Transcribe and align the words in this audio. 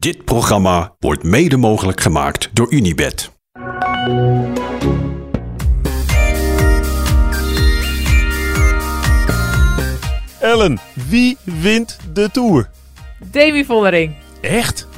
Dit 0.00 0.24
programma 0.24 0.94
wordt 0.98 1.22
mede 1.22 1.56
mogelijk 1.56 2.00
gemaakt 2.00 2.50
door 2.52 2.72
Unibed. 2.72 3.30
Ellen, 10.40 10.78
wie 11.08 11.36
wint 11.44 11.98
de 12.12 12.30
Tour? 12.32 12.70
Demi 13.30 13.64
Vollering. 13.64 14.14
Echt? 14.40 14.88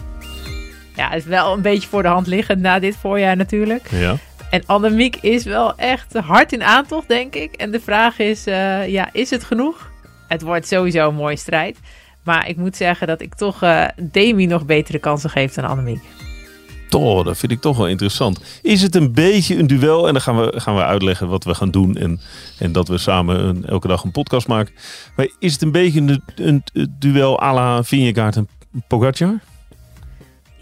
Ja, 0.97 1.13
is 1.13 1.25
wel 1.25 1.53
een 1.53 1.63
beetje 1.63 1.89
voor 1.89 2.03
de 2.03 2.09
hand 2.09 2.27
liggend 2.27 2.61
na 2.61 2.79
dit 2.79 2.97
voorjaar 2.97 3.37
natuurlijk. 3.37 3.89
Ja. 3.91 4.17
En 4.51 4.63
Annemiek 4.67 5.17
is 5.17 5.45
wel 5.45 5.77
echt 5.77 6.15
hard 6.15 6.53
in 6.53 6.63
aantocht, 6.63 7.09
denk 7.09 7.35
ik. 7.35 7.55
En 7.55 7.71
de 7.71 7.81
vraag 7.81 8.19
is, 8.19 8.47
eh, 8.47 8.89
ja, 8.89 9.09
is 9.13 9.31
het 9.31 9.45
genoeg? 9.45 9.91
Het 10.29 10.43
wordt 10.43 10.67
sowieso 10.67 11.09
een 11.09 11.15
mooie 11.15 11.37
strijd. 11.37 11.79
Maar 12.23 12.49
ik 12.49 12.57
moet 12.57 12.77
zeggen 12.77 13.07
dat 13.07 13.21
ik 13.21 13.35
toch 13.35 13.63
eh, 13.63 13.85
Demi 13.97 14.47
nog 14.47 14.67
betere 14.67 14.99
kansen 14.99 15.31
geef 15.31 15.55
dan 15.55 15.65
Annemiek. 15.65 16.03
Toch, 16.89 17.25
dat 17.25 17.39
vind 17.39 17.53
ik 17.53 17.61
toch 17.61 17.77
wel 17.77 17.89
interessant. 17.89 18.41
Is 18.63 18.83
het 18.83 18.95
een 18.95 19.13
beetje 19.13 19.59
een 19.59 19.67
duel? 19.67 20.07
En 20.07 20.13
dan 20.13 20.23
gaan 20.23 20.41
we, 20.41 20.61
gaan 20.61 20.75
we 20.75 20.85
uitleggen 20.85 21.29
wat 21.29 21.45
we 21.45 21.55
gaan 21.55 21.71
doen. 21.71 21.97
En, 21.97 22.21
en 22.59 22.73
dat 22.73 22.89
we 22.89 22.99
samen 22.99 23.45
een, 23.45 23.67
elke 23.67 23.89
dag 23.89 24.05
een 24.05 24.11
podcast 24.11 24.49
maken. 24.49 24.75
Maar 25.17 25.29
is 25.39 25.53
het 25.53 25.63
een 25.63 25.73
beetje 25.73 26.01
een, 26.01 26.23
een, 26.35 26.63
duel 26.99 27.43
à 27.43 27.53
la 27.53 27.83
en 27.91 28.49
Pogacar? 28.89 29.41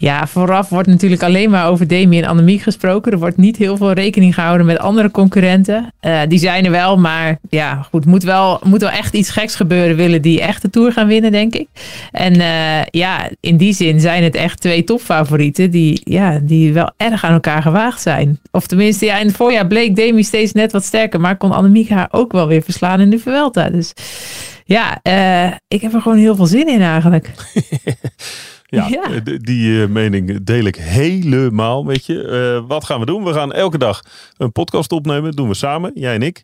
Ja, 0.01 0.27
vooraf 0.27 0.69
wordt 0.69 0.87
natuurlijk 0.87 1.23
alleen 1.23 1.49
maar 1.49 1.67
over 1.67 1.87
Demi 1.87 2.17
en 2.17 2.27
Annemiek 2.27 2.61
gesproken. 2.61 3.11
Er 3.11 3.19
wordt 3.19 3.37
niet 3.37 3.57
heel 3.57 3.77
veel 3.77 3.91
rekening 3.91 4.33
gehouden 4.33 4.65
met 4.65 4.79
andere 4.79 5.11
concurrenten. 5.11 5.93
Eh, 5.99 6.19
die 6.27 6.39
zijn 6.39 6.65
er 6.65 6.71
wel, 6.71 6.97
maar 6.97 7.37
ja, 7.49 7.87
goed, 7.91 8.05
moet 8.05 8.23
wel, 8.23 8.59
moet 8.63 8.81
wel 8.81 8.89
echt 8.89 9.13
iets 9.13 9.29
geks 9.29 9.55
gebeuren. 9.55 9.95
Willen 9.95 10.21
die 10.21 10.41
echt 10.41 10.61
de 10.61 10.69
Tour 10.69 10.91
gaan 10.91 11.07
winnen, 11.07 11.31
denk 11.31 11.55
ik. 11.55 11.67
En 12.11 12.39
uh, 12.39 12.83
ja, 12.83 13.29
in 13.39 13.57
die 13.57 13.73
zin 13.73 13.99
zijn 13.99 14.23
het 14.23 14.35
echt 14.35 14.61
twee 14.61 14.83
topfavorieten 14.83 15.71
die, 15.71 16.01
ja, 16.03 16.39
die 16.43 16.73
wel 16.73 16.91
erg 16.97 17.23
aan 17.23 17.33
elkaar 17.33 17.61
gewaagd 17.61 18.01
zijn. 18.01 18.39
Of 18.51 18.67
tenminste, 18.67 19.05
ja, 19.05 19.17
in 19.17 19.27
het 19.27 19.35
voorjaar 19.35 19.67
bleek 19.67 19.95
Demi 19.95 20.23
steeds 20.23 20.51
net 20.51 20.71
wat 20.71 20.83
sterker, 20.83 21.19
maar 21.19 21.37
kon 21.37 21.51
Annemiek 21.51 21.89
haar 21.89 22.07
ook 22.11 22.31
wel 22.31 22.47
weer 22.47 22.61
verslaan 22.61 22.99
in 22.99 23.09
de 23.09 23.19
Vuelta. 23.19 23.69
Dus 23.69 23.93
ja, 24.65 24.99
uh, 25.03 25.53
ik 25.67 25.81
heb 25.81 25.93
er 25.93 26.01
gewoon 26.01 26.17
heel 26.17 26.35
veel 26.35 26.45
zin 26.45 26.67
in 26.67 26.81
eigenlijk. 26.81 27.29
Ja, 28.71 28.87
ja. 28.87 29.19
die 29.37 29.67
uh, 29.67 29.87
mening 29.87 30.43
deel 30.43 30.63
ik 30.63 30.75
helemaal 30.75 31.83
met 31.83 32.05
je. 32.05 32.13
Uh, 32.61 32.67
wat 32.67 32.85
gaan 32.85 32.99
we 32.99 33.05
doen? 33.05 33.23
We 33.23 33.33
gaan 33.33 33.53
elke 33.53 33.77
dag 33.77 34.01
een 34.37 34.51
podcast 34.51 34.91
opnemen. 34.91 35.23
Dat 35.23 35.35
doen 35.35 35.47
we 35.47 35.53
samen, 35.53 35.91
jij 35.95 36.15
en 36.15 36.21
ik. 36.21 36.41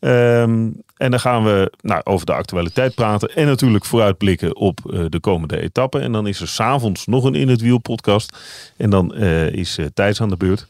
Um, 0.00 0.82
en 0.96 1.10
dan 1.10 1.20
gaan 1.20 1.44
we 1.44 1.72
nou, 1.80 2.00
over 2.04 2.26
de 2.26 2.32
actualiteit 2.32 2.94
praten. 2.94 3.28
En 3.28 3.46
natuurlijk 3.46 3.84
vooruitblikken 3.84 4.56
op 4.56 4.80
uh, 4.86 5.04
de 5.08 5.20
komende 5.20 5.60
etappen. 5.60 6.00
En 6.00 6.12
dan 6.12 6.26
is 6.26 6.40
er 6.40 6.48
s'avonds 6.48 7.06
nog 7.06 7.24
een 7.24 7.34
In 7.34 7.48
het 7.48 7.60
Wiel 7.60 7.78
podcast. 7.78 8.38
En 8.76 8.90
dan 8.90 9.14
is 9.14 9.78
Thijs 9.94 10.20
aan 10.20 10.28
de 10.28 10.36
beurt. 10.36 10.66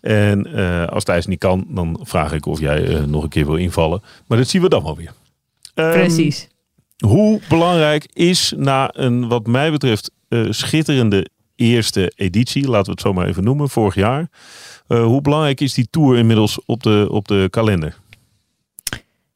En 0.00 0.54
als 0.88 1.04
Thijs 1.04 1.26
niet 1.26 1.38
kan, 1.38 1.66
dan 1.68 2.00
vraag 2.02 2.32
ik 2.32 2.46
of 2.46 2.60
jij 2.60 3.04
nog 3.06 3.22
een 3.22 3.28
keer 3.28 3.46
wil 3.46 3.56
invallen. 3.56 4.02
Maar 4.26 4.38
dat 4.38 4.48
zien 4.48 4.62
we 4.62 4.68
dan 4.68 4.82
wel 4.82 4.96
weer. 4.96 5.12
Um, 5.74 5.92
Precies. 5.92 6.48
Hoe 6.98 7.40
belangrijk 7.48 8.08
is 8.12 8.52
na 8.56 8.90
een, 8.92 9.28
wat 9.28 9.46
mij 9.46 9.70
betreft, 9.70 10.10
schitterende 10.50 11.26
eerste 11.56 12.12
editie, 12.16 12.68
laten 12.68 12.84
we 12.84 12.90
het 12.90 13.00
zo 13.00 13.12
maar 13.12 13.26
even 13.26 13.44
noemen, 13.44 13.68
vorig 13.68 13.94
jaar. 13.94 14.30
Uh, 14.88 15.04
hoe 15.04 15.20
belangrijk 15.20 15.60
is 15.60 15.74
die 15.74 15.88
tour 15.90 16.18
inmiddels 16.18 16.64
op 16.64 16.82
de, 16.82 17.06
op 17.10 17.28
de 17.28 17.48
kalender? 17.50 17.96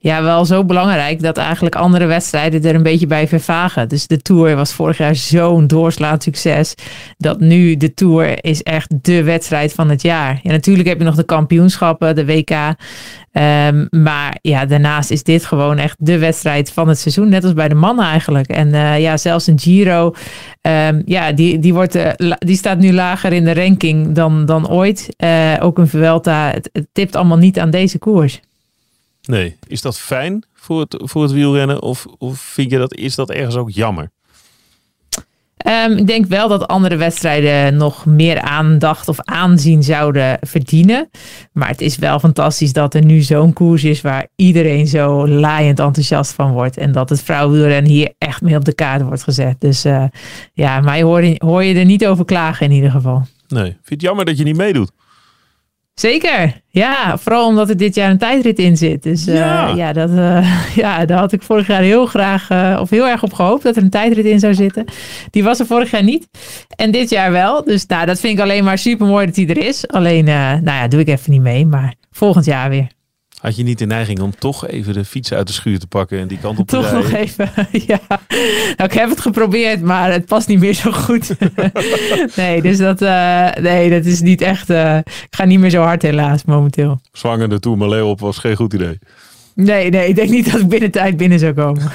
Ja, 0.04 0.22
wel 0.22 0.44
zo 0.44 0.64
belangrijk 0.64 1.22
dat 1.22 1.36
eigenlijk 1.36 1.74
andere 1.74 2.06
wedstrijden 2.06 2.64
er 2.64 2.74
een 2.74 2.82
beetje 2.82 3.06
bij 3.06 3.28
vervagen. 3.28 3.88
Dus 3.88 4.06
de 4.06 4.22
Tour 4.22 4.56
was 4.56 4.72
vorig 4.72 4.98
jaar 4.98 5.16
zo'n 5.16 5.66
doorslaand 5.66 6.22
succes. 6.22 6.74
Dat 7.16 7.40
nu 7.40 7.76
de 7.76 7.94
Tour 7.94 8.44
is 8.44 8.62
echt 8.62 9.04
de 9.04 9.22
wedstrijd 9.22 9.72
van 9.72 9.90
het 9.90 10.02
jaar. 10.02 10.40
Ja, 10.42 10.50
natuurlijk 10.50 10.88
heb 10.88 10.98
je 10.98 11.04
nog 11.04 11.14
de 11.14 11.24
kampioenschappen, 11.24 12.14
de 12.14 12.26
WK. 12.26 12.50
Um, 12.50 13.86
maar 13.90 14.38
ja, 14.42 14.66
daarnaast 14.66 15.10
is 15.10 15.22
dit 15.22 15.44
gewoon 15.44 15.78
echt 15.78 15.96
de 15.98 16.18
wedstrijd 16.18 16.72
van 16.72 16.88
het 16.88 16.98
seizoen. 16.98 17.28
Net 17.28 17.44
als 17.44 17.52
bij 17.52 17.68
de 17.68 17.74
mannen 17.74 18.04
eigenlijk. 18.04 18.48
En 18.48 18.68
uh, 18.68 19.00
ja, 19.00 19.16
zelfs 19.16 19.46
een 19.46 19.58
Giro. 19.58 20.14
Um, 20.62 21.02
ja, 21.04 21.32
die, 21.32 21.58
die, 21.58 21.74
wordt, 21.74 21.96
uh, 21.96 22.10
die 22.38 22.56
staat 22.56 22.78
nu 22.78 22.92
lager 22.92 23.32
in 23.32 23.44
de 23.44 23.54
ranking 23.54 24.14
dan, 24.14 24.46
dan 24.46 24.68
ooit. 24.68 25.08
Uh, 25.24 25.54
ook 25.60 25.78
een 25.78 25.88
Vuelta. 25.88 26.50
Het, 26.50 26.70
het 26.72 26.86
tipt 26.92 27.16
allemaal 27.16 27.38
niet 27.38 27.58
aan 27.58 27.70
deze 27.70 27.98
koers. 27.98 28.40
Nee, 29.26 29.56
is 29.66 29.80
dat 29.80 29.98
fijn 29.98 30.44
voor 30.54 30.80
het, 30.80 31.02
voor 31.04 31.22
het 31.22 31.32
wielrennen? 31.32 31.82
Of, 31.82 32.06
of 32.18 32.38
vind 32.38 32.70
je 32.70 32.78
dat, 32.78 32.94
is 32.94 33.14
dat 33.14 33.30
ergens 33.30 33.56
ook 33.56 33.70
jammer? 33.70 34.10
Um, 35.66 35.96
ik 35.96 36.06
denk 36.06 36.26
wel 36.26 36.48
dat 36.48 36.66
andere 36.66 36.96
wedstrijden 36.96 37.76
nog 37.76 38.06
meer 38.06 38.40
aandacht 38.40 39.08
of 39.08 39.20
aanzien 39.20 39.82
zouden 39.82 40.38
verdienen. 40.40 41.10
Maar 41.52 41.68
het 41.68 41.80
is 41.80 41.96
wel 41.96 42.18
fantastisch 42.18 42.72
dat 42.72 42.94
er 42.94 43.04
nu 43.04 43.20
zo'n 43.20 43.52
koers 43.52 43.84
is 43.84 44.00
waar 44.00 44.28
iedereen 44.36 44.86
zo 44.86 45.28
laaiend 45.28 45.78
enthousiast 45.78 46.32
van 46.32 46.52
wordt. 46.52 46.76
En 46.76 46.92
dat 46.92 47.08
het 47.08 47.22
vrouwenwielrennen 47.22 47.90
hier 47.90 48.14
echt 48.18 48.42
mee 48.42 48.56
op 48.56 48.64
de 48.64 48.74
kaart 48.74 49.02
wordt 49.02 49.22
gezet. 49.22 49.60
Dus 49.60 49.86
uh, 49.86 50.04
ja, 50.52 50.80
mij 50.80 51.02
hoor, 51.02 51.34
hoor 51.38 51.64
je 51.64 51.74
er 51.74 51.84
niet 51.84 52.06
over 52.06 52.24
klagen 52.24 52.66
in 52.66 52.72
ieder 52.72 52.90
geval. 52.90 53.26
Nee, 53.48 53.64
vind 53.64 53.78
je 53.84 53.94
het 53.94 54.02
jammer 54.02 54.24
dat 54.24 54.38
je 54.38 54.44
niet 54.44 54.56
meedoet? 54.56 54.90
Zeker, 55.94 56.60
ja. 56.68 57.18
Vooral 57.18 57.46
omdat 57.46 57.68
er 57.68 57.76
dit 57.76 57.94
jaar 57.94 58.10
een 58.10 58.18
tijdrit 58.18 58.58
in 58.58 58.76
zit. 58.76 59.02
Dus 59.02 59.28
uh, 59.28 59.34
ja. 59.34 59.68
ja, 59.68 59.92
dat, 59.92 60.10
uh, 60.10 60.60
ja, 60.82 61.04
daar 61.04 61.18
had 61.18 61.32
ik 61.32 61.42
vorig 61.42 61.66
jaar 61.66 61.82
heel 61.82 62.06
graag 62.06 62.50
uh, 62.50 62.78
of 62.80 62.90
heel 62.90 63.08
erg 63.08 63.22
op 63.22 63.32
gehoopt 63.32 63.62
dat 63.62 63.76
er 63.76 63.82
een 63.82 63.90
tijdrit 63.90 64.24
in 64.24 64.40
zou 64.40 64.54
zitten. 64.54 64.84
Die 65.30 65.44
was 65.44 65.60
er 65.60 65.66
vorig 65.66 65.90
jaar 65.90 66.02
niet. 66.02 66.28
En 66.76 66.90
dit 66.90 67.10
jaar 67.10 67.32
wel. 67.32 67.64
Dus 67.64 67.86
nou, 67.86 68.06
dat 68.06 68.20
vind 68.20 68.38
ik 68.38 68.44
alleen 68.44 68.64
maar 68.64 68.78
super 68.78 69.06
mooi 69.06 69.26
dat 69.26 69.34
die 69.34 69.48
er 69.48 69.66
is. 69.66 69.88
Alleen, 69.88 70.24
nou 70.24 70.64
ja, 70.64 70.88
doe 70.88 71.00
ik 71.00 71.08
even 71.08 71.30
niet 71.30 71.40
mee. 71.40 71.66
Maar 71.66 71.94
volgend 72.10 72.44
jaar 72.44 72.68
weer. 72.68 72.86
Had 73.44 73.56
je 73.56 73.62
niet 73.62 73.78
de 73.78 73.86
neiging 73.86 74.20
om 74.20 74.36
toch 74.38 74.68
even 74.68 74.92
de 74.94 75.04
fiets 75.04 75.32
uit 75.32 75.46
de 75.46 75.52
schuur 75.52 75.78
te 75.78 75.86
pakken 75.86 76.18
en 76.18 76.28
die 76.28 76.38
kant 76.38 76.58
op 76.58 76.66
te 76.66 76.76
toch 76.76 76.90
rijden? 76.90 77.10
nog 77.10 77.12
even, 77.20 77.50
ja. 77.86 78.00
Nou, 78.76 78.90
ik 78.90 78.92
heb 78.92 79.08
het 79.08 79.20
geprobeerd, 79.20 79.82
maar 79.82 80.12
het 80.12 80.26
past 80.26 80.48
niet 80.48 80.58
meer 80.58 80.74
zo 80.74 80.92
goed. 80.92 81.36
nee, 82.36 82.62
dus 82.62 82.78
dat, 82.78 83.02
uh, 83.02 83.50
nee, 83.50 83.90
dat 83.90 84.04
is 84.04 84.20
niet 84.20 84.40
echt... 84.40 84.70
Uh, 84.70 84.96
ik 84.96 85.26
ga 85.30 85.44
niet 85.44 85.58
meer 85.58 85.70
zo 85.70 85.82
hard 85.82 86.02
helaas 86.02 86.44
momenteel. 86.44 87.00
Zwanger 87.12 87.48
de 87.48 87.60
Tour 87.60 88.04
op 88.04 88.20
was 88.20 88.38
geen 88.38 88.56
goed 88.56 88.72
idee. 88.72 88.98
Nee, 89.54 89.90
nee, 89.90 90.08
ik 90.08 90.14
denk 90.14 90.30
niet 90.30 90.52
dat 90.52 90.60
ik 90.60 90.68
binnen 90.68 90.90
tijd 90.90 91.16
binnen 91.16 91.38
zou 91.38 91.52
komen. 91.52 91.82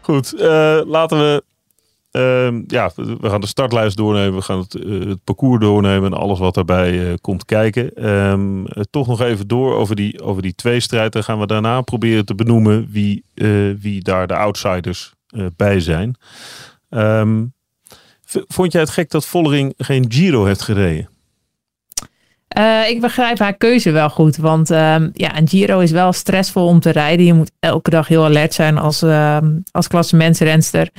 Goed, 0.00 0.34
uh, 0.34 0.80
laten 0.84 1.18
we 1.18 1.44
Uh, 2.16 2.60
ja, 2.66 2.90
we 2.94 3.28
gaan 3.28 3.40
de 3.40 3.46
startlijst 3.46 3.96
doornemen. 3.96 4.34
We 4.34 4.42
gaan 4.42 4.58
het, 4.58 4.72
het 5.08 5.24
parcours 5.24 5.60
doornemen 5.60 6.12
en 6.12 6.18
alles 6.18 6.38
wat 6.38 6.54
daarbij 6.54 6.92
uh, 6.92 7.14
komt 7.20 7.44
kijken. 7.44 8.08
Um, 8.10 8.66
toch 8.90 9.06
nog 9.06 9.20
even 9.20 9.48
door 9.48 9.74
over 9.74 9.96
die, 9.96 10.22
over 10.22 10.42
die 10.42 10.54
tweestrijd. 10.54 11.12
Dan 11.12 11.24
gaan 11.24 11.38
we 11.38 11.46
daarna 11.46 11.80
proberen 11.80 12.24
te 12.24 12.34
benoemen 12.34 12.88
wie, 12.90 13.24
wie 13.80 14.02
daar 14.02 14.26
de 14.26 14.36
outsiders 14.36 15.14
bij 15.56 15.80
zijn. 15.80 16.16
Um, 16.90 17.52
vond 18.26 18.72
jij 18.72 18.80
het 18.80 18.90
gek 18.90 19.10
dat 19.10 19.26
Vollering 19.26 19.74
geen 19.76 20.04
Giro 20.08 20.44
heeft 20.44 20.62
gereden? 20.62 21.08
Uh, 22.58 22.88
ik 22.88 23.00
begrijp 23.00 23.38
haar 23.38 23.56
keuze 23.56 23.90
wel 23.90 24.10
goed. 24.10 24.36
Want 24.36 24.70
uh, 24.70 24.96
ja, 25.12 25.38
een 25.38 25.48
Giro 25.48 25.78
is 25.78 25.90
wel 25.90 26.12
stressvol 26.12 26.66
om 26.66 26.80
te 26.80 26.90
rijden. 26.90 27.26
Je 27.26 27.34
moet 27.34 27.50
elke 27.60 27.90
dag 27.90 28.08
heel 28.08 28.24
alert 28.24 28.54
zijn 28.54 28.78
als, 28.78 29.02
uh, 29.02 29.38
als 29.70 29.88
klassementsrenster. 29.88 30.90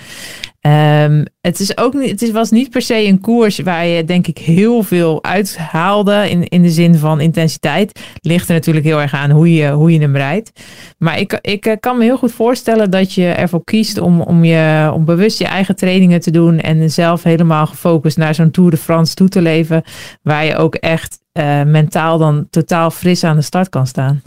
Um, 0.61 1.25
het, 1.41 1.59
is 1.59 1.77
ook 1.77 1.93
niet, 1.93 2.21
het 2.21 2.31
was 2.31 2.51
niet 2.51 2.69
per 2.69 2.81
se 2.81 3.05
een 3.05 3.19
koers 3.19 3.59
waar 3.59 3.85
je 3.85 4.03
denk 4.03 4.27
ik 4.27 4.37
heel 4.37 4.83
veel 4.83 5.23
uithaalde. 5.23 6.29
In, 6.29 6.47
in 6.47 6.61
de 6.61 6.69
zin 6.69 6.95
van 6.95 7.19
intensiteit. 7.19 7.99
Ligt 8.21 8.47
er 8.47 8.53
natuurlijk 8.53 8.85
heel 8.85 9.01
erg 9.01 9.13
aan 9.13 9.31
hoe 9.31 9.53
je, 9.53 9.71
hoe 9.71 9.91
je 9.91 9.99
hem 9.99 10.15
rijdt. 10.15 10.51
Maar 10.97 11.19
ik, 11.19 11.39
ik 11.41 11.77
kan 11.79 11.97
me 11.97 12.03
heel 12.03 12.17
goed 12.17 12.31
voorstellen 12.31 12.91
dat 12.91 13.13
je 13.13 13.27
ervoor 13.27 13.63
kiest 13.63 13.97
om, 13.97 14.21
om, 14.21 14.43
je, 14.43 14.91
om 14.93 15.05
bewust 15.05 15.39
je 15.39 15.45
eigen 15.45 15.75
trainingen 15.75 16.21
te 16.21 16.31
doen. 16.31 16.59
En 16.59 16.91
zelf 16.91 17.23
helemaal 17.23 17.67
gefocust 17.67 18.17
naar 18.17 18.35
zo'n 18.35 18.51
Tour 18.51 18.71
de 18.71 18.77
France 18.77 19.13
toe 19.13 19.29
te 19.29 19.41
leven. 19.41 19.83
Waar 20.21 20.45
je 20.45 20.55
ook 20.55 20.75
echt 20.75 21.19
uh, 21.37 21.63
mentaal 21.63 22.17
dan 22.17 22.47
totaal 22.49 22.91
fris 22.91 23.23
aan 23.23 23.35
de 23.35 23.41
start 23.41 23.69
kan 23.69 23.87
staan. 23.87 24.21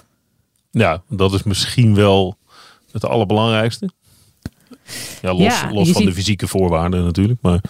Ja, 0.71 1.03
dat 1.09 1.33
is 1.33 1.43
misschien 1.43 1.95
wel 1.95 2.37
het 2.93 3.05
allerbelangrijkste. 3.05 3.91
Ja, 5.23 5.33
los, 5.33 5.43
ja, 5.43 5.73
los 5.73 5.91
van 5.91 6.03
ziet... 6.03 6.07
de 6.11 6.15
fysieke 6.15 6.49
voorwaarden 6.49 7.05
natuurlijk. 7.05 7.39
Maar... 7.43 7.61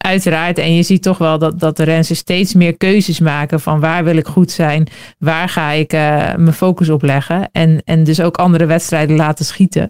Uiteraard. 0.00 0.58
En 0.58 0.74
je 0.74 0.82
ziet 0.82 1.02
toch 1.02 1.18
wel 1.18 1.38
dat, 1.38 1.60
dat 1.60 1.76
de 1.76 1.82
renners 1.82 2.16
steeds 2.16 2.54
meer 2.54 2.76
keuzes 2.76 3.18
maken 3.18 3.60
van 3.60 3.80
waar 3.80 4.04
wil 4.04 4.16
ik 4.16 4.26
goed 4.26 4.50
zijn, 4.50 4.86
waar 5.18 5.48
ga 5.48 5.70
ik 5.70 5.92
uh, 5.92 6.00
mijn 6.34 6.52
focus 6.52 6.88
op 6.88 7.02
leggen. 7.02 7.48
En, 7.52 7.82
en 7.84 8.04
dus 8.04 8.20
ook 8.20 8.36
andere 8.36 8.66
wedstrijden 8.66 9.16
laten 9.16 9.44
schieten. 9.44 9.82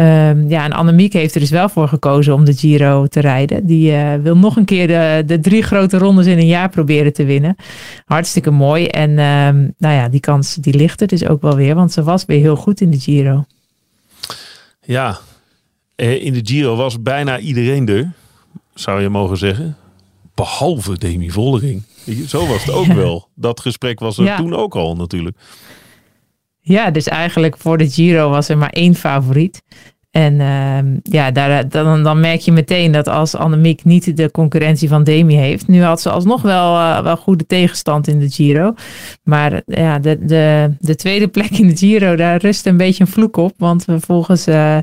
Um, 0.00 0.48
ja, 0.48 0.64
en 0.64 0.72
Annemiek 0.72 1.12
heeft 1.12 1.34
er 1.34 1.40
dus 1.40 1.50
wel 1.50 1.68
voor 1.68 1.88
gekozen 1.88 2.34
om 2.34 2.44
de 2.44 2.54
Giro 2.54 3.06
te 3.06 3.20
rijden. 3.20 3.66
Die 3.66 3.92
uh, 3.92 4.14
wil 4.14 4.36
nog 4.36 4.56
een 4.56 4.64
keer 4.64 4.86
de, 4.86 5.22
de 5.26 5.40
drie 5.40 5.62
grote 5.62 5.98
rondes 5.98 6.26
in 6.26 6.38
een 6.38 6.46
jaar 6.46 6.68
proberen 6.68 7.12
te 7.12 7.24
winnen. 7.24 7.56
Hartstikke 8.04 8.50
mooi. 8.50 8.86
En 8.86 9.10
um, 9.10 9.74
nou 9.78 9.94
ja, 9.94 10.08
die 10.08 10.20
kans 10.20 10.54
die 10.54 10.74
ligt 10.74 11.00
er 11.00 11.06
dus 11.06 11.26
ook 11.26 11.42
wel 11.42 11.56
weer, 11.56 11.74
want 11.74 11.92
ze 11.92 12.02
was 12.02 12.24
weer 12.24 12.40
heel 12.40 12.56
goed 12.56 12.80
in 12.80 12.90
de 12.90 13.00
Giro. 13.00 13.44
Ja, 14.80 15.18
in 15.96 16.32
de 16.32 16.40
Giro 16.42 16.76
was 16.76 17.02
bijna 17.02 17.38
iedereen 17.38 17.88
er, 17.88 18.12
zou 18.74 19.02
je 19.02 19.08
mogen 19.08 19.36
zeggen. 19.36 19.76
Behalve 20.34 20.98
Demi 20.98 21.30
Vollering. 21.30 21.82
Zo 22.26 22.46
was 22.46 22.64
het 22.64 22.74
ook 22.74 22.86
wel. 23.04 23.28
Dat 23.34 23.60
gesprek 23.60 24.00
was 24.00 24.18
er 24.18 24.36
toen 24.36 24.54
ook 24.54 24.74
al 24.74 24.96
natuurlijk. 24.96 25.36
Ja, 26.60 26.90
dus 26.90 27.08
eigenlijk 27.08 27.56
voor 27.58 27.78
de 27.78 27.90
Giro 27.90 28.30
was 28.30 28.48
er 28.48 28.58
maar 28.58 28.70
één 28.70 28.94
favoriet. 28.94 29.62
En 30.10 30.34
uh, 30.34 31.00
ja, 31.02 31.30
daar, 31.30 31.68
dan, 31.68 32.02
dan 32.02 32.20
merk 32.20 32.40
je 32.40 32.52
meteen 32.52 32.92
dat 32.92 33.08
als 33.08 33.34
Annemiek 33.34 33.84
niet 33.84 34.16
de 34.16 34.30
concurrentie 34.30 34.88
van 34.88 35.04
Demi 35.04 35.34
heeft. 35.34 35.68
Nu 35.68 35.82
had 35.82 36.00
ze 36.00 36.10
alsnog 36.10 36.42
wel, 36.42 36.74
uh, 36.74 37.00
wel 37.00 37.16
goede 37.16 37.46
tegenstand 37.46 38.06
in 38.06 38.18
de 38.18 38.30
Giro. 38.30 38.74
Maar 39.22 39.62
ja, 39.66 39.98
de, 39.98 40.24
de, 40.24 40.74
de 40.78 40.94
tweede 40.94 41.28
plek 41.28 41.50
in 41.50 41.68
de 41.68 41.76
Giro, 41.76 42.16
daar 42.16 42.40
rust 42.40 42.66
een 42.66 42.76
beetje 42.76 43.04
een 43.04 43.10
vloek 43.10 43.36
op. 43.36 43.52
Want 43.56 43.84
we 43.84 44.00
volgens 44.00 44.48
uh, 44.48 44.78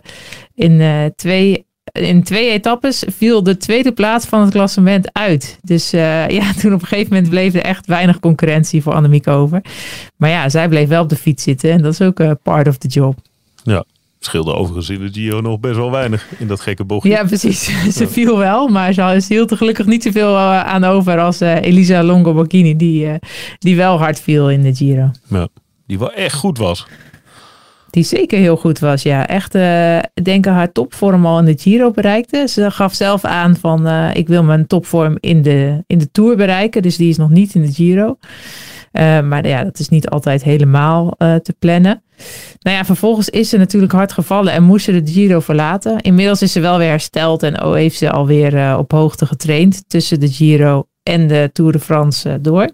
in 0.56 1.12
twee 1.16 1.66
in 1.92 2.24
twee 2.24 2.50
etappes 2.50 3.04
viel 3.08 3.44
de 3.44 3.58
tweede 3.58 3.92
plaats 3.92 4.26
van 4.26 4.42
het 4.42 4.52
klassement 4.52 5.14
uit. 5.14 5.60
Dus 5.62 5.94
uh, 5.94 6.28
ja, 6.38 6.54
toen 6.54 6.74
op 6.74 6.82
een 6.82 6.88
gegeven 6.88 7.14
moment 7.14 7.30
bleef 7.30 7.54
er 7.54 7.62
echt 7.62 7.86
weinig 7.86 8.20
concurrentie 8.20 8.82
voor 8.82 8.94
Annemiek 8.94 9.28
over. 9.28 9.62
Maar 10.18 10.30
ja, 10.30 10.50
zij 10.50 10.70
bleef 10.70 10.88
wel 10.88 11.04
op 11.04 11.10
de 11.10 11.16
fiets 11.16 11.44
zitten 11.44 11.72
en 11.72 11.82
dat 11.82 11.94
is 11.94 12.02
ook 12.02 12.20
uh, 12.20 12.32
part 12.44 12.68
of 12.68 12.78
the 12.78 12.88
job. 12.88 13.16
Ja, 13.64 13.84
scheelde 14.20 14.54
overigens 14.54 14.90
in 14.90 15.00
de 15.00 15.10
Gio 15.12 15.42
nog 15.42 15.60
best 15.60 15.76
wel 15.76 15.92
weinig 15.92 16.28
in 16.38 16.48
dat 16.48 16.60
gekke 16.60 16.84
bochtje. 16.84 17.10
Ja, 17.10 17.24
precies. 17.24 17.72
ze 17.98 18.08
viel 18.08 18.38
wel, 18.38 18.68
maar 18.68 18.94
ze 18.94 19.26
hield 19.28 19.52
er 19.52 19.58
gelukkig 19.58 19.86
niet 19.86 20.04
zoveel 20.04 20.34
uh, 20.34 20.64
aan 20.64 20.84
over 20.84 21.20
als 21.20 21.40
Elisa 21.40 22.04
Longo 22.04 22.44
die, 22.44 23.20
die 23.60 23.76
wel 23.76 23.98
hard 23.98 24.20
viel 24.20 24.50
in 24.50 24.62
de 24.62 24.76
Giro. 24.76 25.12
Ja, 25.28 25.48
die 25.88 26.00
wel 26.00 26.12
echt 26.12 26.36
goed 26.36 26.58
was. 26.58 26.86
Die 27.92 28.04
zeker 28.04 28.40
heel 28.40 28.58
goed 28.58 28.80
was, 28.80 29.02
ja. 29.02 29.28
Echt, 29.28 29.56
uh, 29.56 30.00
denk 30.24 30.46
haar 30.46 30.72
topvorm 30.72 31.26
al 31.26 31.40
in 31.40 31.46
de 31.46 31.58
Giro 31.58 31.92
bereikte. 31.92 32.48
Ze 32.48 32.72
gaf 32.72 32.94
zelf 32.94 33.26
aan 33.26 33.56
van, 33.56 33.88
uh, 33.88 34.10
ik 34.14 34.28
wil 34.28 34.44
mijn 34.44 34.68
topvorm 34.68 35.18
in 35.20 35.42
de, 35.42 35.84
in 35.88 35.98
de 35.98 36.12
Tour 36.12 36.36
bereiken. 36.36 36.82
Dus 36.82 36.98
die 36.98 37.10
is 37.10 37.18
nog 37.18 37.30
niet 37.30 37.56
in 37.56 37.62
de 37.62 37.72
Giro. 37.72 38.18
Uh, 38.94 39.22
maar 39.22 39.48
ja, 39.48 39.64
dat 39.64 39.80
is 39.80 39.90
niet 39.90 40.10
altijd 40.10 40.44
helemaal 40.44 41.16
te 41.18 41.56
plannen. 41.60 42.04
Nou 42.60 42.78
ja, 42.78 42.86
vervolgens 42.86 43.30
is 43.30 43.50
ze 43.50 43.58
natuurlijk 43.58 43.92
hard 43.92 44.12
gevallen 44.12 44.54
en 44.54 44.64
moest 44.64 44.86
ze 44.86 45.04
de 45.04 45.12
Giro 45.12 45.40
verlaten. 45.40 46.02
Inmiddels 46.02 46.42
is 46.42 46.52
ze 46.52 46.60
wel 46.60 46.78
weer 46.78 46.90
hersteld 46.90 47.44
en 47.44 47.64
oh, 47.64 47.74
heeft 47.74 47.98
ze 47.98 48.12
alweer 48.12 48.78
op 48.78 48.92
hoogte 48.92 49.26
getraind 49.26 49.84
tussen 49.88 50.20
de 50.20 50.30
Giro 50.30 50.88
en 51.04 51.28
de 51.28 51.50
Tour 51.54 51.72
de 51.72 51.80
France 51.80 52.42
door. 52.42 52.70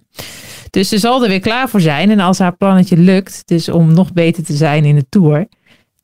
Dus 0.70 0.90
ze 0.90 0.98
zal 0.98 1.24
er 1.24 1.30
weer 1.30 1.40
klaar 1.40 1.70
voor 1.70 1.82
zijn. 1.82 2.10
En 2.10 2.20
als 2.20 2.40
haar 2.40 2.58
plannetje 2.58 2.98
lukt, 2.98 3.42
dus 3.46 3.70
om 3.70 3.94
nog 3.94 4.14
beter 4.14 4.44
te 4.44 4.54
zijn 4.54 4.86
in 4.86 4.96
de 4.96 5.06
Tour, 5.10 5.48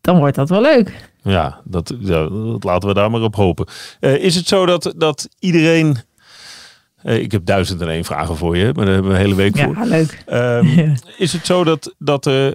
dan 0.01 0.17
wordt 0.17 0.35
dat 0.35 0.49
wel 0.49 0.61
leuk. 0.61 1.11
Ja, 1.23 1.61
dat, 1.63 1.93
ja, 1.99 2.27
dat 2.29 2.63
laten 2.63 2.87
we 2.87 2.93
daar 2.93 3.11
maar 3.11 3.21
op 3.21 3.35
hopen. 3.35 3.67
Uh, 3.99 4.23
is 4.23 4.35
het 4.35 4.47
zo 4.47 4.65
dat, 4.65 4.93
dat 4.97 5.29
iedereen... 5.39 5.97
Uh, 7.03 7.19
ik 7.19 7.31
heb 7.31 7.45
duizend 7.45 7.81
en 7.81 7.87
één 7.87 8.03
vragen 8.03 8.37
voor 8.37 8.57
je, 8.57 8.71
maar 8.75 8.85
daar 8.85 8.93
hebben 8.93 9.11
we 9.11 9.17
een 9.17 9.23
hele 9.23 9.35
week 9.35 9.57
voor. 9.57 9.75
Ja, 9.77 9.85
leuk. 9.85 10.23
Um, 10.31 10.95
is 11.17 11.33
het 11.33 11.45
zo 11.45 11.63
dat, 11.63 11.95
dat, 11.97 12.27
uh, 12.27 12.49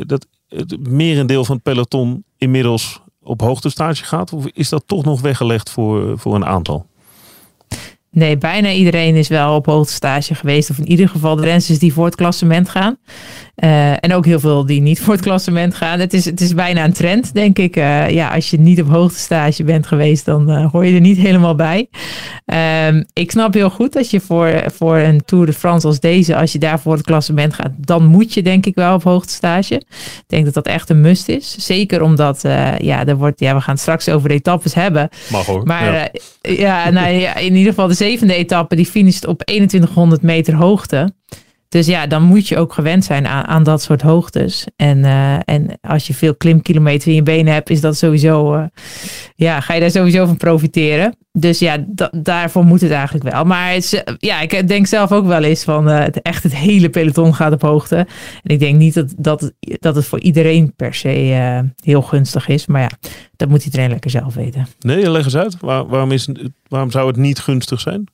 dat 0.00 0.26
het 0.48 0.88
merendeel 0.88 1.44
van 1.44 1.54
het 1.54 1.64
peloton 1.64 2.24
inmiddels 2.36 3.00
op 3.22 3.40
hoogtestage 3.40 4.04
gaat? 4.04 4.32
Of 4.32 4.46
is 4.46 4.68
dat 4.68 4.82
toch 4.86 5.04
nog 5.04 5.20
weggelegd 5.20 5.70
voor, 5.70 6.18
voor 6.18 6.34
een 6.34 6.46
aantal? 6.46 6.86
Nee, 8.14 8.38
bijna 8.38 8.70
iedereen 8.70 9.16
is 9.16 9.28
wel 9.28 9.54
op 9.54 9.66
hoogtestage 9.66 10.34
geweest. 10.34 10.70
Of 10.70 10.78
in 10.78 10.88
ieder 10.88 11.08
geval 11.08 11.36
de 11.36 11.42
rensters 11.42 11.78
die 11.78 11.92
voor 11.92 12.04
het 12.04 12.14
klassement 12.14 12.68
gaan. 12.68 12.96
Uh, 13.56 13.90
en 13.90 14.14
ook 14.14 14.24
heel 14.24 14.40
veel 14.40 14.66
die 14.66 14.80
niet 14.80 15.00
voor 15.00 15.12
het 15.12 15.22
klassement 15.22 15.74
gaan. 15.74 16.00
Het 16.00 16.12
is, 16.12 16.24
het 16.24 16.40
is 16.40 16.54
bijna 16.54 16.84
een 16.84 16.92
trend, 16.92 17.34
denk 17.34 17.58
ik. 17.58 17.76
Uh, 17.76 18.10
ja, 18.10 18.34
als 18.34 18.50
je 18.50 18.58
niet 18.58 18.80
op 18.80 18.88
hoogtestage 18.88 19.64
bent 19.64 19.86
geweest, 19.86 20.24
dan 20.24 20.50
uh, 20.50 20.70
hoor 20.70 20.86
je 20.86 20.94
er 20.94 21.00
niet 21.00 21.16
helemaal 21.16 21.54
bij. 21.54 21.88
Um, 22.86 23.04
ik 23.12 23.30
snap 23.30 23.54
heel 23.54 23.70
goed 23.70 23.92
dat 23.92 24.10
je 24.10 24.20
voor, 24.20 24.64
voor 24.74 24.98
een 24.98 25.24
Tour 25.24 25.46
de 25.46 25.52
France 25.52 25.86
als 25.86 26.00
deze, 26.00 26.36
als 26.36 26.52
je 26.52 26.58
daar 26.58 26.80
voor 26.80 26.92
het 26.92 27.04
klassement 27.04 27.54
gaat, 27.54 27.70
dan 27.76 28.06
moet 28.06 28.34
je 28.34 28.42
denk 28.42 28.66
ik 28.66 28.74
wel 28.74 28.94
op 28.94 29.02
hoogtestage. 29.02 29.74
Ik 29.74 30.24
denk 30.26 30.44
dat 30.44 30.54
dat 30.54 30.66
echt 30.66 30.90
een 30.90 31.00
must 31.00 31.28
is. 31.28 31.56
Zeker 31.58 32.02
omdat, 32.02 32.40
ja, 32.78 33.06
er 33.06 33.16
wordt, 33.16 33.40
ja, 33.40 33.54
we 33.54 33.60
gaan 33.60 33.74
het 33.74 33.82
straks 33.82 34.08
over 34.08 34.28
de 34.28 34.34
etappes 34.34 34.74
hebben. 34.74 35.08
Mag 35.30 35.46
hoor. 35.46 35.62
Maar 35.64 35.94
ja, 35.94 36.08
ja, 36.40 36.90
nou, 36.90 37.14
ja, 37.14 37.36
in 37.36 37.54
ieder 37.54 37.72
geval 37.72 37.88
de 37.88 37.94
zevende 37.94 38.34
etappe, 38.34 38.76
die 38.76 38.86
finisht 38.86 39.26
op 39.26 39.42
2100 39.42 40.22
meter 40.22 40.54
hoogte. 40.54 41.12
Dus 41.74 41.86
ja, 41.86 42.06
dan 42.06 42.22
moet 42.22 42.48
je 42.48 42.56
ook 42.56 42.72
gewend 42.72 43.04
zijn 43.04 43.26
aan, 43.26 43.44
aan 43.44 43.62
dat 43.62 43.82
soort 43.82 44.02
hoogtes. 44.02 44.66
En, 44.76 44.98
uh, 44.98 45.34
en 45.44 45.78
als 45.80 46.06
je 46.06 46.14
veel 46.14 46.34
klimkilometer 46.34 47.08
in 47.08 47.14
je 47.14 47.22
benen 47.22 47.52
hebt, 47.52 47.70
is 47.70 47.80
dat 47.80 47.96
sowieso, 47.96 48.56
uh, 48.56 48.64
ja, 49.34 49.60
ga 49.60 49.74
je 49.74 49.80
daar 49.80 49.90
sowieso 49.90 50.26
van 50.26 50.36
profiteren. 50.36 51.16
Dus 51.32 51.58
ja, 51.58 51.84
daarvoor 52.12 52.64
moet 52.64 52.80
het 52.80 52.90
eigenlijk 52.90 53.30
wel. 53.30 53.44
Maar 53.44 53.72
het 53.72 54.04
ja, 54.18 54.40
ik 54.40 54.68
denk 54.68 54.86
zelf 54.86 55.12
ook 55.12 55.26
wel 55.26 55.42
eens 55.42 55.64
van 55.64 55.86
het, 55.86 56.22
echt 56.22 56.42
het 56.42 56.56
hele 56.56 56.90
peloton 56.90 57.34
gaat 57.34 57.52
op 57.52 57.62
hoogte. 57.62 57.96
En 57.96 58.06
ik 58.42 58.58
denk 58.58 58.78
niet 58.78 58.94
dat, 58.94 59.14
dat, 59.18 59.52
dat 59.60 59.96
het 59.96 60.04
voor 60.04 60.20
iedereen 60.20 60.72
per 60.76 60.94
se 60.94 61.64
heel 61.82 62.02
gunstig 62.02 62.48
is. 62.48 62.66
Maar 62.66 62.80
ja, 62.80 62.90
dat 63.36 63.48
moet 63.48 63.64
iedereen 63.64 63.90
lekker 63.90 64.10
zelf 64.10 64.34
weten. 64.34 64.66
Nee, 64.80 65.10
leg 65.10 65.24
eens 65.24 65.36
uit. 65.36 65.56
Waar, 65.60 65.86
waarom, 65.86 66.12
is, 66.12 66.28
waarom 66.68 66.90
zou 66.90 67.06
het 67.06 67.16
niet 67.16 67.38
gunstig 67.38 67.80
zijn? 67.80 68.04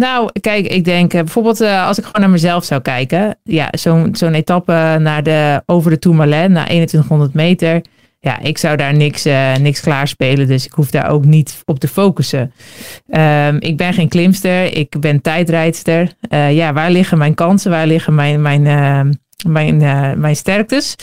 Nou, 0.00 0.30
kijk, 0.40 0.66
ik 0.66 0.84
denk 0.84 1.14
uh, 1.14 1.20
bijvoorbeeld 1.20 1.60
uh, 1.60 1.86
als 1.86 1.98
ik 1.98 2.04
gewoon 2.04 2.20
naar 2.20 2.30
mezelf 2.30 2.64
zou 2.64 2.80
kijken. 2.80 3.38
Ja, 3.44 3.68
zo'n 3.70 4.08
zo'n 4.12 4.34
etappe 4.34 4.96
naar 5.00 5.22
de, 5.22 5.62
over 5.66 5.90
de 5.90 5.98
Tourmalet, 5.98 6.50
naar 6.50 6.66
2100 6.66 7.34
meter. 7.34 7.80
Ja, 8.20 8.38
ik 8.38 8.58
zou 8.58 8.76
daar 8.76 8.94
niks, 8.94 9.26
uh, 9.26 9.56
niks 9.56 9.80
klaarspelen, 9.80 10.46
dus 10.46 10.66
ik 10.66 10.72
hoef 10.72 10.90
daar 10.90 11.10
ook 11.10 11.24
niet 11.24 11.62
op 11.64 11.78
te 11.78 11.88
focussen. 11.88 12.52
Um, 13.10 13.60
ik 13.60 13.76
ben 13.76 13.92
geen 13.94 14.08
klimster, 14.08 14.76
ik 14.76 15.00
ben 15.00 15.20
tijdrijdster. 15.20 16.12
ja, 16.50 16.72
waar 16.72 16.90
liggen 16.90 17.18
mijn 17.18 17.34
kansen? 17.34 17.70
Waar 17.70 17.86
liggen 17.86 18.14
mijn, 18.14 18.42
mijn, 18.42 18.62
mijn, 19.46 19.76
mijn 20.20 20.36
sterktes? 20.36 20.96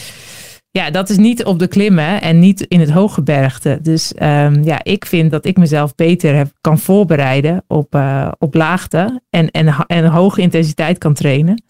Ja, 0.77 0.91
dat 0.91 1.09
is 1.09 1.17
niet 1.17 1.45
op 1.45 1.59
de 1.59 1.67
klimmen 1.67 2.21
en 2.21 2.39
niet 2.39 2.61
in 2.61 2.79
het 2.79 2.89
hooggebergte. 2.89 3.79
Dus 3.81 4.13
um, 4.21 4.63
ja, 4.63 4.83
ik 4.83 5.05
vind 5.05 5.31
dat 5.31 5.45
ik 5.45 5.57
mezelf 5.57 5.95
beter 5.95 6.35
heb, 6.35 6.51
kan 6.61 6.79
voorbereiden 6.79 7.63
op, 7.67 7.95
uh, 7.95 8.31
op 8.39 8.53
laagte 8.53 9.21
en, 9.29 9.51
en, 9.51 9.75
en 9.87 10.05
hoge 10.05 10.41
intensiteit 10.41 10.97
kan 10.97 11.13
trainen. 11.13 11.63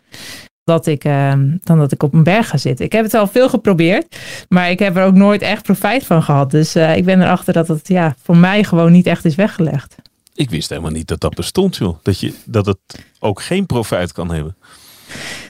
Dat 0.63 0.87
ik, 0.87 1.03
um, 1.03 1.59
dan 1.63 1.77
dat 1.77 1.91
ik 1.91 2.03
op 2.03 2.13
een 2.13 2.23
berg 2.23 2.49
ga 2.49 2.57
zitten. 2.57 2.85
Ik 2.85 2.91
heb 2.91 3.03
het 3.03 3.13
al 3.13 3.27
veel 3.27 3.49
geprobeerd, 3.49 4.17
maar 4.49 4.69
ik 4.69 4.79
heb 4.79 4.95
er 4.97 5.05
ook 5.05 5.15
nooit 5.15 5.41
echt 5.41 5.63
profijt 5.63 6.05
van 6.05 6.23
gehad. 6.23 6.51
Dus 6.51 6.75
uh, 6.75 6.97
ik 6.97 7.05
ben 7.05 7.21
erachter 7.21 7.53
dat 7.53 7.67
het 7.67 7.87
ja, 7.87 8.15
voor 8.23 8.37
mij 8.37 8.63
gewoon 8.63 8.91
niet 8.91 9.05
echt 9.07 9.25
is 9.25 9.35
weggelegd. 9.35 9.95
Ik 10.33 10.49
wist 10.49 10.69
helemaal 10.69 10.91
niet 10.91 11.07
dat 11.07 11.19
dat 11.19 11.35
bestond, 11.35 11.75
joh. 11.75 11.97
Dat, 12.03 12.19
je, 12.19 12.33
dat 12.45 12.65
het 12.65 12.79
ook 13.19 13.41
geen 13.41 13.65
profijt 13.65 14.11
kan 14.11 14.31
hebben. 14.31 14.55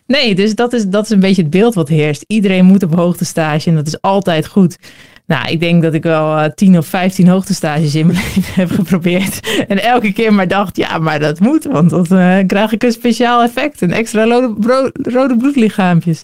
Nee, 0.07 0.35
dus 0.35 0.55
dat 0.55 0.73
is, 0.73 0.85
dat 0.85 1.03
is 1.03 1.09
een 1.09 1.19
beetje 1.19 1.41
het 1.41 1.51
beeld 1.51 1.75
wat 1.75 1.87
heerst. 1.87 2.23
Iedereen 2.27 2.65
moet 2.65 2.83
op 2.83 2.95
hoogtestage 2.95 3.69
en 3.69 3.75
dat 3.75 3.87
is 3.87 4.01
altijd 4.01 4.47
goed. 4.47 4.77
Nou, 5.25 5.51
ik 5.51 5.59
denk 5.59 5.81
dat 5.81 5.93
ik 5.93 6.03
wel 6.03 6.37
uh, 6.37 6.45
10 6.45 6.77
of 6.77 6.87
15 6.87 7.27
hoogtestages 7.27 7.95
in 7.95 8.07
mijn 8.07 8.19
leven 8.35 8.53
heb 8.53 8.71
geprobeerd. 8.71 9.65
En 9.67 9.83
elke 9.83 10.13
keer 10.13 10.33
maar 10.33 10.47
dacht, 10.47 10.77
ja, 10.77 10.97
maar 10.97 11.19
dat 11.19 11.39
moet, 11.39 11.63
want 11.63 11.89
dan 11.89 12.05
uh, 12.11 12.37
krijg 12.45 12.71
ik 12.71 12.83
een 12.83 12.91
speciaal 12.91 13.43
effect. 13.43 13.81
Een 13.81 13.93
extra 13.93 14.23
rode, 14.23 14.91
rode 14.93 15.37
bloedlichaampjes. 15.37 16.23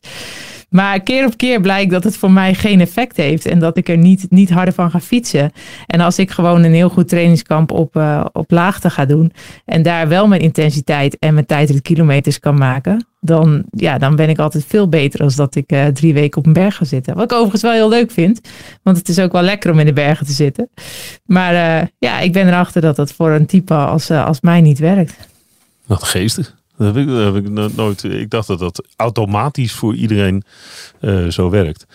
Maar 0.73 0.99
keer 0.99 1.25
op 1.25 1.37
keer 1.37 1.61
blijkt 1.61 1.91
dat 1.91 2.03
het 2.03 2.17
voor 2.17 2.31
mij 2.31 2.53
geen 2.53 2.81
effect 2.81 3.17
heeft 3.17 3.45
en 3.45 3.59
dat 3.59 3.77
ik 3.77 3.89
er 3.89 3.97
niet, 3.97 4.25
niet 4.29 4.49
harder 4.49 4.73
van 4.73 4.91
ga 4.91 4.99
fietsen. 4.99 5.51
En 5.87 5.99
als 5.99 6.19
ik 6.19 6.31
gewoon 6.31 6.63
een 6.63 6.73
heel 6.73 6.89
goed 6.89 7.09
trainingskamp 7.09 7.71
op, 7.71 7.95
uh, 7.95 8.25
op 8.31 8.51
laagte 8.51 8.89
ga 8.89 9.05
doen 9.05 9.31
en 9.65 9.81
daar 9.81 10.07
wel 10.07 10.27
mijn 10.27 10.41
intensiteit 10.41 11.17
en 11.19 11.33
mijn 11.33 11.45
tijd 11.45 11.69
in 11.69 11.81
kilometers 11.81 12.39
kan 12.39 12.57
maken, 12.57 13.07
dan, 13.19 13.63
ja, 13.69 13.97
dan 13.97 14.15
ben 14.15 14.29
ik 14.29 14.39
altijd 14.39 14.65
veel 14.67 14.89
beter 14.89 15.19
als 15.19 15.35
dat 15.35 15.55
ik 15.55 15.71
uh, 15.71 15.85
drie 15.85 16.13
weken 16.13 16.37
op 16.37 16.45
een 16.45 16.53
berg 16.53 16.75
ga 16.75 16.85
zitten. 16.85 17.15
Wat 17.15 17.23
ik 17.23 17.31
overigens 17.31 17.61
wel 17.61 17.71
heel 17.71 17.89
leuk 17.89 18.11
vind, 18.11 18.41
want 18.83 18.97
het 18.97 19.09
is 19.09 19.19
ook 19.19 19.31
wel 19.31 19.41
lekker 19.41 19.71
om 19.71 19.79
in 19.79 19.85
de 19.85 19.93
bergen 19.93 20.25
te 20.25 20.31
zitten. 20.31 20.69
Maar 21.25 21.53
uh, 21.53 21.87
ja, 21.99 22.19
ik 22.19 22.33
ben 22.33 22.47
erachter 22.47 22.81
dat 22.81 22.95
dat 22.95 23.13
voor 23.13 23.31
een 23.31 23.45
type 23.45 23.73
als, 23.73 24.11
als 24.11 24.41
mij 24.41 24.61
niet 24.61 24.79
werkt. 24.79 25.15
Wat 25.85 26.03
geestig. 26.03 26.61
Dat 26.77 26.95
heb 26.95 27.03
ik, 27.03 27.07
dat 27.07 27.33
heb 27.33 27.45
ik 27.45 27.75
nooit. 27.75 28.03
Ik 28.03 28.29
dacht 28.29 28.47
dat 28.47 28.59
dat 28.59 28.85
automatisch 28.95 29.71
voor 29.71 29.95
iedereen 29.95 30.43
uh, 31.01 31.27
zo 31.27 31.49
werkt. 31.49 31.85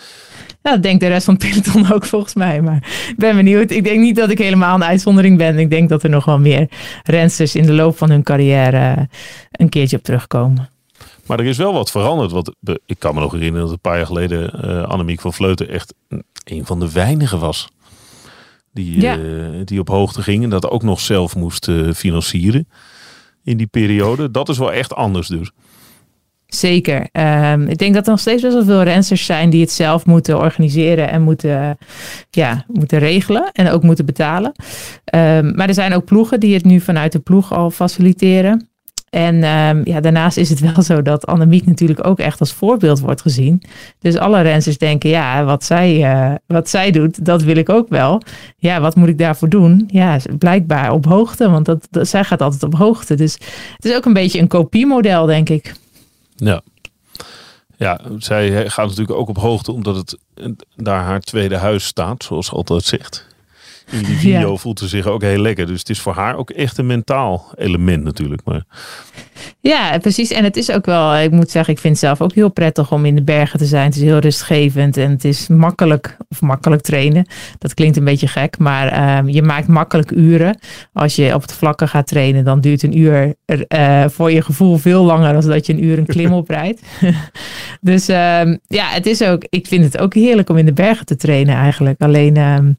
Ja, 0.62 0.70
dat 0.70 0.82
denkt 0.82 1.00
de 1.00 1.06
rest 1.06 1.24
van 1.24 1.36
peloton 1.36 1.92
ook 1.92 2.04
volgens 2.04 2.34
mij. 2.34 2.62
Maar 2.62 2.76
ik 3.08 3.16
ben 3.16 3.36
benieuwd. 3.36 3.70
Ik 3.70 3.84
denk 3.84 4.00
niet 4.00 4.16
dat 4.16 4.30
ik 4.30 4.38
helemaal 4.38 4.74
een 4.74 4.84
uitzondering 4.84 5.38
ben. 5.38 5.58
Ik 5.58 5.70
denk 5.70 5.88
dat 5.88 6.02
er 6.02 6.10
nog 6.10 6.24
wel 6.24 6.38
meer 6.38 6.68
rensters 7.04 7.54
in 7.54 7.66
de 7.66 7.72
loop 7.72 7.96
van 7.96 8.10
hun 8.10 8.22
carrière 8.22 9.08
een 9.50 9.68
keertje 9.68 9.96
op 9.96 10.02
terugkomen. 10.02 10.68
Maar 11.26 11.38
er 11.38 11.46
is 11.46 11.56
wel 11.56 11.72
wat 11.72 11.90
veranderd. 11.90 12.30
Want 12.30 12.50
ik 12.86 12.98
kan 12.98 13.14
me 13.14 13.20
nog 13.20 13.32
herinneren 13.32 13.64
dat 13.64 13.74
een 13.74 13.80
paar 13.80 13.96
jaar 13.96 14.06
geleden 14.06 14.52
uh, 14.64 14.82
Annemiek 14.82 15.20
van 15.20 15.32
Vleuten 15.32 15.68
echt 15.68 15.94
een 16.44 16.66
van 16.66 16.80
de 16.80 16.92
weinigen 16.92 17.38
was. 17.38 17.68
Die, 18.72 19.00
ja. 19.00 19.18
uh, 19.18 19.46
die 19.64 19.80
op 19.80 19.88
hoogte 19.88 20.22
ging 20.22 20.44
en 20.44 20.50
dat 20.50 20.68
ook 20.68 20.82
nog 20.82 21.00
zelf 21.00 21.36
moest 21.36 21.70
financieren 21.94 22.68
in 23.48 23.56
die 23.56 23.66
periode. 23.66 24.30
Dat 24.30 24.48
is 24.48 24.58
wel 24.58 24.72
echt 24.72 24.94
anders 24.94 25.28
dus. 25.28 25.50
Zeker. 26.46 27.08
Um, 27.12 27.66
ik 27.66 27.78
denk 27.78 27.94
dat 27.94 28.04
er 28.04 28.10
nog 28.10 28.20
steeds 28.20 28.42
best 28.42 28.54
wel 28.54 28.64
veel 28.64 28.82
rensters 28.82 29.24
zijn 29.24 29.50
die 29.50 29.60
het 29.60 29.70
zelf 29.70 30.06
moeten 30.06 30.38
organiseren 30.38 31.10
en 31.10 31.22
moeten, 31.22 31.78
ja, 32.30 32.64
moeten 32.66 32.98
regelen 32.98 33.50
en 33.52 33.70
ook 33.70 33.82
moeten 33.82 34.06
betalen. 34.06 34.52
Um, 35.14 35.54
maar 35.54 35.68
er 35.68 35.74
zijn 35.74 35.94
ook 35.94 36.04
ploegen 36.04 36.40
die 36.40 36.54
het 36.54 36.64
nu 36.64 36.80
vanuit 36.80 37.12
de 37.12 37.18
ploeg 37.18 37.52
al 37.52 37.70
faciliteren. 37.70 38.68
En 39.18 39.44
um, 39.44 39.80
ja, 39.84 40.00
daarnaast 40.00 40.36
is 40.36 40.48
het 40.48 40.60
wel 40.74 40.82
zo 40.82 41.02
dat 41.02 41.26
Annemiek 41.26 41.66
natuurlijk 41.66 42.06
ook 42.06 42.18
echt 42.18 42.40
als 42.40 42.52
voorbeeld 42.52 43.00
wordt 43.00 43.20
gezien. 43.20 43.62
Dus 44.00 44.16
alle 44.16 44.40
renners 44.40 44.78
denken, 44.78 45.10
ja, 45.10 45.44
wat 45.44 45.64
zij, 45.64 46.14
uh, 46.14 46.34
wat 46.46 46.68
zij 46.68 46.90
doet, 46.90 47.24
dat 47.24 47.42
wil 47.42 47.56
ik 47.56 47.68
ook 47.68 47.88
wel. 47.88 48.22
Ja, 48.56 48.80
wat 48.80 48.96
moet 48.96 49.08
ik 49.08 49.18
daarvoor 49.18 49.48
doen? 49.48 49.88
Ja, 49.90 50.18
blijkbaar 50.38 50.92
op 50.92 51.04
hoogte, 51.04 51.50
want 51.50 51.66
dat, 51.66 51.86
dat, 51.90 52.08
zij 52.08 52.24
gaat 52.24 52.42
altijd 52.42 52.62
op 52.62 52.74
hoogte. 52.74 53.14
Dus 53.14 53.32
het 53.74 53.84
is 53.84 53.94
ook 53.94 54.04
een 54.04 54.12
beetje 54.12 54.40
een 54.40 54.48
kopiemodel, 54.48 55.26
denk 55.26 55.48
ik. 55.48 55.74
Ja. 56.36 56.60
Ja, 57.76 58.00
zij 58.18 58.70
gaat 58.70 58.88
natuurlijk 58.88 59.18
ook 59.18 59.28
op 59.28 59.38
hoogte 59.38 59.72
omdat 59.72 59.96
het 59.96 60.18
daar 60.76 61.02
haar 61.02 61.20
tweede 61.20 61.56
huis 61.56 61.84
staat, 61.84 62.24
zoals 62.24 62.52
altijd 62.52 62.84
zegt. 62.84 63.26
In 63.90 64.02
die 64.02 64.16
video 64.26 64.56
voelt 64.56 64.78
ze 64.78 64.88
zich 64.88 65.06
ook 65.06 65.22
heel 65.22 65.40
lekker. 65.40 65.66
Dus 65.66 65.78
het 65.78 65.88
is 65.88 66.00
voor 66.00 66.14
haar 66.14 66.36
ook 66.36 66.50
echt 66.50 66.78
een 66.78 66.86
mentaal 66.86 67.52
element 67.56 68.04
natuurlijk. 68.04 68.42
Maar... 68.44 68.64
Ja, 69.60 69.98
precies. 69.98 70.30
En 70.30 70.44
het 70.44 70.56
is 70.56 70.70
ook 70.70 70.86
wel, 70.86 71.16
ik 71.16 71.30
moet 71.30 71.50
zeggen, 71.50 71.74
ik 71.74 71.80
vind 71.80 71.92
het 71.92 72.02
zelf 72.02 72.20
ook 72.20 72.32
heel 72.32 72.50
prettig 72.50 72.92
om 72.92 73.04
in 73.04 73.14
de 73.14 73.22
bergen 73.22 73.58
te 73.58 73.64
zijn. 73.64 73.84
Het 73.84 73.96
is 73.96 74.02
heel 74.02 74.18
rustgevend 74.18 74.96
en 74.96 75.10
het 75.10 75.24
is 75.24 75.48
makkelijk, 75.48 76.16
of 76.28 76.40
makkelijk 76.40 76.82
trainen. 76.82 77.26
Dat 77.58 77.74
klinkt 77.74 77.96
een 77.96 78.04
beetje 78.04 78.26
gek, 78.26 78.58
maar 78.58 78.92
uh, 79.26 79.34
je 79.34 79.42
maakt 79.42 79.68
makkelijk 79.68 80.10
uren. 80.10 80.58
Als 80.92 81.16
je 81.16 81.34
op 81.34 81.42
het 81.42 81.52
vlakke 81.52 81.86
gaat 81.86 82.06
trainen, 82.06 82.44
dan 82.44 82.60
duurt 82.60 82.82
een 82.82 82.98
uur 82.98 83.34
uh, 83.68 84.04
voor 84.08 84.30
je 84.30 84.42
gevoel 84.42 84.76
veel 84.76 85.04
langer 85.04 85.32
dan 85.32 85.50
dat 85.50 85.66
je 85.66 85.72
een 85.72 85.84
uur 85.84 85.98
een 85.98 86.06
klim 86.06 86.32
oprijdt. 86.42 86.82
dus 87.80 88.08
uh, 88.08 88.16
ja, 88.66 88.88
het 88.88 89.06
is 89.06 89.22
ook, 89.22 89.46
ik 89.48 89.66
vind 89.66 89.84
het 89.84 89.98
ook 89.98 90.14
heerlijk 90.14 90.48
om 90.48 90.56
in 90.56 90.66
de 90.66 90.72
bergen 90.72 91.06
te 91.06 91.16
trainen 91.16 91.54
eigenlijk. 91.54 92.02
Alleen 92.02 92.36
ehm, 92.36 92.72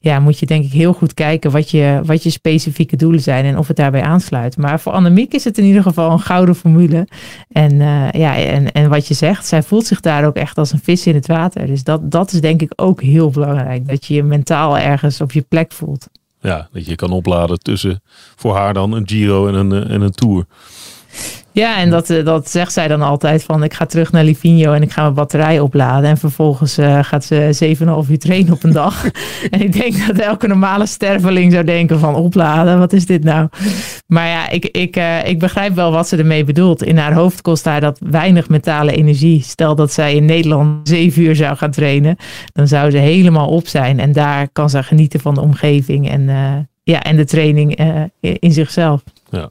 ja, 0.00 0.20
moet 0.20 0.38
je 0.38 0.46
denk 0.48 0.64
ik 0.64 0.72
heel 0.72 0.92
goed 0.92 1.14
kijken 1.14 1.50
wat 1.50 1.70
je, 1.70 2.00
wat 2.04 2.22
je 2.22 2.30
specifieke 2.30 2.96
doelen 2.96 3.20
zijn 3.20 3.44
en 3.44 3.58
of 3.58 3.68
het 3.68 3.76
daarbij 3.76 4.02
aansluit. 4.02 4.56
Maar 4.56 4.80
voor 4.80 4.92
Annemiek 4.92 5.34
is 5.34 5.44
het 5.44 5.58
in 5.58 5.64
ieder 5.64 5.82
geval 5.82 6.10
een 6.10 6.20
gouden 6.20 6.54
formule. 6.54 7.08
En, 7.48 7.72
uh, 7.74 8.10
ja, 8.10 8.36
en, 8.36 8.72
en 8.72 8.88
wat 8.88 9.06
je 9.06 9.14
zegt, 9.14 9.46
zij 9.46 9.62
voelt 9.62 9.86
zich 9.86 10.00
daar 10.00 10.26
ook 10.26 10.36
echt 10.36 10.58
als 10.58 10.72
een 10.72 10.80
vis 10.82 11.06
in 11.06 11.14
het 11.14 11.26
water. 11.26 11.66
Dus 11.66 11.84
dat, 11.84 12.10
dat 12.10 12.32
is 12.32 12.40
denk 12.40 12.62
ik 12.62 12.72
ook 12.76 13.02
heel 13.02 13.30
belangrijk. 13.30 13.88
Dat 13.88 14.06
je 14.06 14.14
je 14.14 14.22
mentaal 14.22 14.78
ergens 14.78 15.20
op 15.20 15.32
je 15.32 15.44
plek 15.48 15.72
voelt. 15.72 16.08
Ja, 16.40 16.68
dat 16.72 16.86
je 16.86 16.94
kan 16.94 17.10
opladen 17.10 17.58
tussen 17.58 18.02
voor 18.36 18.56
haar 18.56 18.74
dan 18.74 18.92
een 18.92 19.08
Giro 19.08 19.46
en 19.48 19.54
een, 19.54 19.88
en 19.88 20.00
een 20.00 20.12
Tour. 20.12 20.44
Ja, 21.58 21.78
en 21.78 21.90
dat, 21.90 22.10
eh, 22.10 22.24
dat 22.24 22.50
zegt 22.50 22.72
zij 22.72 22.88
dan 22.88 23.02
altijd 23.02 23.44
van 23.44 23.62
ik 23.62 23.74
ga 23.74 23.86
terug 23.86 24.12
naar 24.12 24.24
Livigno 24.24 24.72
en 24.72 24.82
ik 24.82 24.92
ga 24.92 25.02
mijn 25.02 25.14
batterij 25.14 25.60
opladen. 25.60 26.10
En 26.10 26.16
vervolgens 26.16 26.78
uh, 26.78 26.98
gaat 27.02 27.24
ze 27.24 27.76
7,5 28.04 28.10
uur 28.10 28.18
trainen 28.18 28.52
op 28.52 28.64
een 28.64 28.72
dag. 28.72 29.04
en 29.50 29.60
ik 29.60 29.72
denk 29.72 30.06
dat 30.06 30.18
elke 30.18 30.46
normale 30.46 30.86
sterveling 30.86 31.52
zou 31.52 31.64
denken 31.64 31.98
van 31.98 32.14
opladen, 32.14 32.78
wat 32.78 32.92
is 32.92 33.06
dit 33.06 33.24
nou? 33.24 33.48
Maar 34.06 34.28
ja, 34.28 34.48
ik, 34.48 34.64
ik, 34.64 34.96
uh, 34.96 35.26
ik 35.26 35.38
begrijp 35.38 35.74
wel 35.74 35.92
wat 35.92 36.08
ze 36.08 36.16
ermee 36.16 36.44
bedoelt. 36.44 36.82
In 36.82 36.98
haar 36.98 37.14
hoofd 37.14 37.42
kost 37.42 37.64
haar 37.64 37.80
dat 37.80 37.98
weinig 38.10 38.48
mentale 38.48 38.92
energie. 38.92 39.42
Stel 39.42 39.74
dat 39.74 39.92
zij 39.92 40.14
in 40.14 40.24
Nederland 40.24 40.88
7 40.88 41.22
uur 41.22 41.36
zou 41.36 41.56
gaan 41.56 41.70
trainen, 41.70 42.16
dan 42.52 42.68
zou 42.68 42.90
ze 42.90 42.98
helemaal 42.98 43.48
op 43.48 43.66
zijn. 43.66 44.00
En 44.00 44.12
daar 44.12 44.48
kan 44.52 44.70
ze 44.70 44.82
genieten 44.82 45.20
van 45.20 45.34
de 45.34 45.40
omgeving 45.40 46.10
en, 46.10 46.20
uh, 46.20 46.52
ja, 46.82 47.02
en 47.02 47.16
de 47.16 47.24
training 47.24 47.78
in 48.20 48.52
zichzelf. 48.52 49.02
Ja. 49.30 49.50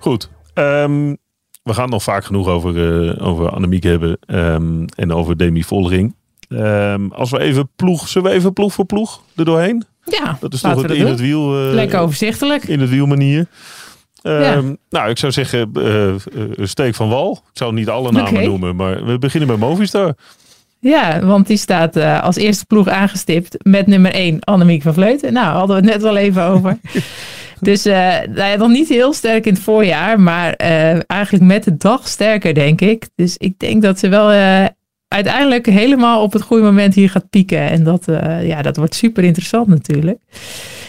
Goed. 0.00 0.30
Um, 0.54 1.16
we 1.62 1.74
gaan 1.74 1.88
nog 1.88 2.02
vaak 2.02 2.24
genoeg 2.24 2.48
over, 2.48 2.74
uh, 2.76 3.26
over 3.26 3.50
Annemiek 3.50 3.82
hebben 3.82 4.18
um, 4.26 4.84
en 4.96 5.12
over 5.12 5.36
Demi 5.36 5.64
Vollering. 5.64 6.14
Um, 6.48 7.12
als 7.12 7.30
we 7.30 7.38
even 7.38 7.70
ploeg, 7.76 8.08
zullen 8.08 8.30
we 8.30 8.36
even 8.36 8.52
ploeg 8.52 8.72
voor 8.72 8.84
ploeg 8.84 9.22
er 9.36 9.44
doorheen? 9.44 9.84
Ja, 10.04 10.36
dat 10.40 10.52
is 10.52 10.60
toch 10.60 10.82
het, 10.82 10.90
in 10.90 11.06
het 11.06 11.20
wiel. 11.20 11.66
Uh, 11.66 11.74
Lekker 11.74 11.98
overzichtelijk. 11.98 12.64
In 12.64 12.80
het 12.80 12.90
wielmanier. 12.90 13.46
Ja. 14.22 14.62
Nou, 14.88 15.10
ik 15.10 15.18
zou 15.18 15.32
zeggen, 15.32 15.70
uh, 15.78 16.14
steek 16.66 16.94
van 16.94 17.08
wal. 17.08 17.32
Ik 17.32 17.58
zou 17.58 17.72
niet 17.72 17.88
alle 17.88 18.12
namen 18.12 18.30
okay. 18.30 18.44
noemen, 18.44 18.76
maar 18.76 19.04
we 19.04 19.18
beginnen 19.18 19.48
bij 19.48 19.68
Movistar. 19.68 20.14
Ja, 20.80 21.24
want 21.24 21.46
die 21.46 21.56
staat 21.56 21.96
uh, 21.96 22.22
als 22.22 22.36
eerste 22.36 22.66
ploeg 22.66 22.88
aangestipt 22.88 23.56
met 23.58 23.86
nummer 23.86 24.12
1 24.12 24.40
Annemiek 24.40 24.82
van 24.82 24.94
Vleuten. 24.94 25.32
Nou, 25.32 25.56
hadden 25.56 25.76
we 25.76 25.82
het 25.82 25.92
net 25.92 26.02
wel 26.02 26.16
even 26.16 26.44
over. 26.44 26.78
Dus 27.70 27.86
uh, 27.86 27.94
nou 28.28 28.50
ja, 28.50 28.56
nog 28.56 28.68
niet 28.68 28.88
heel 28.88 29.12
sterk 29.12 29.46
in 29.46 29.52
het 29.52 29.62
voorjaar, 29.62 30.20
maar 30.20 30.54
uh, 30.62 31.10
eigenlijk 31.10 31.44
met 31.44 31.64
de 31.64 31.76
dag 31.76 32.08
sterker, 32.08 32.54
denk 32.54 32.80
ik. 32.80 33.08
Dus 33.14 33.36
ik 33.36 33.58
denk 33.58 33.82
dat 33.82 33.98
ze 33.98 34.08
wel 34.08 34.32
uh, 34.32 34.64
uiteindelijk 35.08 35.66
helemaal 35.66 36.22
op 36.22 36.32
het 36.32 36.42
goede 36.42 36.62
moment 36.62 36.94
hier 36.94 37.10
gaat 37.10 37.30
pieken. 37.30 37.70
En 37.70 37.84
dat, 37.84 38.04
ja, 38.42 38.62
dat 38.62 38.76
wordt 38.76 38.94
super 38.94 39.24
interessant 39.24 39.66
natuurlijk. 39.66 40.18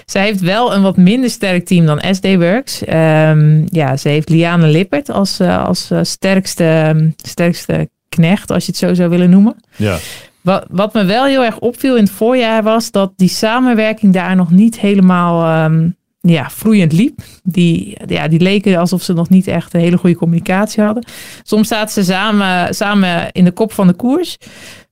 Zij 0.06 0.24
heeft 0.24 0.40
wel 0.42 0.74
een 0.74 0.82
wat 0.82 0.98
minder 0.98 1.30
sterk 1.30 1.66
team 1.66 1.86
dan 1.86 2.04
SD 2.12 2.36
Works. 2.36 2.82
Um, 2.82 3.68
ja, 3.72 3.98
ze 3.98 4.10
heeft 4.10 4.30
Liane 4.30 4.68
Lippert 4.68 5.10
als, 5.10 5.42
als 5.42 5.90
sterkste, 6.02 6.96
sterkste 7.16 7.90
knecht, 8.10 8.52
als 8.52 8.66
je 8.66 8.72
het 8.72 8.80
zo 8.80 8.94
zou 8.94 9.10
willen 9.10 9.30
noemen. 9.30 9.56
Ja. 9.76 9.98
Wat, 10.42 10.66
wat 10.70 10.94
me 10.94 11.06
wel 11.06 11.26
heel 11.26 11.44
erg 11.44 11.60
opviel 11.60 11.96
in 11.98 12.04
het 12.04 12.12
voorjaar 12.12 12.64
was 12.64 12.92
dat 12.92 13.14
die 13.16 13.30
samenwerking 13.30 14.14
daar 14.14 14.36
nog 14.36 14.52
niet 14.52 14.80
helemaal 14.80 15.66
um, 15.66 15.96
ja, 16.22 16.50
vloeiend 16.50 16.94
liep. 16.94 17.20
Die, 17.44 17.98
ja, 18.06 18.28
die 18.28 18.40
leken 18.40 18.78
alsof 18.78 19.02
ze 19.02 19.14
nog 19.14 19.30
niet 19.30 19.48
echt 19.48 19.74
een 19.74 19.80
hele 19.80 19.98
goede 19.98 20.16
communicatie 20.16 20.84
hadden. 20.84 21.06
Soms 21.44 21.68
zaten 21.68 21.94
ze 21.94 22.12
samen, 22.12 22.76
samen 22.76 23.32
in 23.32 23.44
de 23.44 23.52
kop 23.52 23.74
van 23.74 23.88
de 23.88 23.94
koers. 23.94 24.38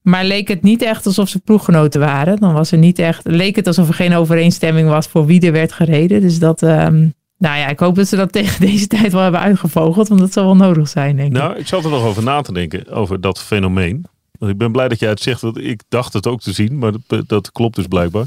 Maar 0.02 0.24
leek 0.24 0.48
het 0.48 0.62
niet 0.62 0.82
echt 0.82 1.06
alsof 1.06 1.28
ze 1.28 1.38
ploeggenoten 1.38 2.00
waren. 2.00 2.36
Dan 2.36 2.52
was 2.52 2.72
er 2.72 2.78
niet 2.78 2.98
echt, 2.98 3.26
leek 3.26 3.56
het 3.56 3.66
alsof 3.66 3.88
er 3.88 3.94
geen 3.94 4.14
overeenstemming 4.14 4.88
was 4.88 5.06
voor 5.06 5.26
wie 5.26 5.40
er 5.40 5.52
werd 5.52 5.72
gereden. 5.72 6.20
Dus 6.20 6.38
dat, 6.38 6.62
um, 6.62 7.14
nou 7.38 7.58
ja, 7.58 7.68
ik 7.68 7.78
hoop 7.78 7.94
dat 7.94 8.08
ze 8.08 8.16
dat 8.16 8.32
tegen 8.42 8.60
deze 8.60 8.86
tijd 8.86 9.12
wel 9.12 9.22
hebben 9.22 9.40
uitgevogeld. 9.40 10.08
Want 10.08 10.20
dat 10.20 10.32
zal 10.32 10.44
wel 10.44 10.56
nodig 10.56 10.88
zijn, 10.88 11.16
denk 11.16 11.28
ik. 11.28 11.36
Nou, 11.36 11.56
ik 11.56 11.66
zat 11.66 11.84
er 11.84 11.90
nog 11.90 12.04
over 12.04 12.22
na 12.22 12.40
te 12.40 12.52
denken, 12.52 12.88
over 12.88 13.20
dat 13.20 13.40
fenomeen. 13.40 14.04
Want 14.38 14.52
ik 14.52 14.58
ben 14.58 14.72
blij 14.72 14.88
dat 14.88 14.98
jij 14.98 15.08
het 15.08 15.20
zegt, 15.20 15.40
want 15.40 15.58
ik 15.58 15.82
dacht 15.88 16.12
het 16.12 16.26
ook 16.26 16.40
te 16.40 16.52
zien. 16.52 16.78
Maar 16.78 16.92
dat, 17.06 17.28
dat 17.28 17.52
klopt 17.52 17.76
dus 17.76 17.86
blijkbaar. 17.86 18.26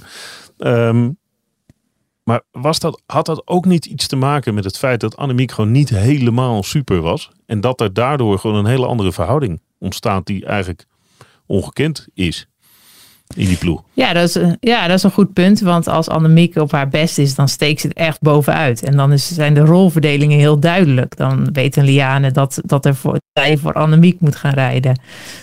Um, 0.58 1.18
maar 2.24 2.42
was 2.52 2.80
dat, 2.80 3.02
had 3.06 3.26
dat 3.26 3.48
ook 3.48 3.66
niet 3.66 3.86
iets 3.86 4.08
te 4.08 4.16
maken 4.16 4.54
met 4.54 4.64
het 4.64 4.78
feit 4.78 5.00
dat 5.00 5.18
Annemiek 5.18 5.52
gewoon 5.52 5.72
niet 5.72 5.90
helemaal 5.90 6.64
super 6.64 7.02
was? 7.02 7.32
En 7.46 7.62
dat 7.62 7.82
er 7.82 7.94
daardoor 7.94 8.40
gewoon 8.40 8.56
een 8.56 8.66
hele 8.66 8.88
andere 8.88 9.12
verhouding 9.12 9.62
ontstaat 9.78 10.26
die 10.26 10.46
eigenlijk 10.46 10.86
ongekend 11.46 12.08
is 12.14 12.48
in 13.36 13.48
die 13.48 13.58
ploeg. 13.58 13.84
Ja, 13.94 14.14
dat 14.14 14.24
is, 14.24 14.38
ja, 14.60 14.88
dat 14.88 14.98
is 14.98 15.04
een 15.04 15.12
goed 15.12 15.34
punt. 15.34 15.60
Want 15.60 15.88
als 15.88 16.10
Annemiek 16.10 16.56
op 16.56 16.72
haar 16.72 16.88
best 16.88 17.18
is, 17.18 17.36
dan 17.36 17.48
steekt 17.48 17.82
ze 17.82 17.88
het 17.88 17.98
echt 17.98 18.22
bovenuit. 18.22 18.84
En 18.84 18.98
dan 18.98 19.20
zijn 19.20 19.54
de 19.54 19.60
rolverdelingen 19.60 20.38
heel 20.38 20.60
duidelijk. 20.60 21.18
Dan 21.18 21.50
weten 21.54 21.84
Liane 21.84 22.32
dat, 22.32 22.62
dat 22.66 22.86
er 22.86 22.96
voor, 22.96 23.20
zij 23.34 23.58
voor 23.58 23.74
Annemiek 23.74 24.20
moet 24.20 24.36
gaan 24.36 24.54
rijden. 24.54 25.00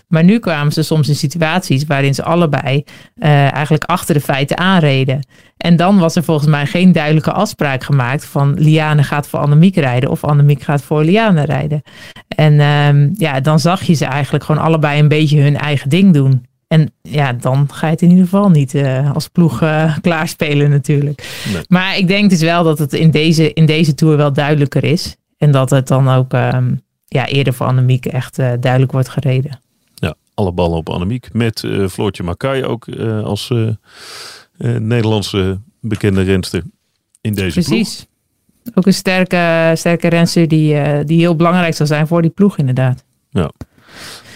Maar 0.08 0.24
nu 0.24 0.38
kwamen 0.38 0.72
ze 0.72 0.82
soms 0.82 1.08
in 1.08 1.14
situaties 1.14 1.84
waarin 1.84 2.14
ze 2.14 2.22
allebei 2.22 2.84
uh, 3.16 3.52
eigenlijk 3.52 3.84
achter 3.84 4.14
de 4.14 4.20
feiten 4.20 4.58
aanreden. 4.58 5.26
En 5.56 5.76
dan 5.76 5.98
was 5.98 6.16
er 6.16 6.24
volgens 6.24 6.48
mij 6.48 6.66
geen 6.66 6.92
duidelijke 6.92 7.32
afspraak 7.32 7.84
gemaakt 7.84 8.24
van 8.24 8.54
Liane 8.58 9.02
gaat 9.02 9.28
voor 9.28 9.38
Annemiek 9.38 9.76
rijden 9.76 10.10
of 10.10 10.24
Annemiek 10.24 10.62
gaat 10.62 10.82
voor 10.82 11.04
Liane 11.04 11.44
rijden. 11.44 11.82
En 12.28 12.52
uh, 12.52 13.14
ja, 13.16 13.40
dan 13.40 13.60
zag 13.60 13.82
je 13.82 13.94
ze 13.94 14.04
eigenlijk 14.04 14.44
gewoon 14.44 14.62
allebei 14.62 15.00
een 15.00 15.08
beetje 15.08 15.40
hun 15.40 15.56
eigen 15.56 15.88
ding 15.88 16.14
doen. 16.14 16.48
En 16.70 16.92
ja, 17.02 17.32
dan 17.32 17.72
ga 17.72 17.86
je 17.86 17.92
het 17.92 18.02
in 18.02 18.08
ieder 18.08 18.24
geval 18.24 18.50
niet 18.50 18.74
uh, 18.74 19.12
als 19.12 19.28
ploeg 19.28 19.62
uh, 19.62 19.96
klaarspelen 20.06 20.70
natuurlijk. 20.70 21.44
Nee. 21.52 21.62
Maar 21.68 21.96
ik 21.96 22.08
denk 22.08 22.30
dus 22.30 22.40
wel 22.40 22.64
dat 22.64 22.78
het 22.78 22.92
in 22.92 23.10
deze, 23.10 23.52
in 23.52 23.66
deze 23.66 23.94
tour 23.94 24.16
wel 24.16 24.32
duidelijker 24.32 24.84
is. 24.84 25.16
En 25.36 25.50
dat 25.50 25.70
het 25.70 25.88
dan 25.88 26.08
ook 26.08 26.32
um, 26.32 26.80
ja, 27.06 27.26
eerder 27.26 27.52
voor 27.52 27.66
Annemiek 27.66 28.06
echt 28.06 28.38
uh, 28.38 28.52
duidelijk 28.60 28.92
wordt 28.92 29.08
gereden. 29.08 29.60
Ja, 29.94 30.14
alle 30.34 30.52
ballen 30.52 30.76
op 30.76 30.88
Annemiek. 30.88 31.28
Met 31.32 31.64
Floortje 31.90 32.22
Makai 32.22 32.64
ook 32.64 32.88
als 33.24 33.52
Nederlandse 34.78 35.60
bekende 35.80 36.22
renster 36.22 36.62
in 37.20 37.34
deze 37.34 37.52
Precies. 37.52 37.68
ploeg. 37.68 37.78
Precies. 37.78 38.06
Ook 38.74 38.86
een 38.86 38.94
sterke, 38.94 39.72
sterke 39.74 40.08
renster 40.08 40.48
die, 40.48 41.04
die 41.04 41.18
heel 41.18 41.36
belangrijk 41.36 41.74
zal 41.74 41.86
zijn 41.86 42.06
voor 42.06 42.22
die 42.22 42.30
ploeg 42.30 42.58
inderdaad. 42.58 43.04
Ja. 43.30 43.50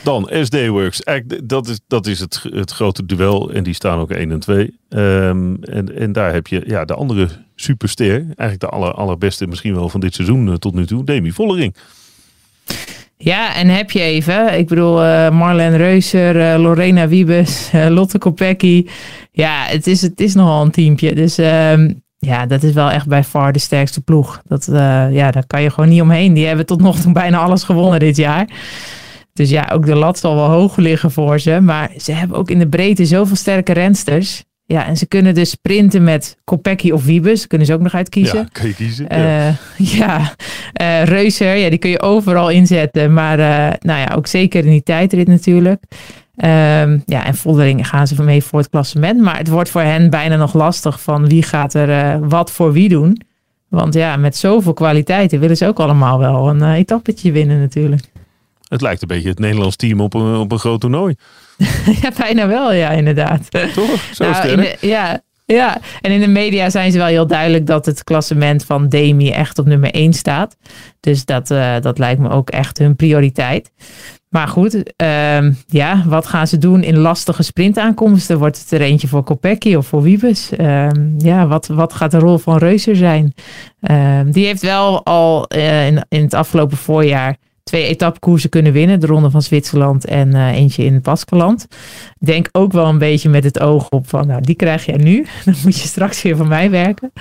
Dan 0.04 0.30
SD 0.42 0.66
Works. 0.66 1.02
Dat 1.44 1.68
is, 1.68 1.80
dat 1.86 2.06
is 2.06 2.20
het, 2.20 2.44
het 2.50 2.70
grote 2.70 3.06
duel. 3.06 3.52
En 3.52 3.62
die 3.62 3.74
staan 3.74 3.98
ook 3.98 4.10
1 4.10 4.30
en 4.30 4.40
2. 4.40 4.78
Um, 4.88 5.62
en, 5.62 5.96
en 5.96 6.12
daar 6.12 6.32
heb 6.32 6.46
je 6.46 6.62
ja, 6.66 6.84
de 6.84 6.94
andere 6.94 7.28
superster. 7.54 8.10
Eigenlijk 8.10 8.60
de 8.60 8.68
aller, 8.68 8.92
allerbeste 8.92 9.46
misschien 9.46 9.74
wel 9.74 9.88
van 9.88 10.00
dit 10.00 10.14
seizoen 10.14 10.46
uh, 10.46 10.54
tot 10.54 10.74
nu 10.74 10.86
toe. 10.86 11.04
Demi 11.04 11.32
Vollering. 11.32 11.76
Ja, 13.16 13.54
en 13.54 13.68
heb 13.68 13.90
je 13.90 14.00
even. 14.00 14.58
Ik 14.58 14.68
bedoel, 14.68 15.04
uh, 15.04 15.30
Marlen 15.30 15.76
Reuser, 15.76 16.36
uh, 16.36 16.62
Lorena 16.62 17.08
Wiebes, 17.08 17.70
Lotte 17.88 18.18
Kopecky. 18.18 18.86
Ja, 19.32 19.64
het 19.66 19.86
is, 19.86 20.02
het 20.02 20.20
is 20.20 20.34
nogal 20.34 20.62
een 20.62 20.70
teampje. 20.70 21.14
Dus 21.14 21.38
um, 21.38 22.02
ja, 22.18 22.46
dat 22.46 22.62
is 22.62 22.72
wel 22.72 22.90
echt 22.90 23.06
bij 23.06 23.24
far 23.24 23.52
de 23.52 23.58
sterkste 23.58 24.00
ploeg. 24.00 24.40
Dat, 24.46 24.68
ja, 25.10 25.30
daar 25.30 25.46
kan 25.46 25.62
je 25.62 25.70
gewoon 25.70 25.88
niet 25.88 26.00
omheen. 26.00 26.34
Die 26.34 26.46
hebben 26.46 26.66
tot 26.66 26.80
nog 26.80 27.00
toe 27.00 27.12
bijna 27.12 27.38
alles 27.38 27.62
gewonnen 27.62 28.00
dit 28.00 28.16
jaar. 28.16 28.48
Dus 29.34 29.50
ja, 29.50 29.70
ook 29.72 29.86
de 29.86 29.94
lat 29.94 30.18
zal 30.18 30.34
wel 30.34 30.48
hoog 30.48 30.76
liggen 30.76 31.10
voor 31.10 31.38
ze. 31.38 31.60
Maar 31.60 31.90
ze 31.96 32.12
hebben 32.12 32.36
ook 32.36 32.50
in 32.50 32.58
de 32.58 32.68
breedte 32.68 33.06
zoveel 33.06 33.36
sterke 33.36 33.72
rensters. 33.72 34.44
Ja, 34.66 34.86
en 34.86 34.96
ze 34.96 35.06
kunnen 35.06 35.34
dus 35.34 35.50
sprinten 35.50 36.04
met 36.04 36.36
Kopecky 36.44 36.90
of 36.90 37.04
Wiebes. 37.04 37.46
Kunnen 37.46 37.66
ze 37.66 37.74
ook 37.74 37.80
nog 37.80 37.94
uitkiezen. 37.94 38.38
Ja, 38.38 38.48
kan 38.52 38.66
je 38.66 38.74
kiezen. 38.74 39.06
Uh, 39.12 39.56
ja, 39.76 40.20
uh, 40.82 41.04
Reuser, 41.04 41.56
ja, 41.56 41.68
die 41.70 41.78
kun 41.78 41.90
je 41.90 42.00
overal 42.00 42.50
inzetten. 42.50 43.12
Maar 43.12 43.38
uh, 43.38 43.76
nou 43.78 44.00
ja, 44.00 44.14
ook 44.14 44.26
zeker 44.26 44.64
in 44.64 44.70
die 44.70 44.82
tijdrit 44.82 45.28
natuurlijk. 45.28 45.82
Um, 46.36 47.02
ja, 47.06 47.26
en 47.26 47.34
Voldering 47.34 47.88
gaan 47.88 48.06
ze 48.06 48.22
mee 48.22 48.42
voor 48.42 48.58
het 48.58 48.68
klassement. 48.68 49.20
Maar 49.20 49.38
het 49.38 49.48
wordt 49.48 49.70
voor 49.70 49.80
hen 49.80 50.10
bijna 50.10 50.36
nog 50.36 50.54
lastig 50.54 51.00
van 51.00 51.28
wie 51.28 51.42
gaat 51.42 51.74
er 51.74 52.28
wat 52.28 52.50
voor 52.50 52.72
wie 52.72 52.88
doen. 52.88 53.20
Want 53.68 53.94
ja, 53.94 54.16
met 54.16 54.36
zoveel 54.36 54.74
kwaliteiten 54.74 55.40
willen 55.40 55.56
ze 55.56 55.66
ook 55.66 55.80
allemaal 55.80 56.18
wel 56.18 56.48
een 56.48 56.72
etappetje 56.72 57.32
winnen 57.32 57.60
natuurlijk. 57.60 58.12
Het 58.74 58.82
lijkt 58.82 59.02
een 59.02 59.08
beetje 59.08 59.28
het 59.28 59.38
Nederlands 59.38 59.76
team 59.76 60.00
op 60.00 60.14
een, 60.14 60.36
op 60.36 60.52
een 60.52 60.58
groot 60.58 60.80
toernooi. 60.80 61.14
ja, 62.02 62.10
bijna 62.18 62.46
wel, 62.46 62.72
ja, 62.72 62.90
inderdaad. 62.90 63.50
Toch? 63.50 64.08
Zo 64.14 64.24
nou, 64.24 64.34
sterk? 64.34 64.76
ja, 64.80 65.20
ja, 65.46 65.80
en 66.00 66.12
in 66.12 66.20
de 66.20 66.28
media 66.28 66.70
zijn 66.70 66.92
ze 66.92 66.98
wel 66.98 67.06
heel 67.06 67.26
duidelijk 67.26 67.66
dat 67.66 67.86
het 67.86 68.04
klassement 68.04 68.64
van 68.64 68.88
Demi 68.88 69.30
echt 69.30 69.58
op 69.58 69.66
nummer 69.66 69.90
1 69.90 70.12
staat. 70.12 70.56
Dus 71.00 71.24
dat, 71.24 71.50
uh, 71.50 71.74
dat 71.80 71.98
lijkt 71.98 72.20
me 72.20 72.28
ook 72.28 72.50
echt 72.50 72.78
hun 72.78 72.96
prioriteit. 72.96 73.70
Maar 74.28 74.48
goed, 74.48 74.74
uh, 74.74 75.50
ja, 75.66 76.02
wat 76.06 76.26
gaan 76.26 76.46
ze 76.46 76.58
doen 76.58 76.82
in 76.82 76.98
lastige 76.98 77.42
sprintaankomsten? 77.42 78.38
Wordt 78.38 78.58
het 78.58 78.70
er 78.70 78.80
eentje 78.80 79.08
voor 79.08 79.22
Kopecky 79.22 79.74
of 79.74 79.86
voor 79.86 80.02
Wiebes? 80.02 80.50
Uh, 80.58 80.88
ja, 81.18 81.46
wat, 81.46 81.66
wat 81.66 81.92
gaat 81.92 82.10
de 82.10 82.18
rol 82.18 82.38
van 82.38 82.58
Reuser 82.58 82.96
zijn? 82.96 83.34
Ehm, 83.80 84.30
die 84.30 84.46
heeft 84.46 84.62
wel 84.62 85.04
al 85.04 85.46
uh, 85.56 85.86
in, 85.86 86.04
in 86.08 86.22
het 86.22 86.34
afgelopen 86.34 86.76
voorjaar 86.76 87.36
twee 87.64 87.86
etappekoersen 87.86 88.50
kunnen 88.50 88.72
winnen. 88.72 89.00
De 89.00 89.06
Ronde 89.06 89.30
van 89.30 89.42
Zwitserland 89.42 90.04
en 90.04 90.34
uh, 90.34 90.48
eentje 90.48 90.84
in 90.84 90.94
het 90.94 91.02
Baskeland. 91.02 91.66
Denk 92.18 92.48
ook 92.52 92.72
wel 92.72 92.86
een 92.86 92.98
beetje 92.98 93.28
met 93.28 93.44
het 93.44 93.60
oog 93.60 93.88
op 93.88 94.08
van, 94.08 94.26
nou 94.26 94.40
die 94.40 94.54
krijg 94.54 94.86
jij 94.86 94.96
nu. 94.96 95.26
Dan 95.44 95.54
moet 95.64 95.80
je 95.80 95.88
straks 95.88 96.22
weer 96.22 96.36
voor 96.36 96.46
mij 96.46 96.70
werken. 96.70 97.12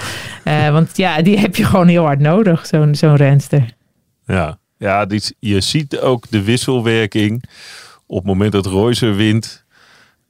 Uh, 0.45 0.69
want 0.71 0.97
ja, 0.97 1.21
die 1.21 1.39
heb 1.39 1.55
je 1.55 1.63
gewoon 1.63 1.87
heel 1.87 2.03
hard 2.03 2.19
nodig, 2.19 2.65
zo'n 2.65 2.95
zo'n 2.95 3.15
renster. 3.15 3.75
Ja, 4.25 4.57
ja 4.77 5.07
je 5.39 5.61
ziet 5.61 5.99
ook 5.99 6.29
de 6.29 6.43
wisselwerking 6.43 7.43
op 8.05 8.17
het 8.17 8.25
moment 8.27 8.51
dat 8.51 8.65
Royser 8.65 9.15
wint. 9.15 9.65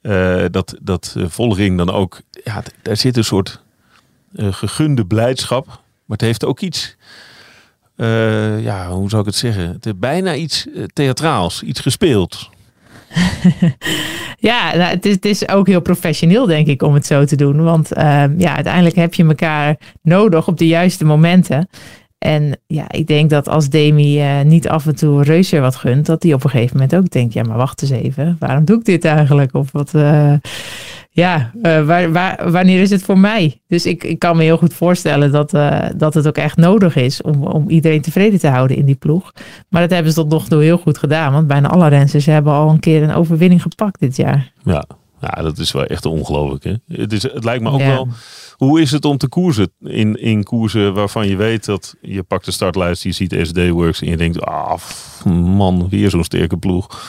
Uh, 0.01 0.45
dat, 0.51 0.77
dat 0.81 1.15
Volging 1.17 1.77
dan 1.77 1.89
ook, 1.89 2.21
ja, 2.43 2.63
daar 2.81 2.97
zit 2.97 3.17
een 3.17 3.23
soort 3.23 3.61
gegunde 4.35 5.05
blijdschap. 5.05 5.65
Maar 5.65 6.17
het 6.17 6.21
heeft 6.21 6.45
ook 6.45 6.59
iets 6.59 6.95
uh, 7.97 8.63
ja, 8.63 8.89
hoe 8.89 9.09
zou 9.09 9.21
ik 9.21 9.27
het 9.27 9.37
zeggen? 9.37 9.67
Het 9.67 9.85
is 9.85 9.91
bijna 9.95 10.35
iets 10.35 10.67
eh, 10.75 10.83
theatraals, 10.93 11.63
iets 11.63 11.79
gespeeld. 11.79 12.49
ja, 14.49 14.75
nou, 14.75 14.89
het, 14.89 15.05
is, 15.05 15.13
het, 15.13 15.25
is, 15.25 15.47
ook 15.47 15.67
heel 15.67 15.81
professioneel, 15.81 16.45
denk 16.45 16.67
ik, 16.67 16.81
om 16.81 16.93
het 16.93 17.05
zo 17.05 17.25
te 17.25 17.35
doen. 17.35 17.63
Want 17.63 17.97
uh, 17.97 18.23
ja, 18.37 18.55
uiteindelijk 18.55 18.95
heb 18.95 19.13
je 19.13 19.25
elkaar 19.25 19.77
nodig 20.01 20.47
op 20.47 20.57
de 20.57 20.67
juiste 20.67 21.05
momenten. 21.05 21.69
En 22.17 22.59
ja, 22.67 22.91
ik 22.91 23.07
denk 23.07 23.29
dat 23.29 23.47
als 23.47 23.69
Demi 23.69 24.19
uh, 24.19 24.41
niet 24.41 24.67
af 24.67 24.85
en 24.85 24.95
toe 24.95 25.23
Reuser 25.23 25.61
wat 25.61 25.75
gunt, 25.75 26.05
dat 26.05 26.23
hij 26.23 26.33
op 26.33 26.43
een 26.43 26.49
gegeven 26.49 26.77
moment 26.77 26.95
ook 26.95 27.09
denkt: 27.09 27.33
ja, 27.33 27.43
maar 27.43 27.57
wacht 27.57 27.81
eens 27.81 27.91
even, 27.91 28.35
waarom 28.39 28.65
doe 28.65 28.77
ik 28.77 28.85
dit 28.85 29.05
eigenlijk? 29.05 29.53
Of 29.53 29.71
wat, 29.71 29.91
ja, 31.15 31.51
uh, 31.55 31.85
waar, 31.85 32.11
waar, 32.11 32.51
wanneer 32.51 32.81
is 32.81 32.89
het 32.89 33.03
voor 33.03 33.17
mij? 33.17 33.61
Dus 33.67 33.85
ik, 33.85 34.03
ik 34.03 34.19
kan 34.19 34.37
me 34.37 34.43
heel 34.43 34.57
goed 34.57 34.73
voorstellen 34.73 35.31
dat, 35.31 35.53
uh, 35.53 35.85
dat 35.95 36.13
het 36.13 36.27
ook 36.27 36.37
echt 36.37 36.57
nodig 36.57 36.95
is 36.95 37.21
om, 37.21 37.43
om 37.43 37.69
iedereen 37.69 38.01
tevreden 38.01 38.39
te 38.39 38.47
houden 38.47 38.77
in 38.77 38.85
die 38.85 38.95
ploeg. 38.95 39.31
Maar 39.69 39.81
dat 39.81 39.89
hebben 39.89 40.11
ze 40.11 40.19
tot 40.19 40.29
nog 40.29 40.47
toe 40.47 40.63
heel 40.63 40.77
goed 40.77 40.97
gedaan, 40.97 41.33
want 41.33 41.47
bijna 41.47 41.69
alle 41.69 41.87
renners 41.87 42.25
hebben 42.25 42.53
al 42.53 42.69
een 42.69 42.79
keer 42.79 43.03
een 43.03 43.13
overwinning 43.13 43.61
gepakt 43.61 43.99
dit 43.99 44.15
jaar. 44.15 44.51
Ja, 44.63 44.85
ja 45.21 45.41
dat 45.41 45.57
is 45.57 45.71
wel 45.71 45.85
echt 45.85 46.05
ongelooflijk. 46.05 46.63
Hè? 46.63 46.73
Het, 46.87 47.13
is, 47.13 47.23
het 47.23 47.43
lijkt 47.43 47.63
me 47.63 47.69
ook 47.69 47.79
wel. 47.79 48.07
Hoe 48.57 48.81
is 48.81 48.91
het 48.91 49.05
om 49.05 49.17
te 49.17 49.27
koersen 49.27 49.71
in, 49.79 50.21
in 50.21 50.43
koersen 50.43 50.93
waarvan 50.93 51.27
je 51.27 51.35
weet 51.35 51.65
dat 51.65 51.95
je 52.01 52.23
pakt 52.23 52.45
de 52.45 52.51
startlijst, 52.51 53.03
je 53.03 53.11
ziet 53.11 53.39
SD 53.41 53.69
Works 53.69 54.01
en 54.01 54.09
je 54.09 54.17
denkt, 54.17 54.41
ah 54.41 54.79
man, 55.25 55.89
weer 55.89 56.09
zo'n 56.09 56.23
sterke 56.23 56.57
ploeg. 56.57 57.01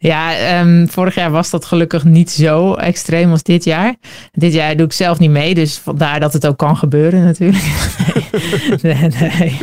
Ja, 0.00 0.58
um, 0.60 0.88
vorig 0.88 1.14
jaar 1.14 1.30
was 1.30 1.50
dat 1.50 1.64
gelukkig 1.64 2.04
niet 2.04 2.30
zo 2.30 2.74
extreem 2.74 3.30
als 3.30 3.42
dit 3.42 3.64
jaar. 3.64 3.94
Dit 4.32 4.52
jaar 4.52 4.76
doe 4.76 4.86
ik 4.86 4.92
zelf 4.92 5.18
niet 5.18 5.30
mee, 5.30 5.54
dus 5.54 5.78
vandaar 5.78 6.20
dat 6.20 6.32
het 6.32 6.46
ook 6.46 6.56
kan 6.56 6.76
gebeuren 6.76 7.24
natuurlijk. 7.24 7.64
nee, 8.82 9.58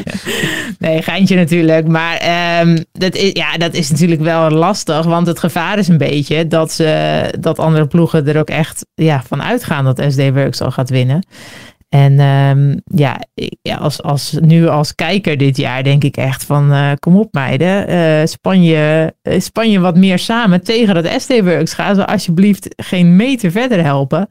nee, 0.80 1.02
geintje 1.02 1.36
natuurlijk. 1.36 1.88
Maar 1.88 2.22
um, 2.62 2.84
dat, 2.92 3.16
is, 3.16 3.30
ja, 3.34 3.58
dat 3.58 3.74
is 3.74 3.92
natuurlijk 3.92 4.22
wel 4.22 4.50
lastig, 4.50 5.06
want 5.06 5.28
het 5.28 5.40
gevaar 5.40 5.78
is 5.78 5.88
een 5.88 5.98
beetje 5.98 6.48
dat, 6.48 6.72
ze, 6.72 7.34
dat 7.40 7.60
andere 7.60 7.88
ploegen 7.88 8.28
er 8.28 8.40
ook 8.40 8.50
echt 8.50 8.86
ja, 8.94 9.24
van 9.28 9.44
uitgaan 9.44 9.86
dat 9.86 10.04
SD 10.10 10.30
Works 10.34 10.62
al 10.62 10.72
gaat 10.72 10.90
winnen. 10.90 11.26
En 11.96 12.20
um, 12.20 12.82
ja, 12.86 13.22
als, 13.80 14.02
als, 14.02 14.38
nu 14.42 14.68
als 14.68 14.96
kijker 14.96 15.38
dit 15.38 15.58
jaar 15.58 15.84
denk 15.84 16.04
ik 16.04 16.18
echt 16.18 16.44
van 16.44 16.72
uh, 16.72 16.92
kom 17.00 17.18
op 17.18 17.34
meiden, 17.34 17.90
uh, 17.90 18.26
Spanje, 18.26 19.14
uh, 19.24 19.40
Spanje 19.40 19.80
wat 19.80 19.98
meer 19.98 20.20
samen 20.20 20.64
tegen 20.64 20.94
dat 20.94 21.22
SD-Works. 21.22 21.74
Ga 21.74 21.94
ze 21.94 22.08
alsjeblieft 22.08 22.68
geen 22.76 23.16
meter 23.16 23.52
verder 23.52 23.84
helpen. 23.84 24.28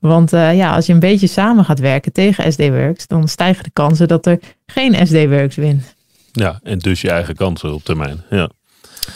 Want 0.00 0.30
ja, 0.30 0.74
als 0.74 0.86
je 0.86 0.92
een 0.92 0.98
beetje 0.98 1.26
samen 1.26 1.64
gaat 1.64 1.78
werken 1.78 2.12
tegen 2.12 2.52
SD-Works, 2.52 3.06
dan 3.06 3.28
stijgen 3.28 3.64
de 3.64 3.70
kansen 3.72 4.08
dat 4.08 4.26
er 4.26 4.38
geen 4.66 5.06
SD-Works 5.06 5.56
wint. 5.56 5.94
Ja, 6.32 6.60
en 6.62 6.78
dus 6.78 7.00
je 7.00 7.10
eigen 7.10 7.34
kansen 7.34 7.74
op 7.74 7.84
termijn. 7.84 8.22
Ja. 8.30 8.50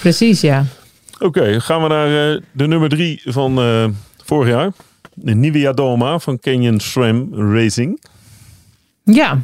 Precies, 0.01 0.41
ja. 0.41 0.65
Oké, 1.19 1.61
gaan 1.61 1.83
we 1.83 1.89
naar 1.89 2.41
de 2.53 2.67
nummer 2.67 2.89
drie 2.89 3.23
van 3.25 3.55
vorig 4.25 4.49
jaar 4.49 4.73
de 5.15 5.35
Nivea 5.35 5.73
Doma 5.73 6.19
van 6.19 6.39
Canyon 6.39 6.81
SRAM 6.81 7.29
Racing. 7.35 8.03
Ja, 9.05 9.41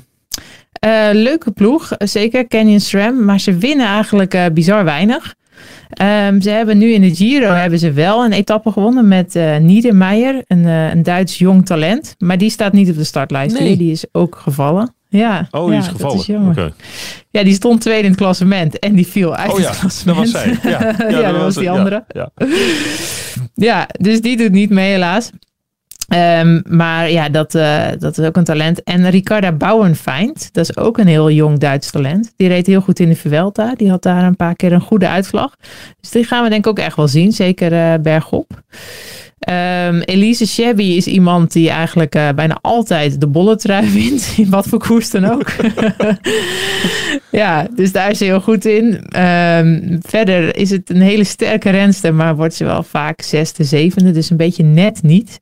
uh, 0.85 1.09
leuke 1.13 1.51
ploeg, 1.51 1.91
zeker 1.99 2.47
Canyon 2.47 2.81
SRAM, 2.81 3.25
maar 3.25 3.41
ze 3.41 3.57
winnen 3.57 3.87
eigenlijk 3.87 4.35
uh, 4.35 4.47
bizar 4.53 4.85
weinig. 4.85 5.35
Um, 6.03 6.41
ze 6.41 6.51
hebben 6.51 6.79
nu 6.79 6.93
in 6.93 7.01
de 7.01 7.15
Giro 7.15 7.53
hebben 7.53 7.79
ze 7.79 7.93
wel 7.93 8.25
een 8.25 8.33
etappe 8.33 8.73
gewonnen 8.73 9.09
met 9.09 9.37
uh, 9.37 9.57
Niedermeyer, 9.57 10.45
een, 10.47 10.65
een 10.65 11.03
Duits 11.03 11.39
jong 11.39 11.67
talent. 11.67 12.15
Maar 12.19 12.39
die 12.39 12.51
staat 12.51 12.73
niet 12.73 12.91
op 12.91 12.97
de 12.97 13.05
startlijst. 13.05 13.59
Nee. 13.59 13.77
Die 13.77 13.91
is 13.91 14.05
ook 14.13 14.37
gevallen. 14.37 14.95
Ja, 15.09 15.49
oh, 15.51 15.65
die 15.65 15.75
ja, 15.75 15.79
is 15.79 15.89
gevallen. 15.89 16.49
Oké. 16.49 16.73
Ja, 17.31 17.43
die 17.43 17.55
stond 17.55 17.81
tweede 17.81 18.03
in 18.03 18.11
het 18.11 18.19
klassement 18.21 18.79
en 18.79 18.95
die 18.95 19.07
viel 19.07 19.35
uit 19.35 19.53
oh, 19.53 19.59
ja, 19.59 19.69
het 19.69 19.79
klassement. 19.79 20.33
Dat 20.33 20.33
was 20.33 20.43
zij. 20.43 20.71
Ja, 20.71 20.81
ja, 20.99 21.09
ja 21.09 21.23
dat, 21.23 21.33
dat 21.33 21.43
was 21.43 21.55
die 21.55 21.71
andere. 21.71 22.05
Ja, 22.09 22.31
ja, 23.55 23.89
dus 24.01 24.21
die 24.21 24.37
doet 24.37 24.53
niet 24.53 24.71
mee 24.71 24.91
helaas. 24.91 25.31
Um, 26.15 26.63
maar 26.69 27.11
ja, 27.11 27.29
dat, 27.29 27.55
uh, 27.55 27.87
dat 27.99 28.19
is 28.19 28.27
ook 28.27 28.37
een 28.37 28.45
talent. 28.45 28.83
En 28.83 29.11
Ricarda 29.11 29.53
Bauernfeind, 29.53 30.49
dat 30.53 30.69
is 30.69 30.77
ook 30.77 30.99
een 30.99 31.07
heel 31.07 31.31
jong 31.31 31.59
Duits 31.59 31.91
talent. 31.91 32.33
Die 32.37 32.49
reed 32.49 32.67
heel 32.67 32.81
goed 32.81 33.01
in 33.01 33.09
de 33.09 33.17
Vuelta. 33.17 33.75
Die 33.75 33.91
had 33.91 34.03
daar 34.03 34.25
een 34.25 34.37
paar 34.37 34.55
keer 34.55 34.73
een 34.73 34.81
goede 34.81 35.09
uitslag. 35.09 35.55
Dus 36.01 36.11
die 36.11 36.25
gaan 36.25 36.43
we 36.43 36.49
denk 36.49 36.65
ik 36.65 36.71
ook 36.71 36.79
echt 36.79 36.97
wel 36.97 37.09
zien. 37.09 37.33
Zeker 37.33 37.73
uh, 37.73 37.95
bergop. 38.03 38.63
Um, 39.51 40.01
Elise 40.01 40.47
Shabby 40.47 40.83
is 40.83 41.07
iemand 41.07 41.53
die 41.53 41.71
eigenlijk 41.71 42.15
uh, 42.15 42.29
bijna 42.35 42.59
altijd 42.61 43.21
de 43.21 43.27
bolle 43.27 43.57
trui 43.57 43.93
wint. 44.01 44.35
In 44.37 44.51
wat 44.51 44.67
voor 44.67 44.79
koers 44.79 45.11
dan 45.11 45.25
ook. 45.25 45.51
ja, 47.31 47.67
dus 47.75 47.93
daar 47.93 48.11
is 48.11 48.19
ze 48.19 48.25
heel 48.25 48.41
goed 48.41 48.65
in. 48.65 48.85
Um, 49.23 49.99
verder 50.01 50.57
is 50.57 50.71
het 50.71 50.91
een 50.91 51.01
hele 51.01 51.25
sterke 51.25 51.71
renster, 51.71 52.15
maar 52.15 52.37
wordt 52.37 52.55
ze 52.55 52.65
wel 52.65 52.83
vaak 52.83 53.23
zesde, 53.23 53.65
zevende. 53.65 54.11
Dus 54.11 54.31
een 54.31 54.37
beetje 54.37 54.63
net 54.63 55.03
niet. 55.03 55.39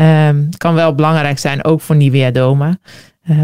Um, 0.00 0.48
kan 0.56 0.74
wel 0.74 0.94
belangrijk 0.94 1.38
zijn, 1.38 1.64
ook 1.64 1.80
voor 1.80 1.96
Nivea 1.96 2.30
Doma. 2.30 2.78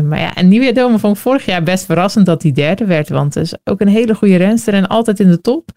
Maar 0.03 0.21
ja, 0.21 0.35
en 0.35 0.75
Doma 0.75 0.99
vond 0.99 1.17
ik 1.17 1.23
vorig 1.23 1.45
jaar 1.45 1.63
best 1.63 1.85
verrassend 1.85 2.27
dat 2.27 2.43
hij 2.43 2.53
derde 2.53 2.85
werd. 2.85 3.09
Want 3.09 3.35
het 3.35 3.45
is 3.45 3.55
ook 3.65 3.81
een 3.81 3.89
hele 3.89 4.15
goede 4.15 4.37
renster 4.37 4.75
en 4.75 4.87
altijd 4.87 5.21
in 5.21 5.29
de 5.29 5.41
top. 5.41 5.71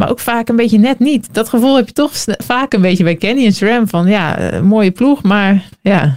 Maar 0.00 0.10
ook 0.10 0.18
vaak 0.18 0.48
een 0.48 0.56
beetje 0.56 0.78
net 0.78 0.98
niet. 0.98 1.34
Dat 1.34 1.48
gevoel 1.48 1.76
heb 1.76 1.86
je 1.86 1.92
toch 1.92 2.12
vaak 2.44 2.72
een 2.72 2.80
beetje 2.80 3.04
bij 3.04 3.16
Kenny 3.16 3.44
en 3.44 3.52
SRAM. 3.52 3.88
Van 3.88 4.06
ja, 4.06 4.52
uh, 4.52 4.60
mooie 4.60 4.90
ploeg, 4.90 5.22
maar 5.22 5.68
ja, 5.82 6.16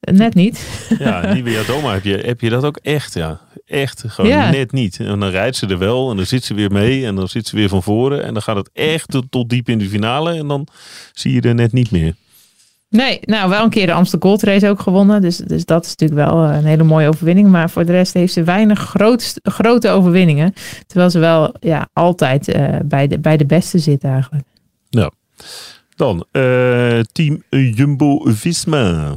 net 0.00 0.34
niet. 0.34 0.86
Ja, 0.98 1.26
Nivea 1.34 1.62
Doma 1.62 1.92
heb 1.92 2.04
je, 2.04 2.16
heb 2.16 2.40
je 2.40 2.50
dat 2.50 2.64
ook 2.64 2.76
echt, 2.76 3.14
ja. 3.14 3.40
Echt, 3.66 4.04
gewoon 4.06 4.30
ja. 4.30 4.50
net 4.50 4.72
niet. 4.72 5.00
En 5.00 5.20
dan 5.20 5.30
rijdt 5.30 5.56
ze 5.56 5.66
er 5.66 5.78
wel 5.78 6.10
en 6.10 6.16
dan 6.16 6.26
zit 6.26 6.44
ze 6.44 6.54
weer 6.54 6.72
mee 6.72 7.06
en 7.06 7.14
dan 7.14 7.28
zit 7.28 7.46
ze 7.46 7.56
weer 7.56 7.68
van 7.68 7.82
voren. 7.82 8.24
En 8.24 8.32
dan 8.32 8.42
gaat 8.42 8.56
het 8.56 8.70
echt 8.72 9.08
tot, 9.08 9.24
tot 9.30 9.48
diep 9.48 9.68
in 9.68 9.78
de 9.78 9.88
finale 9.88 10.32
en 10.32 10.48
dan 10.48 10.66
zie 11.12 11.32
je 11.32 11.40
er 11.40 11.54
net 11.54 11.72
niet 11.72 11.90
meer. 11.90 12.14
Nee, 12.92 13.20
nou 13.24 13.48
wel 13.48 13.64
een 13.64 13.70
keer 13.70 13.86
de 13.86 13.92
Amsterdam 13.92 14.28
Gold 14.28 14.42
Race 14.42 14.68
ook 14.68 14.80
gewonnen. 14.80 15.22
Dus, 15.22 15.36
dus 15.36 15.64
dat 15.64 15.84
is 15.84 15.94
natuurlijk 15.96 16.28
wel 16.28 16.44
eh, 16.44 16.56
een 16.56 16.64
hele 16.64 16.82
mooie 16.82 17.08
overwinning. 17.08 17.48
Maar 17.48 17.70
voor 17.70 17.84
de 17.84 17.92
rest 17.92 18.14
heeft 18.14 18.32
ze 18.32 18.42
weinig 18.42 18.80
groot, 18.80 19.34
grote 19.42 19.88
overwinningen. 19.88 20.52
Terwijl 20.86 21.10
ze 21.10 21.18
wel 21.18 21.54
ja, 21.60 21.88
altijd 21.92 22.48
uh, 22.48 22.76
bij, 22.84 23.06
de, 23.06 23.18
bij 23.18 23.36
de 23.36 23.46
beste 23.46 23.78
zit 23.78 24.04
eigenlijk. 24.04 24.44
Ja. 24.88 25.10
Dan 25.96 26.26
uh, 26.32 27.00
team 27.00 27.42
Jumbo-Visma. 27.48 29.14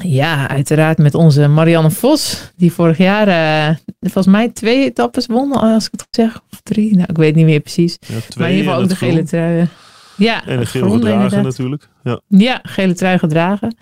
Ja, 0.00 0.48
uiteraard 0.48 0.98
met 0.98 1.14
onze 1.14 1.48
Marianne 1.48 1.90
Vos, 1.90 2.52
die 2.56 2.72
vorig 2.72 2.98
jaar 2.98 3.28
uh, 3.28 3.76
volgens 4.00 4.34
mij 4.34 4.48
twee 4.48 4.84
etappes 4.84 5.26
won, 5.26 5.52
als 5.52 5.86
ik 5.86 5.90
het 5.92 6.02
goed 6.02 6.14
zeg. 6.14 6.40
Of 6.50 6.60
drie, 6.62 6.94
nou 6.94 7.06
ik 7.08 7.16
weet 7.16 7.34
niet 7.34 7.44
meer 7.44 7.60
precies. 7.60 7.98
Ja, 8.00 8.14
maar 8.36 8.48
in 8.48 8.56
ieder 8.56 8.70
geval 8.70 8.82
ook 8.82 8.88
de 8.88 8.96
gele 8.96 9.22
trui. 9.22 9.68
Ja, 10.16 10.46
en 10.46 10.58
de 10.58 10.66
gele 10.66 10.90
gedragen 10.90 11.42
natuurlijk. 11.42 11.88
Ja. 12.02 12.20
ja, 12.28 12.60
gele 12.62 12.94
trui 12.94 13.18
gedragen. 13.18 13.76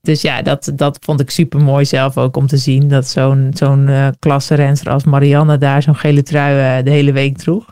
Dus 0.00 0.20
ja, 0.20 0.42
dat, 0.42 0.72
dat 0.74 0.98
vond 1.00 1.20
ik 1.20 1.30
super 1.30 1.60
mooi 1.60 1.84
zelf 1.84 2.18
ook 2.18 2.36
om 2.36 2.46
te 2.46 2.56
zien. 2.56 2.88
Dat 2.88 3.08
zo'n 3.08 3.50
zo'n 3.54 3.88
uh, 3.88 4.08
klasserenster 4.18 4.92
als 4.92 5.04
Marianne 5.04 5.58
daar 5.58 5.82
zo'n 5.82 5.96
gele 5.96 6.22
trui 6.22 6.78
uh, 6.78 6.84
de 6.84 6.90
hele 6.90 7.12
week 7.12 7.38
droeg. 7.38 7.64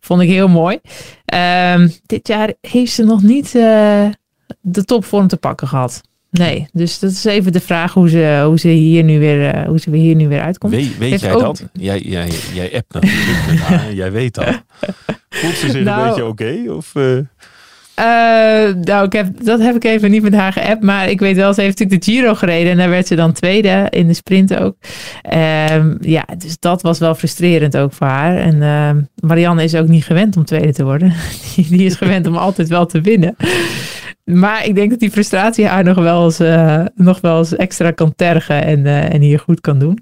Vond 0.00 0.20
ik 0.20 0.28
heel 0.28 0.48
mooi. 0.48 0.78
Um, 1.74 1.92
dit 2.06 2.28
jaar 2.28 2.52
heeft 2.60 2.92
ze 2.92 3.04
nog 3.04 3.22
niet 3.22 3.54
uh, 3.54 4.06
de 4.60 4.84
topvorm 4.84 5.26
te 5.26 5.36
pakken 5.36 5.68
gehad. 5.68 6.00
Nee, 6.38 6.68
dus 6.72 6.98
dat 6.98 7.10
is 7.10 7.24
even 7.24 7.52
de 7.52 7.60
vraag 7.60 7.92
hoe 7.92 8.08
ze, 8.08 8.42
hoe 8.46 8.58
ze, 8.58 8.68
hier, 8.68 9.04
nu 9.04 9.18
weer, 9.18 9.66
hoe 9.66 9.78
ze 9.78 9.90
hier 9.90 10.14
nu 10.14 10.28
weer 10.28 10.40
uitkomt. 10.40 10.98
weet 10.98 11.20
jij 11.20 11.32
dat? 11.32 11.64
Jij, 11.72 12.00
jij, 12.00 12.28
jij 12.54 12.74
appt 12.74 12.92
natuurlijk 12.92 13.92
Jij 14.00 14.12
weet 14.12 14.34
dat. 14.34 14.46
Voelt 15.30 15.54
ze 15.54 15.66
zich 15.66 15.74
een 15.74 15.84
nou- 15.84 16.08
beetje 16.08 16.26
oké? 16.26 16.64
of... 16.68 16.94
Uh, 18.00 18.74
nou, 18.84 19.04
ik 19.04 19.12
heb, 19.12 19.44
dat 19.44 19.60
heb 19.60 19.76
ik 19.76 19.84
even 19.84 20.10
niet 20.10 20.22
met 20.22 20.34
haar 20.34 20.52
geappt. 20.52 20.82
Maar 20.82 21.10
ik 21.10 21.20
weet 21.20 21.36
wel, 21.36 21.54
ze 21.54 21.60
heeft 21.60 21.78
natuurlijk 21.78 22.04
de 22.04 22.12
Giro 22.12 22.34
gereden. 22.34 22.70
En 22.70 22.76
daar 22.76 22.88
werd 22.88 23.06
ze 23.06 23.14
dan 23.14 23.32
tweede 23.32 23.86
in 23.90 24.06
de 24.06 24.14
sprint 24.14 24.56
ook. 24.56 24.76
Um, 25.72 25.98
ja, 26.00 26.24
dus 26.38 26.58
dat 26.58 26.82
was 26.82 26.98
wel 26.98 27.14
frustrerend 27.14 27.76
ook 27.76 27.92
voor 27.92 28.06
haar. 28.06 28.36
En 28.36 28.56
uh, 28.56 28.90
Marianne 29.28 29.62
is 29.62 29.74
ook 29.74 29.88
niet 29.88 30.04
gewend 30.04 30.36
om 30.36 30.44
tweede 30.44 30.72
te 30.72 30.84
worden. 30.84 31.12
die, 31.54 31.68
die, 31.68 31.86
is 31.86 31.94
gewend 31.94 32.26
om 32.26 32.36
altijd 32.36 32.68
wel 32.68 32.86
te 32.86 33.00
winnen. 33.00 33.36
Maar 34.26 34.64
ik 34.64 34.74
denk 34.74 34.90
dat 34.90 34.98
die 34.98 35.10
frustratie 35.10 35.66
haar 35.66 35.84
nog 35.84 35.98
wel 35.98 36.24
eens, 36.24 36.40
uh, 36.40 36.84
nog 36.94 37.20
wel 37.20 37.38
eens 37.38 37.56
extra 37.56 37.90
kan 37.90 38.14
tergen. 38.16 38.64
En, 38.64 38.86
en 38.86 39.20
hier 39.20 39.38
goed 39.38 39.60
kan 39.60 39.78
doen. 39.78 39.98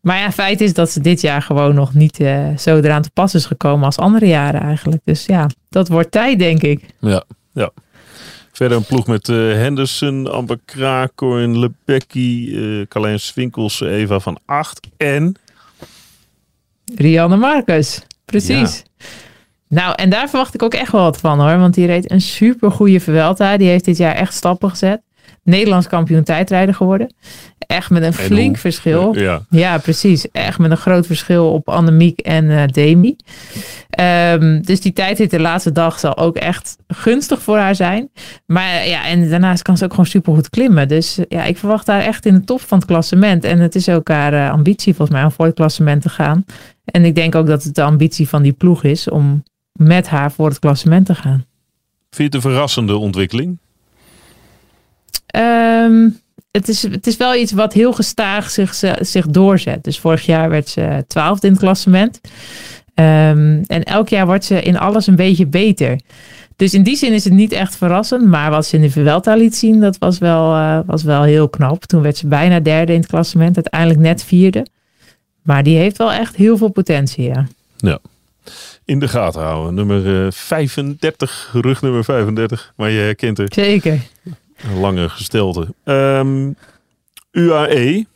Maar 0.00 0.18
ja, 0.18 0.32
feit 0.32 0.60
is 0.60 0.74
dat 0.74 0.90
ze 0.90 1.00
dit 1.00 1.20
jaar 1.20 1.42
gewoon 1.42 1.74
nog 1.74 1.94
niet 1.94 2.16
zo 2.56 2.76
eraan 2.76 3.02
te 3.02 3.10
pas 3.12 3.34
is 3.34 3.46
gekomen 3.46 3.84
als 3.84 3.98
andere 3.98 4.26
jaren 4.26 4.60
eigenlijk. 4.60 5.02
Dus 5.04 5.26
ja, 5.26 5.46
dat 5.68 5.88
wordt 5.88 6.10
tijd, 6.10 6.38
denk 6.38 6.62
ik. 6.62 6.84
Ja. 7.00 7.24
Ja. 7.52 7.70
Verder 8.52 8.76
een 8.76 8.84
ploeg 8.84 9.06
met 9.06 9.26
Henderson, 9.26 10.30
Amber 10.30 10.58
Kraak, 10.64 11.12
Corin 11.14 11.58
Lebecki, 11.58 12.56
uh, 12.56 12.86
Carlijn 12.86 13.20
Swinkels, 13.20 13.80
Eva 13.80 14.18
van 14.20 14.38
Acht 14.46 14.80
en... 14.96 15.36
Rianne 16.94 17.36
Marcus, 17.36 18.02
precies. 18.24 18.82
Nou, 19.68 19.94
en 19.94 20.10
daar 20.10 20.28
verwacht 20.28 20.54
ik 20.54 20.62
ook 20.62 20.74
echt 20.74 20.92
wel 20.92 21.02
wat 21.02 21.18
van 21.18 21.40
hoor. 21.40 21.58
Want 21.58 21.74
die 21.74 21.86
reed 21.86 22.10
een 22.10 22.20
super 22.20 22.70
goede 22.70 23.00
Vuelta. 23.00 23.56
Die 23.56 23.68
heeft 23.68 23.84
dit 23.84 23.96
jaar 23.96 24.14
echt 24.14 24.34
stappen 24.34 24.70
gezet. 24.70 25.00
Nederlands 25.42 25.86
kampioen 25.86 26.22
tijdrijder 26.22 26.74
geworden. 26.74 27.14
Echt 27.58 27.90
met 27.90 28.02
een 28.02 28.12
flink 28.12 28.56
verschil. 28.56 29.18
Ja. 29.18 29.42
ja. 29.50 29.78
precies. 29.78 30.30
Echt 30.30 30.58
met 30.58 30.70
een 30.70 30.76
groot 30.76 31.06
verschil 31.06 31.52
op 31.52 31.68
Annemiek 31.68 32.20
en 32.20 32.44
uh, 32.44 32.66
Demi. 32.66 33.16
Um, 34.32 34.62
dus 34.62 34.80
die 34.80 34.92
tijdrit 34.92 35.30
de 35.30 35.40
laatste 35.40 35.72
dag 35.72 35.98
zal 35.98 36.16
ook 36.16 36.36
echt 36.36 36.76
gunstig 36.86 37.42
voor 37.42 37.58
haar 37.58 37.74
zijn. 37.74 38.10
Maar 38.46 38.86
ja, 38.86 39.06
en 39.06 39.30
daarnaast 39.30 39.62
kan 39.62 39.76
ze 39.76 39.84
ook 39.84 39.90
gewoon 39.90 40.06
super 40.06 40.34
goed 40.34 40.50
klimmen. 40.50 40.88
Dus 40.88 41.18
ja, 41.28 41.44
ik 41.44 41.58
verwacht 41.58 41.86
haar 41.86 42.00
echt 42.00 42.26
in 42.26 42.34
de 42.34 42.44
top 42.44 42.60
van 42.60 42.78
het 42.78 42.86
klassement. 42.86 43.44
En 43.44 43.58
het 43.58 43.74
is 43.74 43.88
ook 43.88 44.08
haar 44.08 44.32
uh, 44.32 44.50
ambitie 44.50 44.94
volgens 44.94 45.16
mij 45.16 45.26
om 45.26 45.32
voor 45.32 45.46
het 45.46 45.54
klassement 45.54 46.02
te 46.02 46.08
gaan. 46.08 46.44
En 46.84 47.04
ik 47.04 47.14
denk 47.14 47.34
ook 47.34 47.46
dat 47.46 47.62
het 47.62 47.74
de 47.74 47.82
ambitie 47.82 48.28
van 48.28 48.42
die 48.42 48.52
ploeg 48.52 48.84
is 48.84 49.08
om 49.08 49.42
met 49.78 50.08
haar 50.08 50.32
voor 50.32 50.48
het 50.48 50.58
klassement 50.58 51.06
te 51.06 51.14
gaan. 51.14 51.46
Vind 52.10 52.16
je 52.16 52.24
het 52.24 52.34
een 52.34 52.50
verrassende 52.50 52.96
ontwikkeling? 52.96 53.58
Um, 55.36 56.20
het, 56.50 56.68
is, 56.68 56.82
het 56.82 57.06
is 57.06 57.16
wel 57.16 57.34
iets 57.34 57.52
wat 57.52 57.72
heel 57.72 57.92
gestaag 57.92 58.50
zich, 58.50 58.74
zich 59.00 59.26
doorzet. 59.26 59.84
Dus 59.84 59.98
vorig 59.98 60.26
jaar 60.26 60.50
werd 60.50 60.68
ze 60.68 61.04
twaalfde 61.06 61.46
in 61.46 61.52
het 61.52 61.62
klassement. 61.62 62.20
Um, 62.94 63.62
en 63.66 63.82
elk 63.82 64.08
jaar 64.08 64.26
wordt 64.26 64.44
ze 64.44 64.62
in 64.62 64.78
alles 64.78 65.06
een 65.06 65.16
beetje 65.16 65.46
beter. 65.46 66.00
Dus 66.56 66.74
in 66.74 66.82
die 66.82 66.96
zin 66.96 67.12
is 67.12 67.24
het 67.24 67.32
niet 67.32 67.52
echt 67.52 67.76
verrassend. 67.76 68.26
Maar 68.26 68.50
wat 68.50 68.66
ze 68.66 68.76
in 68.76 68.82
de 68.82 68.90
Vuelta 68.90 69.34
liet 69.34 69.56
zien, 69.56 69.80
dat 69.80 69.98
was 69.98 70.18
wel, 70.18 70.54
uh, 70.54 70.80
was 70.86 71.02
wel 71.02 71.22
heel 71.22 71.48
knap. 71.48 71.84
Toen 71.84 72.02
werd 72.02 72.16
ze 72.16 72.26
bijna 72.26 72.60
derde 72.60 72.92
in 72.92 73.00
het 73.00 73.08
klassement. 73.08 73.54
Uiteindelijk 73.54 74.00
net 74.00 74.24
vierde. 74.24 74.66
Maar 75.42 75.62
die 75.62 75.76
heeft 75.76 75.96
wel 75.96 76.12
echt 76.12 76.36
heel 76.36 76.56
veel 76.56 76.68
potentie, 76.68 77.24
ja. 77.24 77.46
Ja. 77.76 77.98
In 78.88 78.98
de 78.98 79.08
gaten 79.08 79.42
houden. 79.42 79.74
Nummer 79.74 80.32
35, 80.32 81.50
eh, 81.54 81.60
rug 81.60 81.82
nummer 81.82 82.04
35. 82.04 82.72
Maar 82.76 82.90
je 82.90 83.00
herkent 83.00 83.38
er. 83.38 83.46
Zeker. 83.50 84.00
Een 84.56 84.78
lange 84.78 85.08
gestelte. 85.08 85.74
Um, 85.84 86.56
UAE. 87.30 88.06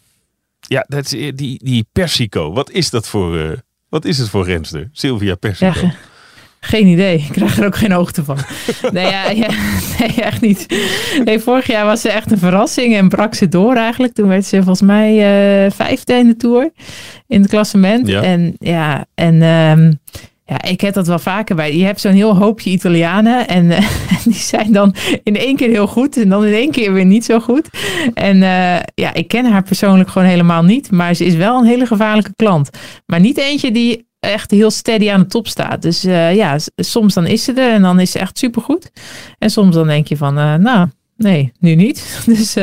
Ja, 0.61 0.85
dat 0.89 1.05
is 1.05 1.13
eh, 1.13 1.33
die, 1.35 1.61
die 1.65 1.87
Persico. 1.93 2.53
Wat 2.53 2.71
is 2.71 2.91
dat 2.91 3.09
voor, 3.09 3.37
uh, 3.37 3.51
wat 3.89 4.05
is 4.05 4.19
het 4.19 4.29
voor 4.29 4.45
renster? 4.45 4.89
Sylvia 4.93 5.35
Persico. 5.35 5.81
Ja, 5.81 5.95
geen 6.71 6.87
idee. 6.87 7.19
Ik 7.19 7.33
krijg 7.33 7.59
er 7.59 7.67
ook 7.67 7.77
geen 7.77 7.93
hoogte 7.93 8.25
van. 8.25 8.39
nee, 8.93 9.07
ja, 9.07 9.31
ja, 9.31 9.49
nee, 9.99 10.15
echt 10.15 10.41
niet. 10.41 10.67
Nee, 11.25 11.39
vorig 11.39 11.67
jaar 11.67 11.85
was 11.85 12.01
ze 12.01 12.11
echt 12.11 12.31
een 12.31 12.39
verrassing 12.39 12.95
en 12.95 13.09
brak 13.09 13.35
ze 13.35 13.49
door 13.49 13.75
eigenlijk. 13.75 14.15
Toen 14.15 14.29
werd 14.29 14.45
ze 14.45 14.57
volgens 14.57 14.83
mij 14.83 15.13
uh, 15.65 15.71
vijfde 15.71 16.15
in 16.15 16.27
de 16.27 16.37
Tour. 16.37 16.71
In 17.27 17.41
het 17.41 17.51
klassement. 17.51 18.07
Ja. 18.07 18.23
En 18.23 18.57
ja, 18.59 19.07
en 19.15 19.43
um, 19.43 19.99
ja, 20.53 20.63
ik 20.71 20.81
heb 20.81 20.95
dat 20.95 21.07
wel 21.07 21.19
vaker 21.19 21.57
bij. 21.57 21.77
Je 21.77 21.85
hebt 21.85 22.01
zo'n 22.01 22.13
heel 22.13 22.37
hoopje 22.37 22.71
Italianen 22.71 23.49
en 23.49 23.71
uh, 23.71 23.79
die 24.25 24.35
zijn 24.35 24.73
dan 24.73 24.95
in 25.23 25.37
één 25.37 25.57
keer 25.57 25.69
heel 25.69 25.87
goed 25.87 26.17
en 26.17 26.29
dan 26.29 26.45
in 26.45 26.53
één 26.53 26.71
keer 26.71 26.93
weer 26.93 27.05
niet 27.05 27.25
zo 27.25 27.41
goed. 27.41 27.69
En 28.15 28.37
uh, 28.37 28.77
ja, 28.95 29.15
ik 29.15 29.29
ken 29.29 29.45
haar 29.45 29.63
persoonlijk 29.63 30.11
gewoon 30.11 30.29
helemaal 30.29 30.63
niet, 30.63 30.91
maar 30.91 31.15
ze 31.15 31.25
is 31.25 31.35
wel 31.35 31.59
een 31.59 31.67
hele 31.67 31.87
gevaarlijke 31.87 32.33
klant. 32.37 32.71
Maar 33.07 33.21
niet 33.21 33.39
eentje 33.39 33.73
die 33.73 34.07
echt 34.21 34.51
heel 34.51 34.71
steady 34.71 35.11
aan 35.11 35.21
de 35.21 35.27
top 35.27 35.49
staat. 35.49 35.83
Dus 35.83 36.05
uh, 36.05 36.35
ja, 36.35 36.59
soms 36.77 37.15
dan 37.15 37.27
is 37.27 37.45
ze 37.45 37.53
er 37.53 37.73
en 37.73 37.83
dan 37.83 38.01
is 38.01 38.11
ze 38.11 38.19
echt 38.19 38.39
supergoed. 38.39 38.91
En 39.39 39.51
soms 39.51 39.75
dan 39.75 39.87
denk 39.87 40.07
je 40.07 40.17
van, 40.17 40.35
nou, 40.35 40.89
nee, 41.17 41.53
nu 41.59 41.75
niet. 41.75 42.23
Dus 42.27 42.57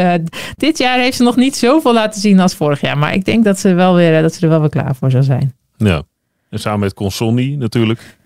dit 0.55 0.77
jaar 0.77 0.99
heeft 0.99 1.17
ze 1.17 1.23
nog 1.23 1.35
niet 1.35 1.55
zoveel 1.55 1.93
laten 1.93 2.21
zien 2.21 2.39
als 2.39 2.55
vorig 2.55 2.81
jaar. 2.81 2.97
Maar 2.97 3.13
ik 3.13 3.25
denk 3.25 3.43
dat 3.43 3.59
ze, 3.59 3.73
wel 3.73 3.95
weer, 3.95 4.21
dat 4.21 4.33
ze 4.33 4.41
er 4.41 4.49
wel 4.49 4.59
weer 4.59 4.69
klaar 4.69 4.95
voor 4.95 5.11
zal 5.11 5.23
zijn. 5.23 5.53
Ja. 5.77 6.03
En 6.49 6.59
samen 6.59 6.79
met 6.79 6.93
Consonni 6.93 7.55
natuurlijk. 7.55 8.17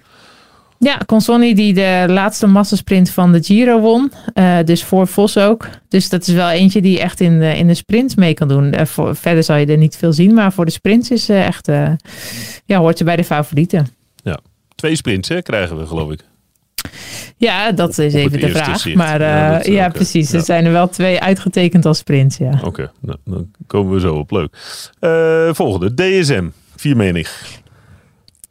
Ja, 0.83 0.97
Consonni 1.05 1.53
die 1.53 1.73
de 1.73 2.05
laatste 2.07 2.47
massasprint 2.47 3.09
van 3.09 3.31
de 3.31 3.43
Giro 3.43 3.79
won. 3.79 4.11
Uh, 4.33 4.57
dus 4.65 4.83
voor 4.83 5.07
Vos 5.07 5.37
ook. 5.37 5.67
Dus 5.87 6.09
dat 6.09 6.27
is 6.27 6.33
wel 6.33 6.49
eentje 6.49 6.81
die 6.81 6.99
echt 6.99 7.19
in 7.19 7.39
de, 7.39 7.57
in 7.57 7.67
de 7.67 7.73
sprint 7.73 8.15
mee 8.15 8.33
kan 8.33 8.47
doen. 8.47 8.73
Uh, 8.73 8.85
voor, 8.85 9.15
verder 9.15 9.43
zal 9.43 9.55
je 9.55 9.65
er 9.65 9.77
niet 9.77 9.95
veel 9.95 10.13
zien. 10.13 10.33
Maar 10.33 10.53
voor 10.53 10.65
de 10.65 10.71
sprints 10.71 11.11
is 11.11 11.29
uh, 11.29 11.45
echt... 11.45 11.67
ja, 12.65 12.79
hoort 12.79 12.97
ze 12.97 13.03
bij 13.03 13.15
de 13.15 13.23
favorieten. 13.23 13.87
Ja, 14.15 14.39
twee 14.75 14.95
sprints 14.95 15.29
hè, 15.29 15.41
krijgen 15.41 15.77
we 15.77 15.85
geloof 15.85 16.11
ik. 16.11 16.23
Ja, 17.37 17.71
dat 17.71 17.97
is 17.97 18.13
even 18.13 18.39
de 18.39 18.49
vraag. 18.49 18.93
Maar 18.93 19.21
ja, 19.21 19.61
ja 19.63 19.89
precies. 19.89 20.31
Ja. 20.31 20.37
Er 20.37 20.43
zijn 20.43 20.65
er 20.65 20.71
wel 20.71 20.89
twee 20.89 21.19
uitgetekend 21.19 21.85
als 21.85 21.97
sprints. 21.97 22.37
Ja. 22.37 22.59
Oké, 22.63 22.91
nou, 22.99 23.17
dan 23.25 23.51
komen 23.67 23.93
we 23.93 23.99
zo 23.99 24.15
op. 24.15 24.31
Leuk. 24.31 24.57
volgende, 25.55 25.93
DSM. 25.93 26.47
Vier 26.75 26.95
menig. 26.95 27.61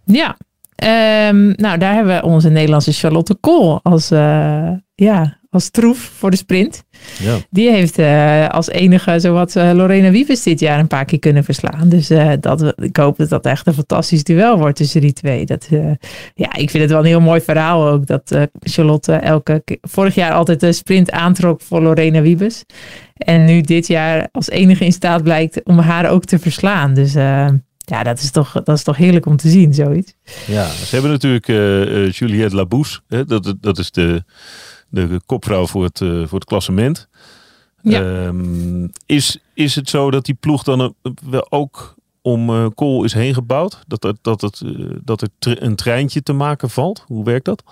Ja, 0.05 0.37
um, 1.29 1.53
nou 1.57 1.79
daar 1.79 1.95
hebben 1.95 2.17
we 2.17 2.23
onze 2.23 2.49
Nederlandse 2.49 2.93
Charlotte 2.93 3.35
Kool 3.35 3.81
als, 3.83 4.12
uh, 4.12 4.71
ja, 4.95 5.38
als 5.51 5.71
troef 5.71 5.99
voor 5.99 6.31
de 6.31 6.37
sprint. 6.37 6.85
Ja. 7.19 7.37
Die 7.51 7.71
heeft 7.71 7.99
uh, 7.99 8.49
als 8.49 8.69
enige 8.69 9.21
zowat 9.21 9.57
uh, 9.57 9.71
Lorena 9.73 10.11
Wiebes 10.11 10.43
dit 10.43 10.61
jaar 10.61 10.79
een 10.79 10.87
paar 10.87 11.05
keer 11.05 11.19
kunnen 11.19 11.45
verslaan. 11.45 11.88
Dus 11.88 12.11
dat, 12.41 12.75
ik 12.77 12.97
hoop 12.97 13.17
dat 13.17 13.29
dat 13.29 13.47
echt 13.47 13.67
een 13.67 13.75
fantastisch 13.75 14.25
duel 14.25 14.59
wordt 14.59 14.77
tussen 14.77 15.01
die 15.01 15.12
twee. 15.12 15.47
Dat, 15.47 15.69
ja, 16.35 16.55
ik 16.55 16.71
vind 16.71 16.83
het 16.83 16.91
wel 16.91 17.01
een 17.01 17.07
heel 17.07 17.21
mooi 17.21 17.41
verhaal 17.41 17.88
ook. 17.88 18.07
Dat 18.07 18.49
Charlotte 18.61 19.12
elke 19.12 19.62
vorig 19.81 20.15
jaar 20.15 20.33
altijd 20.33 20.61
de 20.61 20.73
sprint 20.73 21.11
aantrok 21.11 21.61
voor 21.61 21.83
Lorena 21.83 22.21
Wiebes. 22.21 22.65
En 23.17 23.45
nu 23.45 23.61
dit 23.61 23.87
jaar 23.87 24.29
als 24.33 24.51
enige 24.51 24.85
in 24.85 24.93
staat 24.93 25.23
blijkt 25.23 25.62
om 25.65 25.79
haar 25.79 26.11
ook 26.11 26.25
te 26.25 26.38
verslaan. 26.38 26.95
Dus 26.95 27.15
ja, 27.92 28.02
dat 28.02 28.18
is, 28.18 28.31
toch, 28.31 28.52
dat 28.52 28.76
is 28.76 28.83
toch 28.83 28.96
heerlijk 28.96 29.26
om 29.26 29.37
te 29.37 29.48
zien, 29.48 29.74
zoiets. 29.74 30.14
Ja, 30.46 30.68
ze 30.68 30.88
hebben 30.90 31.11
natuurlijk 31.11 31.48
uh, 31.48 32.11
Juliette 32.11 32.57
Labousse. 32.57 33.00
Hè? 33.09 33.24
Dat, 33.24 33.55
dat 33.61 33.78
is 33.78 33.90
de, 33.90 34.24
de 34.88 35.20
kopvrouw 35.26 35.66
voor 35.66 35.85
het, 35.85 36.00
uh, 36.00 36.26
voor 36.26 36.38
het 36.38 36.48
klassement. 36.48 37.09
Ja. 37.83 38.00
Um, 38.00 38.92
is, 39.07 39.38
is 39.55 39.74
het 39.74 39.88
zo 39.88 40.11
dat 40.11 40.24
die 40.24 40.35
ploeg 40.35 40.62
dan 40.62 40.94
wel 41.31 41.46
ook 41.50 41.94
om 42.22 42.50
uh, 42.50 42.66
Kool 42.74 43.05
is 43.05 43.12
heen 43.12 43.35
gebouwd? 43.35 43.78
Dat, 43.87 44.02
dat, 44.02 44.18
dat, 44.22 44.40
het, 44.40 44.62
dat 45.05 45.22
er 45.22 45.62
een 45.62 45.76
treintje 45.76 46.22
te 46.22 46.33
maken 46.33 46.70
valt? 46.70 47.05
Hoe 47.07 47.24
werkt 47.24 47.44
dat? 47.44 47.62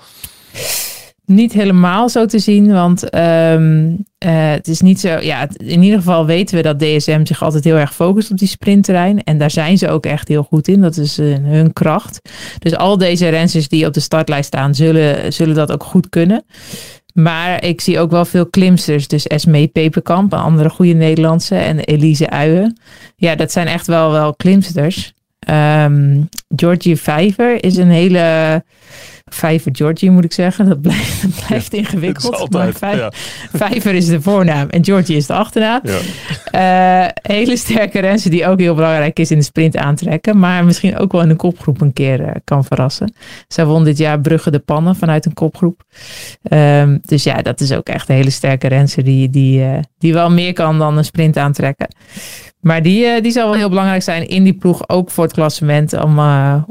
Niet 1.30 1.52
helemaal 1.52 2.08
zo 2.08 2.26
te 2.26 2.38
zien, 2.38 2.72
want 2.72 3.14
um, 3.14 3.88
uh, 3.90 4.50
het 4.50 4.68
is 4.68 4.80
niet 4.80 5.00
zo. 5.00 5.08
Ja, 5.08 5.48
in 5.56 5.82
ieder 5.82 5.98
geval 5.98 6.26
weten 6.26 6.56
we 6.56 6.62
dat 6.62 6.78
DSM 6.78 7.24
zich 7.24 7.42
altijd 7.42 7.64
heel 7.64 7.76
erg 7.76 7.94
focust 7.94 8.30
op 8.30 8.38
die 8.38 8.48
sprintterrein. 8.48 9.24
En 9.24 9.38
daar 9.38 9.50
zijn 9.50 9.78
ze 9.78 9.88
ook 9.88 10.06
echt 10.06 10.28
heel 10.28 10.42
goed 10.42 10.68
in. 10.68 10.80
Dat 10.80 10.96
is 10.96 11.18
uh, 11.18 11.36
hun 11.42 11.72
kracht. 11.72 12.20
Dus 12.58 12.76
al 12.76 12.98
deze 12.98 13.28
renners 13.28 13.68
die 13.68 13.86
op 13.86 13.92
de 13.92 14.00
startlijst 14.00 14.46
staan, 14.46 14.74
zullen, 14.74 15.32
zullen 15.32 15.54
dat 15.54 15.72
ook 15.72 15.84
goed 15.84 16.08
kunnen. 16.08 16.44
Maar 17.14 17.64
ik 17.64 17.80
zie 17.80 17.98
ook 17.98 18.10
wel 18.10 18.24
veel 18.24 18.46
klimsters. 18.46 19.08
Dus 19.08 19.26
Esmee 19.26 19.66
Peperkamp, 19.66 20.32
een 20.32 20.38
andere 20.38 20.70
goede 20.70 20.92
Nederlandse. 20.92 21.54
En 21.54 21.78
Elise 21.78 22.30
Uyen. 22.30 22.78
Ja, 23.16 23.34
dat 23.34 23.52
zijn 23.52 23.66
echt 23.66 23.86
wel, 23.86 24.10
wel 24.10 24.34
klimsters. 24.34 25.12
Um, 25.50 26.28
Georgie 26.56 26.96
Vijver 26.96 27.64
is 27.64 27.76
een 27.76 27.90
hele 27.90 28.62
Vijver 29.34 29.70
Georgie 29.74 30.10
moet 30.10 30.24
ik 30.24 30.32
zeggen. 30.32 30.68
Dat 30.68 30.80
blijft, 30.80 31.22
dat 31.22 31.46
blijft 31.46 31.74
ingewikkeld. 31.74 32.36
Altijd, 32.36 32.80
maar 32.80 33.12
Vijver 33.52 33.94
is 33.94 34.06
de 34.06 34.22
voornaam 34.22 34.68
en 34.68 34.84
Georgie 34.84 35.16
is 35.16 35.26
de 35.26 35.32
achternaam. 35.32 35.80
Ja. 35.82 37.06
Uh, 37.06 37.10
hele 37.22 37.56
sterke 37.56 38.00
renser 38.00 38.30
die 38.30 38.46
ook 38.46 38.60
heel 38.60 38.74
belangrijk 38.74 39.18
is 39.18 39.30
in 39.30 39.38
de 39.38 39.44
sprint 39.44 39.76
aantrekken. 39.76 40.38
Maar 40.38 40.64
misschien 40.64 40.98
ook 40.98 41.12
wel 41.12 41.20
in 41.20 41.30
een 41.30 41.36
kopgroep 41.36 41.80
een 41.80 41.92
keer 41.92 42.20
uh, 42.20 42.30
kan 42.44 42.64
verrassen. 42.64 43.14
Zij 43.48 43.64
won 43.64 43.84
dit 43.84 43.98
jaar 43.98 44.20
Brugge 44.20 44.50
de 44.50 44.58
Pannen 44.58 44.96
vanuit 44.96 45.26
een 45.26 45.34
kopgroep. 45.34 45.82
Um, 46.52 47.00
dus 47.02 47.22
ja, 47.22 47.42
dat 47.42 47.60
is 47.60 47.72
ook 47.72 47.88
echt 47.88 48.08
een 48.08 48.14
hele 48.14 48.30
sterke 48.30 48.68
renser 48.68 49.04
die, 49.04 49.30
die, 49.30 49.60
uh, 49.60 49.78
die 49.98 50.12
wel 50.12 50.30
meer 50.30 50.52
kan 50.52 50.78
dan 50.78 50.96
een 50.96 51.04
sprint 51.04 51.36
aantrekken. 51.36 51.88
Maar 52.60 52.82
die, 52.82 53.20
die 53.20 53.32
zal 53.32 53.48
wel 53.48 53.58
heel 53.58 53.68
belangrijk 53.68 54.02
zijn 54.02 54.28
in 54.28 54.44
die 54.44 54.54
ploeg, 54.54 54.88
ook 54.88 55.10
voor 55.10 55.24
het 55.24 55.32
klassement, 55.32 56.02
om, 56.02 56.18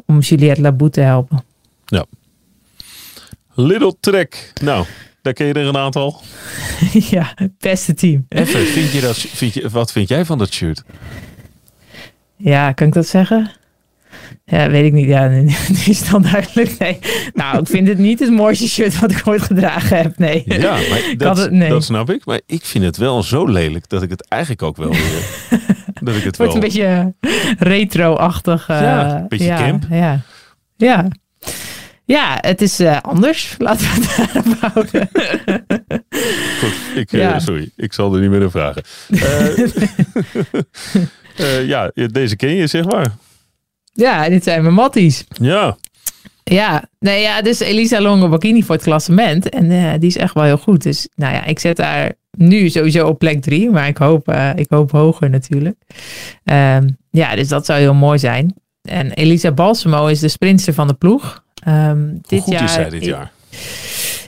om 0.06 0.20
Juliette 0.20 0.62
Labou 0.62 0.90
te 0.90 1.02
helpen. 1.02 1.44
Ja, 1.86 2.06
Little 3.60 3.96
Trek. 4.00 4.54
Nou, 4.62 4.86
daar 5.22 5.34
ken 5.34 5.48
je 5.48 5.54
er 5.54 5.68
een 5.68 5.78
aantal. 5.78 6.22
ja, 7.10 7.34
beste 7.60 7.94
team. 7.94 8.26
Even, 8.30 8.66
vind 8.66 8.92
je 8.92 9.02
dat, 9.02 9.18
vind 9.18 9.54
je, 9.54 9.70
wat 9.70 9.92
vind 9.92 10.10
jij 10.10 10.26
van 10.26 10.38
dat 10.38 10.54
shirt? 10.54 10.84
Ja, 12.36 12.72
kan 12.72 12.88
ik 12.88 12.94
dat 12.94 13.08
zeggen? 13.08 13.52
Ja, 14.46 14.70
weet 14.70 14.86
ik 14.86 14.94
niet. 14.94 15.08
Ja, 15.08 15.28
nu 15.28 15.54
is 15.86 16.00
het 16.00 16.10
dan 16.12 16.22
duidelijk. 16.22 16.78
Nee. 16.80 17.00
Nou, 17.34 17.60
ik 17.60 17.68
vind 17.68 17.88
het 17.88 17.98
niet 17.98 18.20
het 18.20 18.32
mooiste 18.32 18.68
shirt 18.68 19.00
wat 19.00 19.12
ik 19.12 19.28
ooit 19.28 19.42
gedragen 19.42 19.98
heb. 19.98 20.18
Nee. 20.18 20.44
Ja, 20.46 20.72
maar 20.72 21.14
dat, 21.18 21.38
het, 21.38 21.52
nee. 21.52 21.70
dat 21.70 21.84
snap 21.84 22.10
ik. 22.10 22.26
Maar 22.26 22.42
ik 22.46 22.66
vind 22.66 22.84
het 22.84 22.98
wel 22.98 23.24
zo 23.24 23.46
lelijk 23.46 23.90
dat 23.90 24.02
ik 24.02 24.10
het 24.10 24.28
eigenlijk 24.28 24.62
ook 24.62 24.78
wel 24.78 24.90
weer... 24.90 25.26
dat 26.02 26.16
ik 26.16 26.24
het, 26.24 26.38
wordt 26.38 26.54
een 26.54 26.60
beetje 26.60 27.14
retro-achtig. 27.58 28.68
ja, 28.68 29.18
een 29.18 29.28
beetje 29.28 29.46
ja, 29.46 29.58
camp. 29.58 29.86
Ja. 29.90 30.22
ja. 30.78 31.08
Ja, 32.10 32.38
het 32.42 32.62
is 32.62 32.80
uh, 32.80 32.98
anders. 33.02 33.56
Laten 33.58 33.86
we 33.86 33.94
het 33.94 34.34
daarop 34.34 34.60
houden. 34.60 35.10
Goed, 36.60 36.96
ik, 36.96 37.12
uh, 37.12 37.40
sorry, 37.40 37.70
ik 37.76 37.94
zal 37.94 38.16
er 38.16 38.22
niet 38.22 38.30
meer 38.30 38.40
naar 38.40 38.52
vragen. 38.52 38.84
Uh, 41.40 41.68
ja, 41.68 41.92
deze 41.94 42.36
ken 42.36 42.56
je, 42.56 42.68
zeg 42.68 42.86
maar. 42.86 43.16
Ja, 43.94 44.30
dit 44.30 44.44
zijn 44.44 44.62
mijn 44.62 44.74
matties. 44.74 45.26
Ja. 45.30 45.78
Ja, 46.44 46.84
nee, 47.00 47.22
ja, 47.22 47.42
dus 47.42 47.60
Elisa 47.60 48.02
Longo 48.02 48.30
Bacchini 48.30 48.64
voor 48.64 48.76
het 48.76 48.84
klassement. 48.84 49.50
En 49.50 50.00
die 50.00 50.10
is 50.10 50.18
echt 50.18 50.34
wel 50.34 50.44
heel 50.44 50.58
goed. 50.58 50.84
Dus 50.84 51.08
nou 51.16 51.34
ja, 51.34 51.46
ik 51.46 51.60
zet 51.60 51.78
haar 51.78 52.14
nu 52.32 52.70
sowieso 52.70 53.08
op 53.08 53.20
plek 53.20 53.42
drie. 53.42 53.70
Maar 53.70 53.88
ik 53.88 53.98
hoop, 53.98 54.34
ik 54.56 54.66
hoop 54.70 54.92
hoger 54.92 55.30
natuurlijk. 55.30 55.78
Um, 56.44 56.98
ja, 57.10 57.36
dus 57.36 57.48
dat 57.48 57.66
zou 57.66 57.80
heel 57.80 57.94
mooi 57.94 58.20
zijn. 58.20 58.54
En 58.82 59.12
Elisa 59.12 59.52
Balsamo 59.52 60.08
is 60.08 60.20
de 60.20 60.28
sprinter 60.28 60.74
van 60.74 60.88
de 60.88 60.94
ploeg. 60.94 61.44
Um, 61.68 62.20
dit 62.28 62.42
goed 62.42 62.54
jaar, 62.54 62.64
is 62.64 62.74
zij 62.74 62.90
dit 62.90 63.06
jaar? 63.06 63.32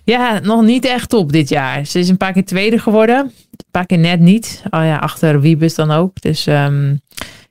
Ja, 0.04 0.40
nog 0.40 0.64
niet 0.64 0.86
echt 0.86 1.10
top 1.10 1.32
dit 1.32 1.50
jaar. 1.50 1.86
Ze 1.86 2.00
is 2.00 2.10
een 2.10 2.18
paar 2.18 2.34
keer 2.34 2.46
tweede 2.46 2.80
geworden. 2.80 3.18
Een 3.18 3.66
paar 3.72 3.86
keer 3.86 3.98
net 3.98 4.20
niet. 4.20 4.64
Oh 4.70 4.84
ja, 4.84 4.98
achter 4.98 5.42
Wiebes 5.42 5.76
dan 5.76 5.92
ook. 5.92 6.22
Dus 6.22 6.48
um, 6.48 7.02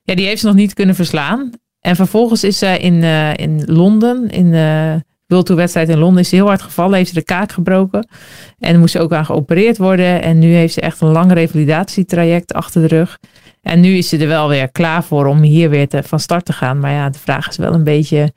ja, 0.02 0.14
die 0.14 0.26
heeft 0.26 0.40
ze 0.40 0.46
nog 0.46 0.54
niet 0.54 0.74
kunnen 0.74 0.94
verslaan. 0.94 1.50
En 1.80 1.96
vervolgens 1.96 2.44
is 2.44 2.58
ze 2.58 2.78
in, 2.78 2.94
uh, 2.94 3.34
in 3.34 3.62
Londen, 3.66 4.30
in 4.30 4.50
de 4.50 5.02
World 5.26 5.46
Tour 5.46 5.60
wedstrijd 5.60 5.88
in 5.88 5.98
Londen, 5.98 6.22
is 6.22 6.28
ze 6.28 6.34
heel 6.34 6.46
hard 6.46 6.62
gevallen. 6.62 6.96
Heeft 6.96 7.08
ze 7.08 7.14
de 7.14 7.24
kaak 7.24 7.52
gebroken. 7.52 8.08
En 8.58 8.78
moest 8.78 8.92
ze 8.92 9.00
ook 9.00 9.12
aan 9.12 9.26
geopereerd 9.26 9.78
worden. 9.78 10.22
En 10.22 10.38
nu 10.38 10.54
heeft 10.54 10.74
ze 10.74 10.80
echt 10.80 11.00
een 11.00 11.08
lang 11.08 11.32
revalidatietraject 11.32 12.52
achter 12.52 12.80
de 12.80 12.96
rug. 12.96 13.18
En 13.62 13.80
nu 13.80 13.96
is 13.96 14.08
ze 14.08 14.18
er 14.18 14.28
wel 14.28 14.48
weer 14.48 14.70
klaar 14.70 15.04
voor 15.04 15.26
om 15.26 15.40
hier 15.40 15.70
weer 15.70 15.88
te, 15.88 16.02
van 16.02 16.20
start 16.20 16.44
te 16.44 16.52
gaan. 16.52 16.78
Maar 16.78 16.92
ja, 16.92 17.10
de 17.10 17.18
vraag 17.18 17.48
is 17.48 17.56
wel 17.56 17.74
een 17.74 17.84
beetje 17.84 18.32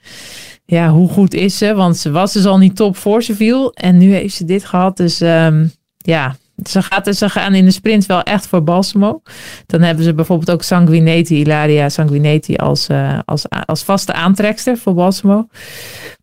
ja, 0.65 0.89
hoe 0.89 1.09
goed 1.09 1.33
is 1.33 1.57
ze? 1.57 1.73
Want 1.73 1.97
ze 1.97 2.11
was 2.11 2.33
dus 2.33 2.45
al 2.45 2.57
niet 2.57 2.75
top 2.75 2.97
voor 2.97 3.23
ze 3.23 3.35
viel. 3.35 3.73
En 3.73 3.97
nu 3.97 4.13
heeft 4.13 4.35
ze 4.35 4.45
dit 4.45 4.65
gehad. 4.65 4.97
Dus 4.97 5.21
um, 5.21 5.71
ja, 5.97 6.35
ze, 6.65 6.81
gaat, 6.81 7.15
ze 7.15 7.29
gaan 7.29 7.55
in 7.55 7.65
de 7.65 7.71
sprint 7.71 8.05
wel 8.05 8.23
echt 8.23 8.47
voor 8.47 8.63
Balsamo. 8.63 9.21
Dan 9.65 9.81
hebben 9.81 10.03
ze 10.03 10.13
bijvoorbeeld 10.13 10.51
ook 10.51 10.63
Sanguinetti, 10.63 11.39
Ilaria 11.39 11.89
Sanguinetti 11.89 12.55
als, 12.55 12.89
uh, 12.89 13.19
als, 13.25 13.45
als 13.65 13.83
vaste 13.83 14.13
aantrekster 14.13 14.77
voor 14.77 14.93
Balsamo. 14.93 15.47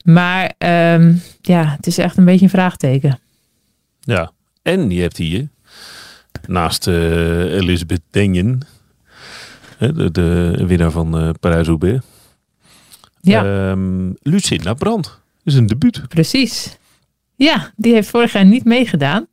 Maar 0.04 0.52
um, 0.94 1.22
ja, 1.40 1.64
het 1.76 1.86
is 1.86 1.98
echt 1.98 2.16
een 2.16 2.24
beetje 2.24 2.44
een 2.44 2.50
vraagteken. 2.50 3.18
Ja, 4.00 4.32
en 4.62 4.90
je 4.90 5.00
hebt 5.00 5.16
hier 5.16 5.48
naast 6.46 6.86
uh, 6.86 7.54
Elisabeth 7.54 8.02
Denjen, 8.10 8.60
de, 9.78 10.10
de 10.10 10.64
winnaar 10.66 10.90
van 10.90 11.22
uh, 11.22 11.30
Parijs-Roubaix 11.40 12.04
ja. 13.20 13.70
Um, 13.70 14.16
Lucinda 14.22 14.74
Brand 14.74 15.20
is 15.44 15.54
een 15.54 15.66
debuut. 15.66 16.08
Precies. 16.08 16.78
Ja, 17.36 17.72
die 17.76 17.92
heeft 17.92 18.08
vorig 18.08 18.32
jaar 18.32 18.44
niet 18.44 18.64
meegedaan. 18.64 19.26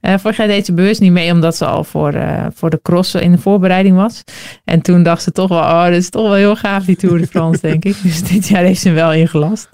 Uh, 0.00 0.14
vorig 0.18 0.36
jaar 0.36 0.46
deed 0.46 0.66
ze 0.66 0.72
bewust 0.72 1.00
niet 1.00 1.12
mee, 1.12 1.32
omdat 1.32 1.56
ze 1.56 1.64
al 1.64 1.84
voor, 1.84 2.14
uh, 2.14 2.46
voor 2.54 2.70
de 2.70 2.80
cross 2.82 3.14
in 3.14 3.32
de 3.32 3.38
voorbereiding 3.38 3.96
was. 3.96 4.24
En 4.64 4.82
toen 4.82 5.02
dacht 5.02 5.22
ze 5.22 5.32
toch 5.32 5.48
wel, 5.48 5.58
oh, 5.58 5.84
dit 5.84 5.96
is 5.96 6.10
toch 6.10 6.22
wel 6.22 6.34
heel 6.34 6.56
gaaf, 6.56 6.84
die 6.84 6.96
Tour 6.96 7.18
de 7.18 7.26
France, 7.26 7.60
denk 7.68 7.84
ik. 7.84 8.02
Dus 8.02 8.22
dit 8.22 8.48
jaar 8.48 8.62
heeft 8.62 8.80
ze 8.80 8.90
wel 8.90 9.12
ingelast. 9.12 9.68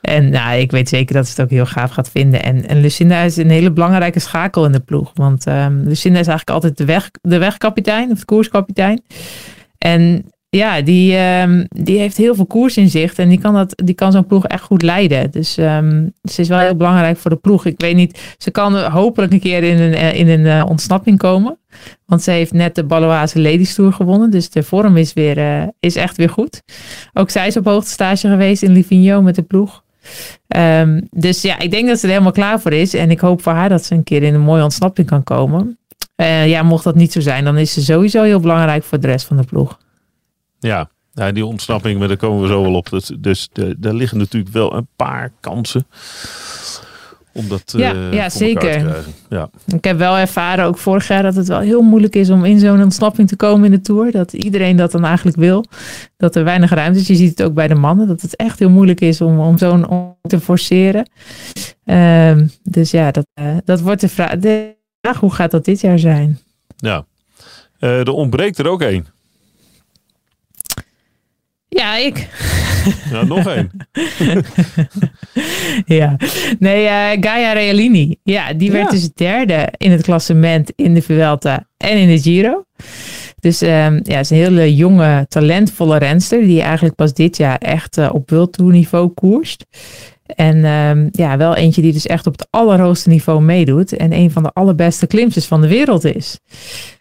En 0.00 0.30
nou, 0.30 0.58
ik 0.58 0.70
weet 0.70 0.88
zeker 0.88 1.14
dat 1.14 1.26
ze 1.26 1.30
het 1.30 1.40
ook 1.40 1.50
heel 1.50 1.66
gaaf 1.66 1.90
gaat 1.90 2.10
vinden. 2.10 2.42
En, 2.42 2.68
en 2.68 2.80
Lucinda 2.80 3.20
is 3.20 3.36
een 3.36 3.50
hele 3.50 3.72
belangrijke 3.72 4.20
schakel 4.20 4.64
in 4.64 4.72
de 4.72 4.80
ploeg. 4.80 5.10
Want 5.14 5.46
um, 5.46 5.82
Lucinda 5.82 6.18
is 6.18 6.26
eigenlijk 6.26 6.50
altijd 6.50 6.76
de, 6.76 6.84
weg, 6.84 7.10
de 7.22 7.38
wegkapitein, 7.38 8.10
of 8.10 8.18
de 8.18 8.24
koerskapitein. 8.24 9.02
En 9.78 10.24
ja, 10.50 10.80
die, 10.80 11.18
um, 11.18 11.66
die 11.68 11.98
heeft 11.98 12.16
heel 12.16 12.34
veel 12.34 12.46
koers 12.46 12.76
in 12.76 12.88
zicht 12.88 13.18
en 13.18 13.28
die 13.28 13.40
kan, 13.40 13.54
dat, 13.54 13.82
die 13.84 13.94
kan 13.94 14.12
zo'n 14.12 14.26
ploeg 14.26 14.46
echt 14.46 14.62
goed 14.62 14.82
leiden. 14.82 15.30
Dus 15.30 15.56
um, 15.56 16.12
ze 16.22 16.40
is 16.40 16.48
wel 16.48 16.58
heel 16.58 16.76
belangrijk 16.76 17.18
voor 17.18 17.30
de 17.30 17.36
ploeg. 17.36 17.66
Ik 17.66 17.80
weet 17.80 17.96
niet, 17.96 18.34
ze 18.38 18.50
kan 18.50 18.76
hopelijk 18.78 19.32
een 19.32 19.40
keer 19.40 19.62
in 19.62 19.80
een, 19.80 19.94
eh, 19.94 20.14
in 20.14 20.28
een 20.28 20.40
uh, 20.40 20.64
ontsnapping 20.68 21.18
komen. 21.18 21.58
Want 22.06 22.22
ze 22.22 22.30
heeft 22.30 22.52
net 22.52 22.74
de 22.74 22.84
Baloise 22.84 23.40
Ladies 23.40 23.74
Tour 23.74 23.92
gewonnen. 23.92 24.30
Dus 24.30 24.50
de 24.50 24.62
vorm 24.62 24.96
is, 24.96 25.12
weer, 25.12 25.38
uh, 25.38 25.68
is 25.80 25.96
echt 25.96 26.16
weer 26.16 26.30
goed. 26.30 26.62
Ook 27.12 27.30
zij 27.30 27.46
is 27.46 27.56
op 27.56 27.64
hoogtestage 27.64 28.28
geweest 28.28 28.62
in 28.62 28.72
Livigno 28.72 29.22
met 29.22 29.34
de 29.34 29.42
ploeg. 29.42 29.84
Um, 30.56 31.06
dus 31.10 31.42
ja, 31.42 31.58
ik 31.58 31.70
denk 31.70 31.88
dat 31.88 31.98
ze 31.98 32.04
er 32.04 32.12
helemaal 32.12 32.32
klaar 32.32 32.60
voor 32.60 32.72
is. 32.72 32.94
En 32.94 33.10
ik 33.10 33.20
hoop 33.20 33.42
voor 33.42 33.52
haar 33.52 33.68
dat 33.68 33.84
ze 33.84 33.94
een 33.94 34.04
keer 34.04 34.22
in 34.22 34.34
een 34.34 34.40
mooie 34.40 34.62
ontsnapping 34.62 35.06
kan 35.06 35.24
komen. 35.24 35.78
Ja, 36.46 36.62
mocht 36.62 36.84
dat 36.84 36.94
niet 36.94 37.12
zo 37.12 37.20
zijn, 37.20 37.44
dan 37.44 37.58
is 37.58 37.72
ze 37.72 37.82
sowieso 37.82 38.22
heel 38.22 38.40
belangrijk 38.40 38.84
voor 38.84 39.00
de 39.00 39.06
rest 39.06 39.26
van 39.26 39.36
de 39.36 39.44
ploeg. 39.44 39.78
Ja, 40.60 40.90
ja 41.12 41.32
die 41.32 41.46
ontsnapping, 41.46 41.98
maar 41.98 42.08
daar 42.08 42.16
komen 42.16 42.42
we 42.42 42.48
zo 42.48 42.62
wel 42.62 42.74
op. 42.74 42.90
Dus, 42.90 43.12
dus 43.18 43.48
de, 43.52 43.76
daar 43.78 43.94
liggen 43.94 44.18
natuurlijk 44.18 44.52
wel 44.52 44.74
een 44.74 44.88
paar 44.96 45.32
kansen. 45.40 45.86
Om 47.32 47.48
dat 47.48 47.74
ja, 47.76 47.94
uh, 47.94 48.12
ja 48.12 48.28
zeker. 48.28 49.04
Ja. 49.28 49.50
Ik 49.66 49.84
heb 49.84 49.98
wel 49.98 50.16
ervaren, 50.16 50.64
ook 50.64 50.78
vorig 50.78 51.08
jaar, 51.08 51.22
dat 51.22 51.34
het 51.34 51.48
wel 51.48 51.58
heel 51.58 51.82
moeilijk 51.82 52.14
is 52.14 52.30
om 52.30 52.44
in 52.44 52.58
zo'n 52.58 52.82
ontsnapping 52.82 53.28
te 53.28 53.36
komen 53.36 53.64
in 53.64 53.70
de 53.70 53.80
Tour. 53.80 54.10
Dat 54.10 54.32
iedereen 54.32 54.76
dat 54.76 54.92
dan 54.92 55.04
eigenlijk 55.04 55.36
wil. 55.36 55.64
Dat 56.16 56.36
er 56.36 56.44
weinig 56.44 56.70
ruimte 56.70 57.00
is. 57.00 57.06
Je 57.06 57.14
ziet 57.14 57.38
het 57.38 57.42
ook 57.42 57.54
bij 57.54 57.68
de 57.68 57.74
mannen, 57.74 58.06
dat 58.06 58.20
het 58.20 58.36
echt 58.36 58.58
heel 58.58 58.70
moeilijk 58.70 59.00
is 59.00 59.20
om, 59.20 59.40
om 59.40 59.58
zo'n 59.58 60.14
te 60.22 60.40
forceren. 60.40 61.10
Uh, 61.84 62.36
dus 62.62 62.90
ja, 62.90 63.10
dat, 63.10 63.26
uh, 63.40 63.56
dat 63.64 63.80
wordt 63.80 64.00
de 64.00 64.08
vraag. 64.08 64.38
De 64.38 64.76
vraag, 65.00 65.20
hoe 65.20 65.32
gaat 65.32 65.50
dat 65.50 65.64
dit 65.64 65.80
jaar 65.80 65.98
zijn? 65.98 66.38
Ja, 66.76 67.04
uh, 67.80 67.98
er 67.98 68.10
ontbreekt 68.10 68.58
er 68.58 68.68
ook 68.68 68.82
één. 68.82 69.06
Ja, 71.80 71.96
ik. 71.96 72.28
Ja, 73.10 73.24
nog 73.24 73.46
één. 73.46 73.70
ja, 75.98 76.16
nee, 76.58 76.84
uh, 76.84 77.08
Gaia 77.20 77.52
Realini. 77.52 78.16
Ja, 78.22 78.52
die 78.52 78.72
werd 78.72 78.90
dus 78.90 79.12
derde 79.12 79.68
in 79.76 79.90
het 79.90 80.02
klassement 80.02 80.72
in 80.76 80.94
de 80.94 81.02
Vuelta 81.02 81.66
en 81.76 81.98
in 81.98 82.08
de 82.08 82.20
Giro. 82.20 82.64
Dus 83.38 83.62
um, 83.62 84.00
ja, 84.02 84.18
is 84.18 84.30
een 84.30 84.36
hele 84.36 84.74
jonge, 84.74 85.26
talentvolle 85.28 85.98
renster 85.98 86.40
die 86.40 86.60
eigenlijk 86.60 86.94
pas 86.94 87.12
dit 87.12 87.36
jaar 87.36 87.58
echt 87.58 87.98
uh, 87.98 88.10
op 88.12 88.30
World 88.30 88.52
Tour 88.52 88.72
niveau 88.72 89.08
koerst. 89.08 89.66
En 90.34 90.64
um, 90.64 91.08
ja, 91.12 91.36
wel 91.36 91.56
eentje 91.56 91.82
die 91.82 91.92
dus 91.92 92.06
echt 92.06 92.26
op 92.26 92.32
het 92.32 92.46
allerhoogste 92.50 93.08
niveau 93.08 93.42
meedoet 93.42 93.92
en 93.92 94.12
een 94.12 94.30
van 94.30 94.42
de 94.42 94.50
allerbeste 94.52 95.06
klimsters 95.06 95.46
van 95.46 95.60
de 95.60 95.68
wereld 95.68 96.04
is. 96.04 96.38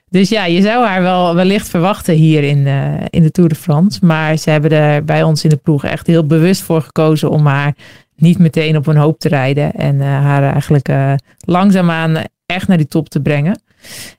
Dus 0.09 0.29
ja, 0.29 0.45
je 0.45 0.61
zou 0.61 0.85
haar 0.85 1.01
wel 1.01 1.35
wellicht 1.35 1.69
verwachten 1.69 2.13
hier 2.13 2.43
in, 2.43 2.57
uh, 2.57 2.93
in 3.09 3.23
de 3.23 3.31
Tour 3.31 3.49
de 3.49 3.55
France. 3.55 4.05
Maar 4.05 4.37
ze 4.37 4.49
hebben 4.49 4.71
er 4.71 5.05
bij 5.05 5.23
ons 5.23 5.43
in 5.43 5.49
de 5.49 5.55
ploeg 5.55 5.83
echt 5.83 6.07
heel 6.07 6.25
bewust 6.25 6.61
voor 6.61 6.81
gekozen 6.81 7.29
om 7.29 7.45
haar 7.45 7.73
niet 8.15 8.37
meteen 8.37 8.77
op 8.77 8.87
een 8.87 8.97
hoop 8.97 9.19
te 9.19 9.27
rijden. 9.27 9.71
En 9.73 9.95
uh, 9.95 10.05
haar 10.05 10.43
eigenlijk 10.43 10.89
uh, 10.89 11.13
langzaamaan 11.39 12.17
echt 12.45 12.67
naar 12.67 12.77
die 12.77 12.87
top 12.87 13.09
te 13.09 13.21
brengen. 13.21 13.61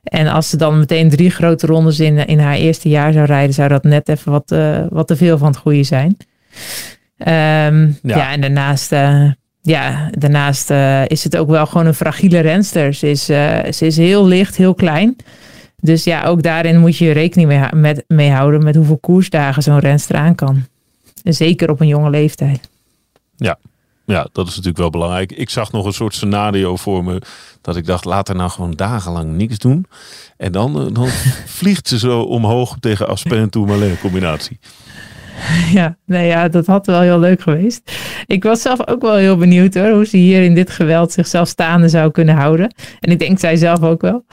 En 0.03 0.27
als 0.27 0.49
ze 0.49 0.57
dan 0.57 0.79
meteen 0.79 1.11
drie 1.11 1.31
grote 1.31 1.67
rondes 1.67 2.01
in, 2.01 2.27
in 2.27 2.39
haar 2.39 2.57
eerste 2.57 2.89
jaar 2.89 3.13
zou 3.13 3.27
rijden, 3.27 3.55
zou 3.55 3.69
dat 3.69 3.85
net 3.85 4.09
even 4.09 4.33
wat, 4.33 4.55
wat 4.91 5.07
te 5.07 5.17
veel 5.17 5.39
van 5.39 5.49
het 5.49 5.57
goede 5.57 5.83
zijn. 5.83 6.17
Um, 7.19 7.99
ja. 8.03 8.17
ja. 8.17 8.33
en 8.33 8.41
daarnaast 8.41 8.91
ja, 9.63 10.11
daarnaast 10.11 10.71
is 11.07 11.25
het 11.25 11.37
ook 11.37 11.49
wel 11.49 11.67
gewoon 11.67 11.87
een 11.87 11.95
fragiele 11.95 12.41
renster. 12.41 12.95
Ze 12.95 13.11
is, 13.11 13.25
ze 13.25 13.87
is 13.87 13.97
heel 13.97 14.27
licht, 14.27 14.57
heel 14.57 14.75
klein. 14.75 15.17
Dus 15.81 16.05
ja, 16.05 16.25
ook 16.25 16.43
daarin 16.43 16.79
moet 16.79 16.97
je 16.97 17.11
rekening 17.11 17.49
mee, 17.49 17.81
met, 17.81 18.05
mee 18.07 18.31
houden 18.31 18.65
met 18.65 18.75
hoeveel 18.75 18.99
koersdagen 18.99 19.63
zo'n 19.63 19.79
renster 19.79 20.17
aan 20.17 20.35
kan. 20.35 20.65
En 21.23 21.35
zeker 21.35 21.71
op 21.71 21.81
een 21.81 21.87
jonge 21.87 22.11
leeftijd. 22.11 22.69
Ja, 23.37 23.59
ja, 24.11 24.29
dat 24.33 24.45
is 24.45 24.51
natuurlijk 24.51 24.79
wel 24.79 24.91
belangrijk. 24.91 25.33
Ik 25.33 25.51
zag 25.51 25.73
nog 25.73 25.85
een 25.85 25.93
soort 25.93 26.15
scenario 26.15 26.77
voor 26.77 27.05
me. 27.05 27.23
Dat 27.61 27.77
ik 27.77 27.87
dacht, 27.87 28.05
laat 28.05 28.29
er 28.29 28.35
nou 28.35 28.51
gewoon 28.51 28.71
dagenlang 28.71 29.37
niks 29.37 29.59
doen. 29.59 29.87
En 30.37 30.53
dan, 30.53 30.81
eh, 30.81 30.95
dan 30.95 31.09
vliegt 31.61 31.89
ze 31.89 31.99
zo 31.99 32.21
omhoog 32.21 32.77
tegen 32.81 33.09
Aspen 33.09 33.39
en 33.39 33.51
Tourmalet 33.51 34.01
combinatie. 34.01 34.59
Ja, 35.73 35.97
nee, 36.05 36.27
ja, 36.27 36.49
dat 36.49 36.67
had 36.67 36.87
wel 36.87 37.01
heel 37.01 37.19
leuk 37.19 37.41
geweest. 37.41 37.93
Ik 38.27 38.43
was 38.43 38.63
zelf 38.63 38.87
ook 38.87 39.03
wel 39.03 39.17
heel 39.17 39.37
benieuwd 39.37 39.75
hoor, 39.75 39.91
hoe 39.91 40.07
ze 40.07 40.17
hier 40.17 40.43
in 40.43 40.55
dit 40.55 40.71
geweld 40.71 41.13
zichzelf 41.13 41.49
staande 41.49 41.89
zou 41.89 42.11
kunnen 42.11 42.35
houden. 42.35 42.75
En 43.01 43.11
ik 43.11 43.19
denk 43.19 43.39
zij 43.39 43.57
zelf 43.57 43.83
ook 43.83 44.01
wel. 44.01 44.25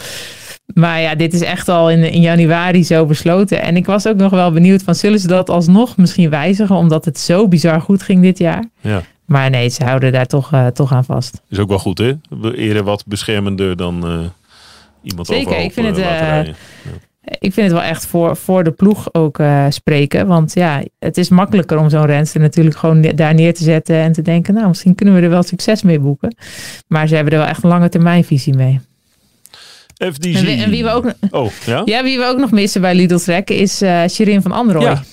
Maar 0.74 1.02
ja, 1.02 1.16
dit 1.16 1.34
is 1.34 1.42
echt 1.42 1.70
al 1.70 1.92
in, 1.92 2.12
in 2.12 2.22
januari 2.22 2.84
zo 2.84 3.06
besloten. 3.06 3.62
En 3.62 3.76
ik 3.76 3.86
was 3.86 4.08
ook 4.08 4.16
nog 4.16 4.32
wel 4.32 4.52
benieuwd 4.52 4.84
van, 4.84 4.96
zullen 4.96 5.20
ze 5.20 5.28
dat 5.28 5.50
alsnog 5.50 5.98
misschien 5.98 6.30
wijzigen? 6.30 6.76
Omdat 6.76 7.06
het 7.06 7.20
zo 7.20 7.48
bizar 7.48 7.82
goed 7.82 8.02
ging 8.02 8.22
dit 8.22 8.38
jaar. 8.38 8.64
Ja. 8.82 9.02
Maar 9.26 9.50
nee, 9.50 9.70
ze 9.70 9.84
houden 9.84 10.12
daar 10.12 10.26
toch, 10.26 10.54
uh, 10.54 10.68
toch 10.68 10.92
aan 10.92 11.06
vast. 11.06 11.42
Is 11.50 11.60
ook 11.60 11.70
wel 11.70 11.80
goed, 11.80 11.98
hè? 11.98 12.14
Eerder 12.56 12.84
wat 12.84 13.06
beschermender 13.06 13.76
dan 13.76 14.12
uh, 14.12 14.20
iemand 15.04 15.28
Zeker, 15.28 15.60
ik 15.60 15.74
vind, 15.74 15.88
het, 15.88 15.98
uh, 15.98 16.40
ik 17.40 17.54
vind 17.54 17.56
het 17.56 17.72
wel 17.72 17.82
echt 17.82 18.06
voor, 18.06 18.36
voor 18.36 18.64
de 18.64 18.72
ploeg 18.72 19.14
ook 19.14 19.42
spreken. 19.70 20.28
Want 20.28 20.54
ja, 20.54 20.84
het 21.00 21.18
is 21.18 21.30
makkelijker 21.30 21.80
om 21.80 21.90
zo'n 21.90 22.06
renster 22.06 22.42
natuurlijk 22.42 22.78
gewoon 22.78 23.02
daar 23.02 23.34
neer 23.34 23.54
te 23.54 23.64
zetten 23.64 23.96
en 23.96 24.12
te 24.12 24.22
denken, 24.22 24.54
nou, 24.54 24.68
misschien 24.68 24.96
kunnen 24.96 25.16
we 25.16 25.22
er 25.22 25.30
wel 25.30 25.44
succes 25.44 25.84
mee 25.84 26.00
boeken. 26.00 26.36
Maar 26.88 27.08
ze 27.08 27.16
hebben 27.16 27.34
er 27.34 27.40
wel 27.40 27.48
echt 27.48 27.64
een 27.64 27.70
lange 27.70 27.90
termijnvisie 27.90 28.56
mee. 28.56 28.80
FDG. 29.98 30.60
En, 30.62 30.70
wie, 30.70 30.84
we 30.84 30.90
ook, 30.90 31.12
oh, 31.30 31.52
ja? 31.66 31.82
ja? 31.86 32.04
wie 32.04 32.18
we 32.18 32.26
ook 32.26 32.38
nog 32.38 32.52
missen 32.52 32.82
bij 32.82 32.96
Lidl 32.96 33.18
Trek 33.18 33.50
is 33.50 33.82
uh, 33.82 34.08
Shirin 34.08 34.42
van 34.42 34.52
Androoy. 34.52 34.84
Ja. 34.84 35.04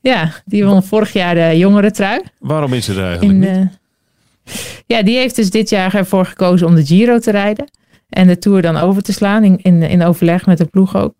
ja, 0.00 0.32
die 0.44 0.64
won 0.64 0.82
vorig 0.82 1.12
jaar 1.12 1.34
de 1.34 1.58
jongere 1.58 1.90
trui. 1.90 2.20
Waarom 2.38 2.72
is 2.72 2.84
ze 2.84 2.92
er 2.92 3.06
eigenlijk 3.06 3.38
niet? 3.38 3.48
Uh, 3.48 3.66
ja, 4.86 5.02
die 5.02 5.16
heeft 5.16 5.36
dus 5.36 5.50
dit 5.50 5.70
jaar 5.70 5.94
ervoor 5.94 6.26
gekozen 6.26 6.66
om 6.66 6.74
de 6.74 6.86
Giro 6.86 7.18
te 7.18 7.30
rijden. 7.30 7.70
En 8.08 8.26
de 8.26 8.38
Tour 8.38 8.62
dan 8.62 8.76
over 8.76 9.02
te 9.02 9.12
slaan 9.12 9.44
in, 9.44 9.58
in, 9.62 9.82
in 9.82 10.02
overleg 10.02 10.46
met 10.46 10.58
de 10.58 10.64
ploeg 10.64 10.96
ook. 10.96 11.14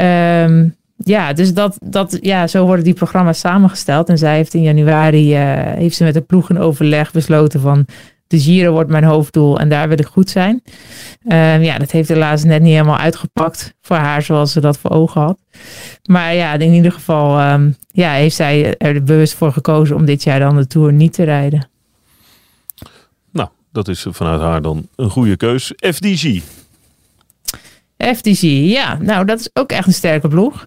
Um, 0.00 0.76
ja, 0.96 1.32
dus 1.32 1.54
dat, 1.54 1.78
dat, 1.84 2.18
ja, 2.20 2.46
zo 2.46 2.66
worden 2.66 2.84
die 2.84 2.94
programma's 2.94 3.38
samengesteld. 3.38 4.08
En 4.08 4.18
zij 4.18 4.36
heeft 4.36 4.54
in 4.54 4.62
januari 4.62 5.34
uh, 5.34 5.76
heeft 5.76 5.96
ze 5.96 6.04
met 6.04 6.14
de 6.14 6.20
ploeg 6.20 6.50
in 6.50 6.58
overleg 6.58 7.12
besloten 7.12 7.60
van 7.60 7.86
de 8.26 8.40
Giro 8.40 8.72
wordt 8.72 8.90
mijn 8.90 9.04
hoofddoel 9.04 9.58
en 9.58 9.68
daar 9.68 9.88
wil 9.88 9.98
ik 9.98 10.06
goed 10.06 10.30
zijn. 10.30 10.62
Uh, 11.24 11.64
ja, 11.64 11.78
dat 11.78 11.90
heeft 11.90 12.08
helaas 12.08 12.44
net 12.44 12.62
niet 12.62 12.72
helemaal 12.72 12.98
uitgepakt 12.98 13.74
voor 13.80 13.96
haar 13.96 14.22
zoals 14.22 14.52
ze 14.52 14.60
dat 14.60 14.78
voor 14.78 14.90
ogen 14.90 15.20
had. 15.20 15.38
Maar 16.04 16.34
ja, 16.34 16.52
in 16.52 16.72
ieder 16.72 16.92
geval 16.92 17.52
um, 17.52 17.76
ja, 17.92 18.12
heeft 18.12 18.36
zij 18.36 18.76
er 18.76 19.02
bewust 19.02 19.34
voor 19.34 19.52
gekozen 19.52 19.96
om 19.96 20.04
dit 20.04 20.22
jaar 20.22 20.38
dan 20.38 20.56
de 20.56 20.66
Tour 20.66 20.92
niet 20.92 21.12
te 21.12 21.22
rijden. 21.22 21.68
Nou, 23.30 23.48
dat 23.72 23.88
is 23.88 24.06
vanuit 24.08 24.40
haar 24.40 24.62
dan 24.62 24.88
een 24.96 25.10
goede 25.10 25.36
keus. 25.36 25.72
FDG. 25.76 26.42
FDG, 27.96 28.40
ja. 28.72 28.98
Nou, 29.00 29.24
dat 29.24 29.40
is 29.40 29.50
ook 29.52 29.72
echt 29.72 29.86
een 29.86 29.92
sterke 29.92 30.28
ploeg. 30.28 30.66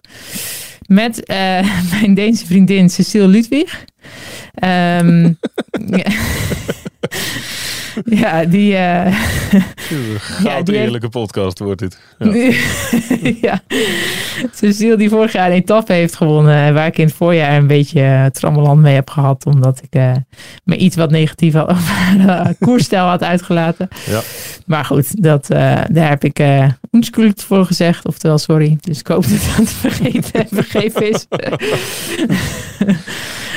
Met 0.86 1.30
uh, 1.30 1.36
mijn 1.92 2.14
Deense 2.14 2.46
vriendin 2.46 2.90
Cecile 2.90 3.26
Ludwig. 3.26 3.84
Um, 4.64 5.38
ja, 8.22 8.44
die... 8.44 8.72
Uh, 8.72 8.78
ja, 10.44 10.62
die 10.62 10.74
eerlijke 10.74 11.08
podcast 11.08 11.58
wordt 11.58 11.80
dit. 11.80 11.98
Ja. 12.18 12.32
ja. 13.48 13.60
Cecile 14.52 14.96
die 14.96 15.08
vorig 15.08 15.32
jaar 15.32 15.46
een 15.46 15.56
etappe 15.56 15.92
heeft 15.92 16.16
gewonnen. 16.16 16.74
Waar 16.74 16.86
ik 16.86 16.98
in 16.98 17.06
het 17.06 17.14
voorjaar 17.14 17.56
een 17.56 17.66
beetje 17.66 18.00
uh, 18.00 18.26
trammeland 18.26 18.80
mee 18.80 18.94
heb 18.94 19.10
gehad. 19.10 19.46
Omdat 19.46 19.82
ik 19.82 19.94
uh, 20.00 20.12
me 20.64 20.76
iets 20.76 20.96
wat 20.96 21.10
negatief 21.10 21.52
had 21.52 21.68
over 21.68 22.54
koersstijl 22.60 23.06
had 23.06 23.22
uitgelaten. 23.22 23.88
Ja. 24.06 24.20
Maar 24.66 24.84
goed, 24.84 25.22
dat, 25.22 25.46
daar 25.46 26.08
heb 26.08 26.24
ik 26.24 26.38
uh, 26.38 26.68
voor 27.36 27.66
gezegd. 27.66 28.06
Oftewel, 28.06 28.38
sorry. 28.38 28.78
Dus 28.80 28.98
ik 28.98 29.06
hoop 29.06 29.22
dat 29.22 29.56
het 29.56 29.70
vergeten 29.70 30.40
en 30.40 30.48
vergeven 30.50 31.10
is. 31.10 31.26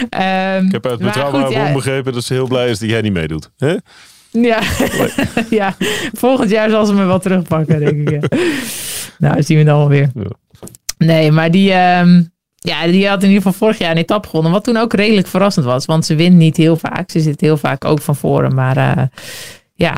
um, 0.10 0.66
ik 0.66 0.72
heb 0.72 0.86
uit 0.86 1.00
betrouwbare 1.00 1.54
bron 1.54 1.74
begrepen 1.74 2.14
dat 2.14 2.24
ze 2.24 2.34
heel 2.34 2.48
blij 2.48 2.70
is 2.70 2.80
dat 2.80 2.90
jij 2.90 3.02
niet 3.02 3.14
meedoet. 3.14 3.52
Hè? 3.58 3.76
Ja. 4.32 4.62
ja, 5.60 5.76
volgend 6.14 6.50
jaar 6.50 6.70
zal 6.70 6.86
ze 6.86 6.94
me 6.94 7.06
wel 7.06 7.20
terugpakken, 7.20 7.80
denk 7.80 8.10
ik. 8.10 8.40
nou, 9.18 9.44
zien 9.44 9.58
we 9.58 9.64
dan 9.64 9.78
wel 9.78 9.90
weer. 9.90 10.10
Nee, 10.98 11.32
maar 11.32 11.52
die, 11.52 11.74
um, 11.74 12.32
ja, 12.56 12.88
die 12.88 13.08
had 13.08 13.24
in 13.24 13.30
ieder 13.30 13.44
geval 13.44 13.58
vorig 13.60 13.78
jaar 13.78 13.92
een 13.92 13.98
etappe 13.98 14.28
gewonnen. 14.28 14.52
Wat 14.52 14.64
toen 14.64 14.78
ook 14.78 14.94
redelijk 14.94 15.28
verrassend 15.28 15.66
was, 15.66 15.86
want 15.86 16.06
ze 16.06 16.16
wint 16.16 16.36
niet 16.36 16.58
heel 16.58 16.78
vaak. 16.78 17.12
Ze 17.12 17.20
zit 17.20 17.42
heel 17.42 17.58
vaak 17.58 17.86
ook 17.86 18.02
van 18.02 18.16
voren, 18.16 18.54
maar 18.54 18.78
uh, 18.78 19.04
ja, 19.74 19.94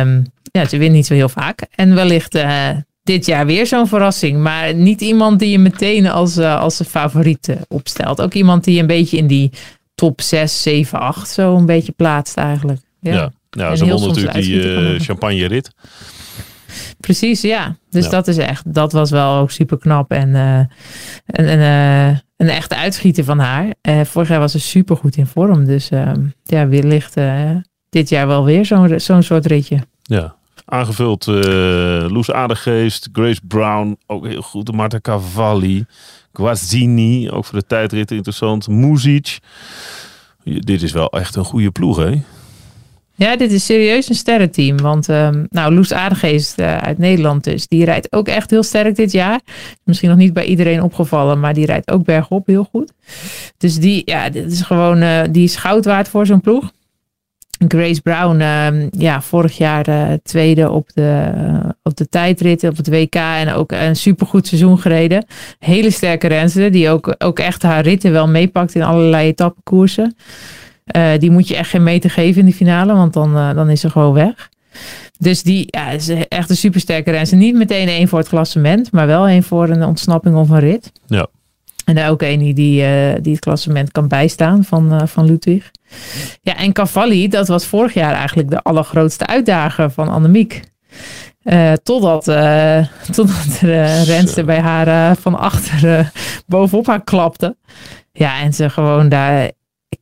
um, 0.00 0.26
ja, 0.52 0.64
ze 0.68 0.78
wint 0.78 0.92
niet 0.92 1.06
zo 1.06 1.14
heel 1.14 1.28
vaak. 1.28 1.66
En 1.74 1.94
wellicht 1.94 2.34
uh, 2.34 2.68
dit 3.02 3.26
jaar 3.26 3.46
weer 3.46 3.66
zo'n 3.66 3.88
verrassing. 3.88 4.42
Maar 4.42 4.74
niet 4.74 5.00
iemand 5.00 5.38
die 5.38 5.50
je 5.50 5.58
meteen 5.58 6.08
als, 6.08 6.38
uh, 6.38 6.60
als 6.60 6.78
een 6.78 6.86
favoriet 6.86 7.56
opstelt. 7.68 8.20
Ook 8.20 8.34
iemand 8.34 8.64
die 8.64 8.80
een 8.80 8.86
beetje 8.86 9.16
in 9.16 9.26
die 9.26 9.50
top 9.94 10.20
6, 10.20 10.62
7, 10.62 11.00
8 11.00 11.28
zo 11.30 11.56
een 11.56 11.66
beetje 11.66 11.92
plaatst 11.92 12.36
eigenlijk. 12.36 12.80
Ja. 13.00 13.14
ja. 13.14 13.32
Ja, 13.50 13.76
ze 13.76 13.86
won 13.86 14.08
natuurlijk 14.08 14.34
die 14.34 14.54
uh, 14.54 15.00
champagne 15.00 15.46
rit. 15.46 15.70
Precies, 17.00 17.40
ja. 17.40 17.76
Dus 17.90 18.08
dat 18.08 18.28
is 18.28 18.36
echt, 18.36 18.74
dat 18.74 18.92
was 18.92 19.10
wel 19.10 19.38
ook 19.38 19.50
super 19.50 19.78
knap. 19.78 20.10
En 20.10 20.28
uh, 20.28 20.58
een, 21.26 21.48
een, 21.48 21.58
uh, 21.58 22.18
een 22.36 22.48
echte 22.48 22.76
uitschieter 22.76 23.24
van 23.24 23.38
haar. 23.38 23.74
vorig 24.04 24.28
jaar 24.28 24.38
was 24.38 24.52
ze 24.52 24.60
super 24.60 24.96
goed 24.96 25.16
in 25.16 25.26
vorm. 25.26 25.64
Dus 25.64 25.90
ehm, 25.90 26.20
ja, 26.42 26.68
wellicht 26.68 27.16
dit 27.88 28.08
jaar 28.08 28.26
wel 28.26 28.44
weer 28.44 28.64
zo'n 28.64 29.00
zo'n 29.00 29.22
soort 29.22 29.46
ritje. 29.46 29.78
Ja, 30.02 30.34
aangevuld 30.64 31.26
Loes 31.26 32.30
Aardegeest, 32.30 33.08
Grace 33.12 33.40
Brown, 33.48 33.98
ook 34.06 34.26
heel 34.26 34.42
goed. 34.42 34.72
Marta 34.72 35.00
Cavalli, 35.00 35.84
Guazzini, 36.32 37.30
ook 37.30 37.44
voor 37.44 37.58
de 37.58 37.66
tijdrit 37.66 38.10
interessant. 38.10 38.68
Muzic. 38.68 39.38
Dit 40.44 40.82
is 40.82 40.92
wel 40.92 41.10
echt 41.10 41.36
een 41.36 41.44
goede 41.44 41.70
ploeg, 41.70 41.96
hè? 41.96 42.22
Ja, 43.20 43.36
dit 43.36 43.52
is 43.52 43.64
serieus 43.64 44.08
een 44.08 44.14
sterrenteam. 44.14 44.76
Want 44.76 45.08
um, 45.08 45.46
nou, 45.48 45.74
Loes 45.74 45.92
Aardegeest 45.92 46.58
uh, 46.58 46.76
uit 46.76 46.98
Nederland 46.98 47.44
dus, 47.44 47.66
die 47.66 47.84
rijdt 47.84 48.12
ook 48.12 48.28
echt 48.28 48.50
heel 48.50 48.62
sterk 48.62 48.96
dit 48.96 49.12
jaar. 49.12 49.40
Misschien 49.84 50.08
nog 50.08 50.18
niet 50.18 50.32
bij 50.32 50.44
iedereen 50.44 50.82
opgevallen, 50.82 51.40
maar 51.40 51.54
die 51.54 51.66
rijdt 51.66 51.90
ook 51.90 52.04
bergop 52.04 52.46
heel 52.46 52.68
goed. 52.70 52.92
Dus 53.56 53.78
die, 53.78 54.02
ja, 54.04 54.30
dit 54.30 54.52
is 54.52 54.60
gewoon, 54.60 55.02
uh, 55.02 55.20
die 55.30 55.44
is 55.44 55.56
goud 55.56 55.84
waard 55.84 56.08
voor 56.08 56.26
zo'n 56.26 56.40
ploeg. 56.40 56.72
Grace 57.68 58.02
Brown, 58.02 58.40
uh, 58.40 58.88
ja, 58.90 59.22
vorig 59.22 59.56
jaar 59.56 59.88
uh, 59.88 60.12
tweede 60.22 60.70
op 60.70 60.90
de, 60.94 61.32
op 61.82 61.96
de 61.96 62.08
tijdrit, 62.08 62.64
op 62.64 62.76
het 62.76 62.88
WK 62.88 63.14
en 63.14 63.52
ook 63.52 63.72
een 63.72 63.96
supergoed 63.96 64.46
seizoen 64.46 64.78
gereden. 64.78 65.24
Hele 65.58 65.90
sterke 65.90 66.26
renster, 66.26 66.72
die 66.72 66.90
ook, 66.90 67.14
ook 67.18 67.38
echt 67.38 67.62
haar 67.62 67.82
ritten 67.82 68.12
wel 68.12 68.28
meepakt 68.28 68.74
in 68.74 68.82
allerlei 68.82 69.28
etappekoersen. 69.28 70.16
Uh, 70.96 71.18
die 71.18 71.30
moet 71.30 71.48
je 71.48 71.56
echt 71.56 71.70
geen 71.70 71.82
meter 71.82 72.10
geven 72.10 72.40
in 72.40 72.46
de 72.46 72.52
finale, 72.54 72.92
want 72.92 73.12
dan, 73.12 73.36
uh, 73.36 73.54
dan 73.54 73.70
is 73.70 73.80
ze 73.80 73.90
gewoon 73.90 74.12
weg. 74.12 74.48
Dus 75.18 75.42
die 75.42 75.66
ja, 75.66 75.90
is 75.90 76.08
echt 76.08 76.50
een 76.50 76.56
supersterke 76.56 77.10
renster. 77.10 77.38
Niet 77.38 77.54
meteen 77.54 77.88
één 77.88 78.08
voor 78.08 78.18
het 78.18 78.28
klassement, 78.28 78.92
maar 78.92 79.06
wel 79.06 79.26
één 79.26 79.42
voor 79.42 79.68
een 79.68 79.84
ontsnapping 79.84 80.36
of 80.36 80.48
een 80.48 80.58
rit. 80.58 80.92
Ja. 81.06 81.26
En 81.84 82.08
ook 82.08 82.22
één 82.22 82.54
die, 82.54 82.82
uh, 82.82 83.14
die 83.20 83.32
het 83.32 83.40
klassement 83.40 83.92
kan 83.92 84.08
bijstaan 84.08 84.64
van, 84.64 85.08
van 85.08 85.24
Ludwig. 85.24 85.70
Ja, 86.42 86.56
en 86.56 86.72
Cavalli, 86.72 87.28
dat 87.28 87.48
was 87.48 87.66
vorig 87.66 87.94
jaar 87.94 88.14
eigenlijk 88.14 88.50
de 88.50 88.62
allergrootste 88.62 89.26
uitdager 89.26 89.90
van 89.90 90.08
Annemiek. 90.08 90.60
totdat, 91.82 92.24
totdat 93.12 93.58
de 93.60 94.02
renster 94.02 94.44
bij 94.44 94.60
haar 94.60 95.16
van 95.16 95.38
achter 95.38 96.12
bovenop 96.46 96.86
haar 96.86 97.04
klapte. 97.04 97.56
Ja, 98.12 98.40
en 98.40 98.52
ze 98.52 98.70
gewoon 98.70 99.08
daar 99.08 99.50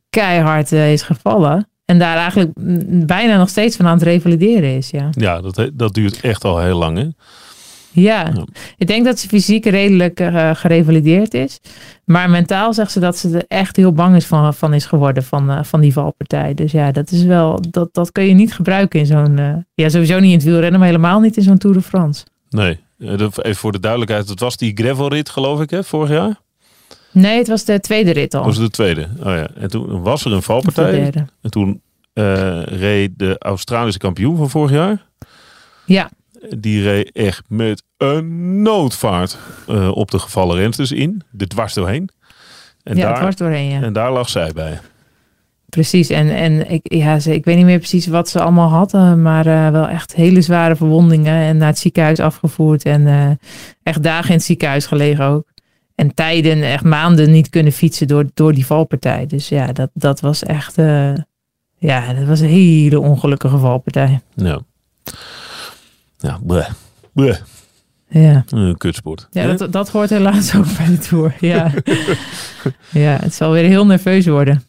keihard 0.09 0.71
uh, 0.71 0.91
is 0.91 1.01
gevallen. 1.01 1.69
En 1.85 1.99
daar 1.99 2.17
eigenlijk 2.17 2.51
bijna 3.05 3.37
nog 3.37 3.49
steeds 3.49 3.75
van 3.75 3.87
aan 3.87 3.93
het 3.93 4.03
revalideren 4.03 4.75
is. 4.75 4.89
Ja, 4.89 5.09
ja 5.11 5.41
dat, 5.41 5.69
dat 5.73 5.93
duurt 5.93 6.21
echt 6.21 6.43
al 6.43 6.59
heel 6.59 6.77
lang. 6.77 6.97
Hè? 6.97 7.07
Ja. 7.91 8.31
ik 8.77 8.87
denk 8.87 9.05
dat 9.05 9.19
ze 9.19 9.27
fysiek 9.27 9.65
redelijk 9.65 10.19
uh, 10.19 10.55
gerevalideerd 10.55 11.33
is. 11.33 11.59
Maar 12.05 12.29
mentaal 12.29 12.73
zegt 12.73 12.91
ze 12.91 12.99
dat 12.99 13.17
ze 13.17 13.37
er 13.37 13.45
echt 13.47 13.75
heel 13.75 13.91
bang 13.91 14.15
is 14.15 14.25
van, 14.25 14.53
van 14.53 14.73
is 14.73 14.85
geworden 14.85 15.23
van, 15.23 15.51
uh, 15.51 15.63
van 15.63 15.81
die 15.81 15.93
valpartij. 15.93 16.53
Dus 16.53 16.71
ja, 16.71 16.91
dat 16.91 17.11
is 17.11 17.23
wel, 17.23 17.61
dat, 17.69 17.93
dat 17.93 18.11
kun 18.11 18.23
je 18.23 18.33
niet 18.33 18.53
gebruiken 18.53 18.99
in 18.99 19.05
zo'n, 19.05 19.37
uh, 19.37 19.53
ja 19.73 19.89
sowieso 19.89 20.19
niet 20.19 20.31
in 20.31 20.37
het 20.37 20.43
wielrennen, 20.43 20.79
maar 20.79 20.89
helemaal 20.89 21.19
niet 21.19 21.37
in 21.37 21.43
zo'n 21.43 21.57
Tour 21.57 21.75
de 21.75 21.81
France. 21.81 22.25
Nee, 22.49 22.79
even 22.97 23.55
voor 23.55 23.71
de 23.71 23.79
duidelijkheid, 23.79 24.29
het 24.29 24.39
was 24.39 24.57
die 24.57 24.71
gravelrit 24.75 25.29
geloof 25.29 25.61
ik 25.61 25.69
hè, 25.69 25.83
vorig 25.83 26.09
jaar? 26.09 26.41
Nee, 27.11 27.37
het 27.37 27.47
was 27.47 27.65
de 27.65 27.79
tweede 27.79 28.11
rit 28.11 28.33
al. 28.33 28.43
Was 28.43 28.57
het 28.57 28.65
de 28.65 28.71
tweede? 28.71 29.07
Oh 29.19 29.25
ja. 29.25 29.47
En 29.55 29.69
toen 29.69 30.01
was 30.01 30.25
er 30.25 30.33
een 30.33 30.41
valpartij. 30.41 31.11
En 31.41 31.51
toen 31.51 31.81
reed 32.65 33.11
de 33.19 33.35
Australische 33.39 33.99
kampioen 33.99 34.37
van 34.37 34.49
vorig 34.49 34.71
jaar. 34.71 35.05
Ja. 35.85 36.09
Die 36.57 36.83
reed 36.83 37.11
echt 37.11 37.43
met 37.47 37.83
een 37.97 38.61
noodvaart 38.61 39.37
op 39.91 40.11
de 40.11 40.19
gevallen 40.19 40.57
rensters 40.57 40.91
in. 40.91 41.21
De 41.31 41.47
dwars 41.47 41.73
doorheen. 41.73 42.09
En 42.83 42.95
ja, 42.95 43.05
daar, 43.07 43.17
dwars 43.17 43.35
doorheen, 43.35 43.69
ja. 43.69 43.81
En 43.81 43.93
daar 43.93 44.11
lag 44.11 44.29
zij 44.29 44.51
bij. 44.53 44.79
Precies, 45.69 46.09
en, 46.09 46.35
en 46.35 46.71
ik, 46.71 46.93
ja, 46.93 47.19
ze, 47.19 47.33
ik 47.33 47.45
weet 47.45 47.55
niet 47.55 47.65
meer 47.65 47.77
precies 47.77 48.07
wat 48.07 48.29
ze 48.29 48.41
allemaal 48.41 48.69
hadden, 48.69 49.21
maar 49.21 49.47
uh, 49.47 49.69
wel 49.69 49.87
echt 49.87 50.15
hele 50.15 50.41
zware 50.41 50.75
verwondingen 50.75 51.33
en 51.33 51.57
naar 51.57 51.67
het 51.67 51.77
ziekenhuis 51.77 52.19
afgevoerd 52.19 52.83
en 52.83 53.01
uh, 53.01 53.29
echt 53.83 54.03
dagen 54.03 54.29
in 54.29 54.35
het 54.35 54.43
ziekenhuis 54.43 54.85
gelegen 54.85 55.25
ook. 55.25 55.47
En 55.99 56.13
tijden, 56.13 56.63
echt 56.63 56.83
maanden 56.83 57.31
niet 57.31 57.49
kunnen 57.49 57.71
fietsen 57.71 58.07
door, 58.07 58.25
door 58.33 58.53
die 58.53 58.65
valpartij. 58.65 59.25
Dus 59.25 59.49
ja, 59.49 59.71
dat, 59.71 59.89
dat 59.93 60.19
was 60.19 60.43
echt, 60.43 60.77
uh, 60.77 61.13
ja, 61.77 62.13
dat 62.13 62.27
was 62.27 62.39
een 62.39 62.47
hele 62.47 62.99
ongelukkige 62.99 63.57
valpartij. 63.57 64.21
Ja. 64.35 64.59
Ja, 66.17 66.39
bleh. 66.45 66.69
bleh. 67.13 67.37
Ja. 68.07 68.43
Een 68.49 68.77
kutsport. 68.77 69.27
Ja, 69.31 69.55
dat, 69.55 69.71
dat 69.71 69.89
hoort 69.89 70.09
helaas 70.09 70.55
ook 70.55 70.77
bij 70.77 70.85
de 70.85 70.97
Tour. 70.97 71.35
Ja. 71.39 71.71
ja, 73.05 73.17
het 73.21 73.33
zal 73.33 73.51
weer 73.51 73.65
heel 73.65 73.85
nerveus 73.85 74.25
worden. 74.25 74.63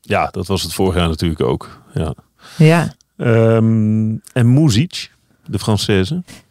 Ja, 0.00 0.28
dat 0.30 0.46
was 0.46 0.62
het 0.62 0.74
vorig 0.74 0.94
jaar 0.94 1.08
natuurlijk 1.08 1.40
ook. 1.40 1.82
Ja. 1.94 2.14
ja. 2.56 2.94
Um, 3.16 4.20
en 4.32 4.54
Muzic, 4.54 5.10
de 5.46 5.58
Française. 5.58 6.44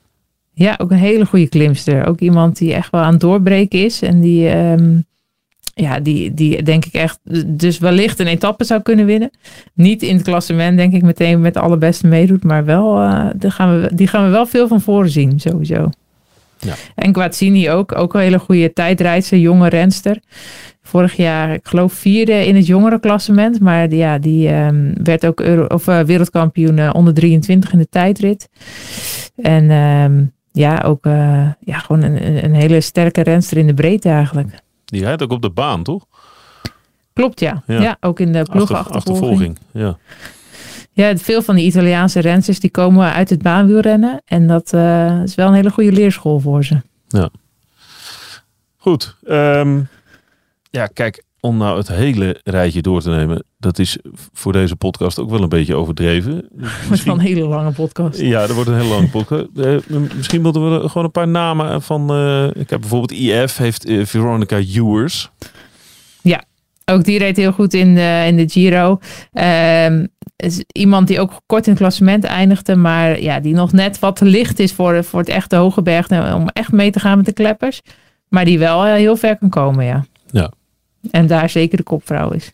Ja, 0.57 0.75
ook 0.77 0.91
een 0.91 0.97
hele 0.97 1.25
goede 1.25 1.49
klimster. 1.49 2.05
Ook 2.05 2.19
iemand 2.19 2.57
die 2.57 2.73
echt 2.73 2.91
wel 2.91 3.01
aan 3.01 3.11
het 3.11 3.21
doorbreken 3.21 3.83
is. 3.83 4.01
En 4.01 4.21
die, 4.21 4.55
um, 4.55 5.05
ja, 5.73 5.99
die, 5.99 6.33
die 6.33 6.63
denk 6.63 6.85
ik 6.85 6.93
echt 6.93 7.19
dus 7.45 7.77
wellicht 7.77 8.19
een 8.19 8.27
etappe 8.27 8.63
zou 8.63 8.81
kunnen 8.81 9.05
winnen. 9.05 9.31
Niet 9.73 10.01
in 10.01 10.15
het 10.15 10.23
klassement 10.23 10.77
denk 10.77 10.93
ik 10.93 11.01
meteen 11.01 11.41
met 11.41 11.53
de 11.53 11.59
allerbeste 11.59 12.07
meedoet. 12.07 12.43
Maar 12.43 12.65
wel, 12.65 13.01
uh, 13.01 13.25
die, 13.35 13.51
gaan 13.51 13.81
we, 13.81 13.95
die 13.95 14.07
gaan 14.07 14.23
we 14.23 14.29
wel 14.29 14.45
veel 14.45 14.67
van 14.67 14.81
voren 14.81 15.09
zien 15.09 15.39
sowieso. 15.39 15.89
Ja. 16.59 16.73
En 16.95 17.15
Guazzini 17.15 17.69
ook, 17.69 17.95
ook 17.95 18.13
een 18.13 18.21
hele 18.21 18.39
goede 18.39 18.73
tijdrijdster, 18.73 19.37
jonge 19.37 19.69
renster. 19.69 20.19
Vorig 20.81 21.15
jaar, 21.15 21.53
ik 21.53 21.67
geloof, 21.67 21.93
vierde 21.93 22.45
in 22.47 22.55
het 22.55 22.65
jongerenklassement. 22.65 23.59
Maar 23.59 23.89
die, 23.89 23.97
ja, 23.97 24.17
die 24.17 24.53
um, 24.53 24.93
werd 25.03 25.25
ook 25.25 25.39
Euro 25.39 25.65
of, 25.65 25.87
uh, 25.87 25.99
wereldkampioen 25.99 26.77
uh, 26.77 26.89
onder 26.93 27.13
23 27.13 27.73
in 27.73 27.79
de 27.79 27.89
tijdrit. 27.89 28.49
En 29.35 29.71
um, 29.71 30.33
ja, 30.55 30.81
ook 30.81 31.05
uh, 31.05 31.49
ja, 31.59 31.77
gewoon 31.79 32.01
een, 32.01 32.43
een 32.43 32.53
hele 32.53 32.81
sterke 32.81 33.21
renster 33.21 33.57
in 33.57 33.67
de 33.67 33.73
breedte 33.73 34.09
eigenlijk. 34.09 34.49
Die 34.85 35.03
rijdt 35.03 35.23
ook 35.23 35.31
op 35.31 35.41
de 35.41 35.49
baan, 35.49 35.83
toch? 35.83 36.05
Klopt, 37.13 37.39
ja. 37.39 37.63
Ja, 37.67 37.81
ja 37.81 37.97
ook 37.99 38.19
in 38.19 38.33
de 38.33 38.43
ploegenachtervolging. 38.43 39.57
Ja. 39.71 39.97
Ja, 40.91 41.17
veel 41.17 41.41
van 41.41 41.55
die 41.55 41.65
Italiaanse 41.65 42.19
rensters 42.19 42.59
die 42.59 42.71
komen 42.71 43.13
uit 43.13 43.29
het 43.29 43.41
baanwielrennen. 43.41 44.21
En 44.25 44.47
dat 44.47 44.73
uh, 44.73 45.23
is 45.23 45.35
wel 45.35 45.47
een 45.47 45.53
hele 45.53 45.71
goede 45.71 45.91
leerschool 45.91 46.39
voor 46.39 46.63
ze. 46.63 46.81
Ja. 47.07 47.29
Goed. 48.77 49.15
Um, 49.23 49.87
ja, 50.69 50.85
kijk, 50.85 51.23
om 51.45 51.57
nou 51.57 51.77
het 51.77 51.87
hele 51.87 52.39
rijtje 52.43 52.81
door 52.81 53.01
te 53.01 53.09
nemen, 53.09 53.43
dat 53.57 53.79
is 53.79 53.97
voor 54.33 54.53
deze 54.53 54.75
podcast 54.75 55.19
ook 55.19 55.29
wel 55.29 55.41
een 55.41 55.49
beetje 55.49 55.75
overdreven. 55.75 56.35
Het 56.57 56.87
wordt 56.87 57.03
wel 57.03 57.13
een 57.13 57.19
hele 57.19 57.47
lange 57.47 57.71
podcast. 57.71 58.19
Ja, 58.19 58.39
dat 58.47 58.55
wordt 58.55 58.69
een 58.69 58.75
hele 58.75 58.93
lange 58.93 59.09
podcast. 59.09 59.45
Uh, 59.55 59.79
misschien 60.15 60.41
moeten 60.41 60.81
we 60.81 60.89
gewoon 60.89 61.03
een 61.03 61.11
paar 61.11 61.27
namen 61.27 61.81
van. 61.81 62.11
Uh, 62.11 62.47
ik 62.47 62.69
heb 62.69 62.79
bijvoorbeeld 62.79 63.11
IF, 63.11 63.57
heeft 63.57 63.89
uh, 63.89 64.05
Veronica 64.05 64.57
Ewers. 64.57 65.29
Ja, 66.21 66.43
ook 66.85 67.03
die 67.03 67.17
reed 67.17 67.37
heel 67.37 67.51
goed 67.51 67.73
in 67.73 67.95
de, 67.95 68.23
in 68.27 68.35
de 68.35 68.49
Giro. 68.49 68.99
Um, 69.33 70.07
is 70.35 70.63
iemand 70.71 71.07
die 71.07 71.19
ook 71.19 71.41
kort 71.45 71.65
in 71.65 71.71
het 71.71 71.81
klassement 71.81 72.23
eindigde, 72.23 72.75
maar 72.75 73.21
ja, 73.21 73.39
die 73.39 73.53
nog 73.53 73.71
net 73.71 73.99
wat 73.99 74.15
te 74.15 74.25
licht 74.25 74.59
is 74.59 74.73
voor, 74.73 75.03
voor 75.03 75.19
het 75.19 75.29
echte 75.29 75.55
hoge 75.55 75.81
berg 75.81 76.33
om 76.33 76.47
echt 76.47 76.71
mee 76.71 76.91
te 76.91 76.99
gaan 76.99 77.17
met 77.17 77.25
de 77.25 77.33
kleppers. 77.33 77.81
Maar 78.29 78.45
die 78.45 78.59
wel 78.59 78.83
heel 78.83 79.15
ver 79.15 79.37
kan 79.37 79.49
komen, 79.49 79.85
ja. 79.85 80.05
Ja. 80.31 80.51
En 81.11 81.27
daar 81.27 81.49
zeker 81.49 81.77
de 81.77 81.83
kopvrouw 81.83 82.31
is. 82.31 82.49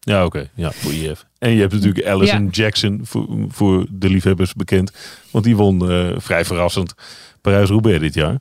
Ja, 0.00 0.24
oké. 0.24 0.50
Ja, 0.54 0.72
voor 0.72 0.92
IF. 0.92 1.24
En 1.38 1.50
je 1.50 1.60
hebt 1.60 1.72
natuurlijk 1.72 2.06
Alison 2.06 2.48
Jackson 2.48 3.00
voor, 3.02 3.28
voor 3.48 3.86
de 3.90 4.08
liefhebbers 4.08 4.52
bekend. 4.54 4.92
Want 5.30 5.44
die 5.44 5.56
won 5.56 5.90
uh, 5.90 6.12
vrij 6.16 6.44
verrassend 6.44 6.94
Parijs-Roubaix 7.40 8.00
dit 8.00 8.14
jaar. 8.14 8.38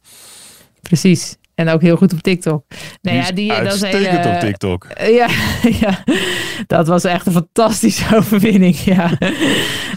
Precies. 0.81 1.37
En 1.55 1.69
ook 1.69 1.81
heel 1.81 1.95
goed 1.95 2.13
op 2.13 2.19
TikTok. 2.19 2.65
Nou 3.01 3.17
ja, 3.17 3.31
die, 3.31 3.63
dat 3.63 3.73
is 3.73 3.81
hele, 3.81 4.33
op 4.33 4.39
TikTok. 4.39 4.87
Ja, 4.97 5.27
ja, 5.81 6.03
dat 6.67 6.87
was 6.87 7.03
echt 7.03 7.25
een 7.25 7.31
fantastische 7.31 8.05
overwinning. 8.17 8.75
Ja. 8.75 9.09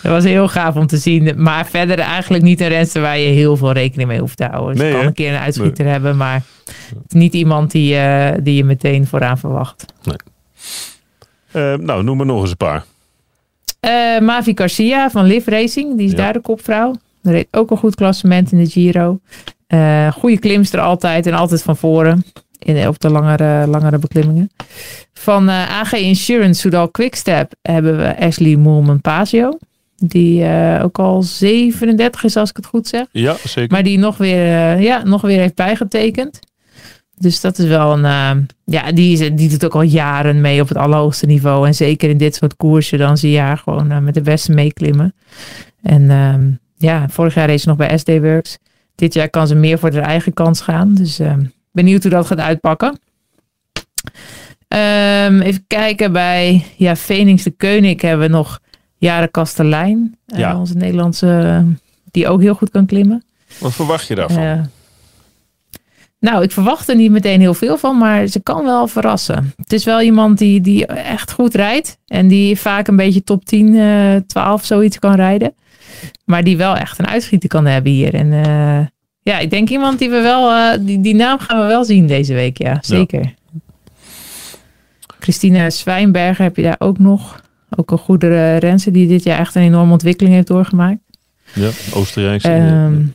dat 0.03 0.13
was 0.13 0.25
heel 0.25 0.49
gaaf 0.49 0.77
om 0.77 0.87
te 0.87 0.97
zien. 0.97 1.43
Maar 1.43 1.67
verder 1.67 1.99
eigenlijk 1.99 2.45
niet 2.45 2.61
een 2.61 2.69
renster 2.69 3.03
waar 3.03 3.19
je 3.19 3.29
heel 3.29 3.57
veel 3.57 3.73
rekening 3.73 4.09
mee 4.09 4.21
hoeft 4.21 4.37
te 4.37 4.45
houden. 4.45 4.77
Ze 4.77 4.83
nee, 4.83 4.93
kan 4.93 5.07
een 5.07 5.13
keer 5.13 5.33
een 5.33 5.41
uitschieter 5.41 5.87
hebben, 5.87 6.17
maar 6.17 6.43
niet 7.09 7.35
iemand 7.35 7.71
die, 7.71 7.95
uh, 7.95 8.31
die 8.41 8.55
je 8.55 8.65
meteen 8.65 9.07
vooraan 9.07 9.39
verwacht. 9.39 9.85
Nee. 10.03 10.17
Uh, 11.53 11.79
nou, 11.79 12.03
noem 12.03 12.17
maar 12.17 12.27
nog 12.27 12.41
eens 12.41 12.51
een 12.51 12.57
paar. 12.57 12.85
Uh, 13.81 14.19
Mavi 14.27 14.53
Garcia 14.55 15.11
van 15.11 15.25
Liv 15.25 15.47
Racing, 15.47 15.97
die 15.97 16.07
is 16.07 16.15
daar 16.15 16.33
de 16.33 16.41
kopvrouw. 16.41 16.95
Er 17.27 17.33
reed 17.33 17.49
ook 17.51 17.70
een 17.70 17.77
goed 17.77 17.95
klassement 17.95 18.53
in 18.53 18.59
de 18.59 18.70
Giro. 18.70 19.20
Uh, 19.68 20.12
goede 20.12 20.39
klimster 20.39 20.81
altijd 20.81 21.27
en 21.27 21.35
altijd 21.35 21.62
van 21.62 21.77
voren. 21.77 22.24
In, 22.59 22.89
op 22.89 23.01
de 23.01 23.11
langere, 23.11 23.66
langere 23.66 23.99
beklimmingen. 23.99 24.51
Van 25.12 25.49
uh, 25.49 25.81
AG 25.81 25.93
Insurance 25.93 26.61
Soudal 26.61 26.91
Quickstep 26.91 27.53
hebben 27.62 27.97
we 27.97 28.18
Ashley 28.18 28.57
Moolman 28.57 29.01
Pasio. 29.01 29.59
Die 29.97 30.43
uh, 30.43 30.81
ook 30.83 30.99
al 30.99 31.22
37 31.22 32.24
is, 32.24 32.37
als 32.37 32.51
ik 32.51 32.57
het 32.57 32.66
goed 32.66 32.89
zeg. 32.89 33.07
Ja, 33.12 33.37
zeker. 33.45 33.72
Maar 33.72 33.83
die 33.83 33.99
nog 33.99 34.16
weer, 34.16 34.81
ja, 34.81 35.03
nog 35.05 35.20
weer 35.20 35.39
heeft 35.39 35.55
bijgetekend. 35.55 36.39
Dus 37.18 37.41
dat 37.41 37.59
is 37.59 37.66
wel 37.66 37.93
een. 37.93 38.49
ja, 38.64 38.93
die, 38.93 39.35
die 39.35 39.49
doet 39.49 39.64
ook 39.64 39.74
al 39.74 39.83
jaren 39.83 40.41
mee 40.41 40.61
op 40.61 40.68
het 40.68 40.77
allerhoogste 40.77 41.27
niveau. 41.27 41.66
En 41.66 41.74
zeker 41.74 42.11
in 42.11 42.18
dit 42.18 42.35
soort 42.35 42.57
koersen, 42.57 42.99
dan 42.99 43.18
zie 43.18 43.31
je 43.31 43.39
haar 43.39 43.59
gewoon 43.59 44.05
met 44.05 44.14
de 44.14 44.20
beste 44.20 44.53
meeklimmen. 44.53 45.14
En 45.83 46.11
ehm, 46.11 46.51
ja, 46.77 47.09
vorig 47.09 47.35
jaar 47.35 47.49
race 47.49 47.59
ze 47.59 47.68
nog 47.68 47.77
bij 47.77 47.99
SD 47.99 48.09
Works 48.09 48.59
dit 48.97 49.14
jaar 49.14 49.31
kan 49.31 49.47
ze 49.47 49.55
meer 49.55 49.79
voor 49.79 49.91
de 49.91 50.01
eigen 50.01 50.33
kans 50.33 50.61
gaan. 50.61 50.95
Dus 50.95 51.20
uh, 51.20 51.33
benieuwd 51.72 52.03
hoe 52.03 52.11
dat 52.11 52.27
gaat 52.27 52.39
uitpakken. 52.39 52.99
Um, 54.68 55.41
even 55.41 55.64
kijken 55.66 56.12
bij 56.12 56.64
ja, 56.77 56.97
Phoenix 56.97 57.43
de 57.43 57.51
Koning 57.51 58.01
hebben 58.01 58.27
we 58.27 58.33
nog 58.33 58.61
Jaren 58.97 59.31
Kastelein. 59.31 60.18
Uh, 60.27 60.39
ja. 60.39 60.59
Onze 60.59 60.74
Nederlandse, 60.74 61.64
die 62.11 62.29
ook 62.29 62.41
heel 62.41 62.55
goed 62.55 62.70
kan 62.70 62.87
klimmen. 62.87 63.24
Wat 63.59 63.74
verwacht 63.74 64.07
je 64.07 64.14
daarvan? 64.14 64.43
Uh, 64.43 64.61
nou, 66.18 66.43
ik 66.43 66.51
verwacht 66.53 66.89
er 66.89 66.97
niet 66.97 67.11
meteen 67.11 67.41
heel 67.41 67.55
veel 67.55 67.79
van, 67.79 67.99
maar 67.99 68.27
ze 68.27 68.41
kan 68.41 68.64
wel 68.64 68.87
verrassen. 68.87 69.53
Het 69.57 69.72
is 69.72 69.85
wel 69.85 70.01
iemand 70.01 70.39
die, 70.39 70.61
die 70.61 70.87
echt 70.87 71.33
goed 71.33 71.55
rijdt. 71.55 71.99
En 72.07 72.29
die 72.29 72.61
vaak 72.61 72.89
een 72.89 72.97
beetje 72.97 73.22
top 73.24 73.45
10, 73.45 74.24
12 74.27 74.64
zoiets 74.64 74.99
kan 74.99 75.14
rijden. 75.14 75.55
Maar 76.25 76.45
die 76.45 76.57
wel 76.57 76.77
echt 76.77 76.99
een 76.99 77.07
uitschieter 77.07 77.49
kan 77.49 77.67
hebben 77.67 77.93
hier. 77.93 78.15
En 78.15 78.33
uh, 78.33 78.87
ja, 79.23 79.39
ik 79.39 79.51
denk 79.51 79.69
iemand 79.69 79.99
die 79.99 80.11
we 80.11 80.21
wel, 80.21 80.51
uh, 80.51 80.73
die, 80.81 81.01
die 81.01 81.15
naam 81.15 81.39
gaan 81.39 81.61
we 81.61 81.67
wel 81.67 81.85
zien 81.85 82.07
deze 82.07 82.35
week. 82.35 82.59
Ja, 82.59 82.79
zeker. 82.81 83.21
Ja. 83.21 83.33
Christina 85.21 85.71
Zwijnberger 85.71 86.45
heb 86.45 86.57
je 86.57 86.63
daar 86.63 86.77
ook 86.79 86.99
nog. 86.99 87.45
Ook 87.77 87.91
een 87.91 87.99
goede 87.99 88.57
renser 88.57 88.93
die 88.93 89.09
dit 89.09 89.23
jaar 89.23 89.39
echt 89.39 89.55
een 89.55 89.63
enorme 89.63 89.93
ontwikkeling 89.93 90.35
heeft 90.35 90.47
doorgemaakt. 90.47 90.99
Ja, 91.53 91.71
Oostenrijkse. 91.93 92.53
Um, 92.53 93.15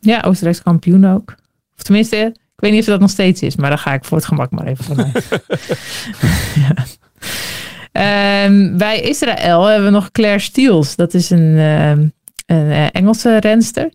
ja, 0.00 0.20
Oostenrijkse 0.20 0.62
kampioen 0.62 1.06
ook. 1.06 1.34
Of 1.76 1.82
tenminste, 1.82 2.16
ik 2.16 2.60
weet 2.60 2.72
niet 2.72 2.80
of 2.80 2.86
dat 2.86 3.00
nog 3.00 3.10
steeds 3.10 3.42
is, 3.42 3.56
maar 3.56 3.68
daar 3.68 3.78
ga 3.78 3.92
ik 3.92 4.04
voor 4.04 4.16
het 4.16 4.26
gemak 4.26 4.50
maar 4.50 4.66
even 4.66 4.84
vanuit. 4.84 5.28
ja. 6.66 6.84
Um, 7.92 8.76
bij 8.76 9.00
Israël 9.00 9.64
hebben 9.64 9.84
we 9.84 9.94
nog 9.94 10.10
Claire 10.10 10.38
Steels. 10.38 10.96
Dat 10.96 11.14
is 11.14 11.30
een, 11.30 11.54
uh, 11.54 11.90
een 11.90 12.06
uh, 12.46 12.86
Engelse 12.92 13.40
renster. 13.40 13.90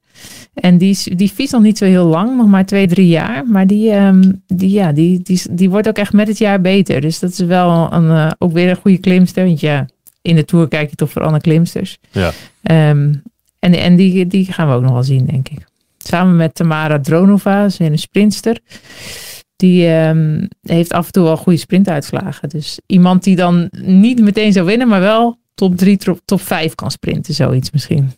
En 0.54 0.78
die, 0.78 1.16
die 1.16 1.30
fietst 1.30 1.54
nog 1.54 1.62
niet 1.62 1.78
zo 1.78 1.86
heel 1.86 2.06
lang, 2.06 2.38
nog 2.38 2.48
maar 2.48 2.66
twee, 2.66 2.88
drie 2.88 3.08
jaar. 3.08 3.48
Maar 3.48 3.68
die, 3.68 3.92
um, 3.92 4.44
die, 4.48 4.70
ja, 4.70 4.92
die, 4.92 5.22
die, 5.22 5.42
die 5.52 5.70
wordt 5.70 5.88
ook 5.88 5.98
echt 5.98 6.14
met 6.14 6.28
het 6.28 6.38
jaar 6.38 6.62
beter. 6.62 7.02
Dus 7.02 7.20
dat 7.20 7.32
is 7.32 7.40
wel 7.40 7.94
een, 7.94 8.06
uh, 8.06 8.32
ook 8.38 8.52
weer 8.52 8.70
een 8.70 8.76
goede 8.76 8.98
klimster. 8.98 9.46
Want 9.46 9.60
ja, 9.60 9.88
in 10.22 10.36
de 10.36 10.46
Tour 10.46 10.68
kijk 10.68 10.90
je 10.90 10.96
toch 10.96 11.12
voor 11.12 11.24
andere 11.24 11.42
klimsters. 11.42 11.98
Ja. 12.12 12.32
Um, 12.90 13.22
en 13.60 13.74
en 13.74 13.96
die, 13.96 14.28
die 14.28 14.54
gaan 14.54 14.68
we 14.68 14.74
ook 14.74 14.82
nog 14.82 14.92
wel 14.92 15.04
zien, 15.04 15.26
denk 15.26 15.50
ik. 15.50 15.66
Samen 15.98 16.36
met 16.36 16.56
Tamara 16.56 17.00
Dronova, 17.00 17.70
ze 17.70 17.84
is 17.84 17.90
een 17.90 17.98
sprinter 18.00 18.60
die 19.56 19.88
um, 19.88 20.48
heeft 20.62 20.94
af 20.94 21.06
en 21.06 21.12
toe 21.12 21.24
wel 21.24 21.38
goede 21.38 21.60
sprintuitslagen. 21.60 22.50
Dus 22.50 22.80
iemand 22.86 23.24
die 23.24 23.36
dan 23.36 23.70
niet 23.82 24.22
meteen 24.22 24.54
zou 24.54 24.66
winnen, 24.66 24.88
maar 24.88 25.00
wel 25.00 25.40
top 25.56 25.78
3, 25.78 25.98
top, 25.98 26.20
top 26.26 26.42
5 26.42 26.76
kan 26.76 26.92
sprinten, 26.92 27.34
zoiets 27.34 27.72
misschien. 27.72 28.12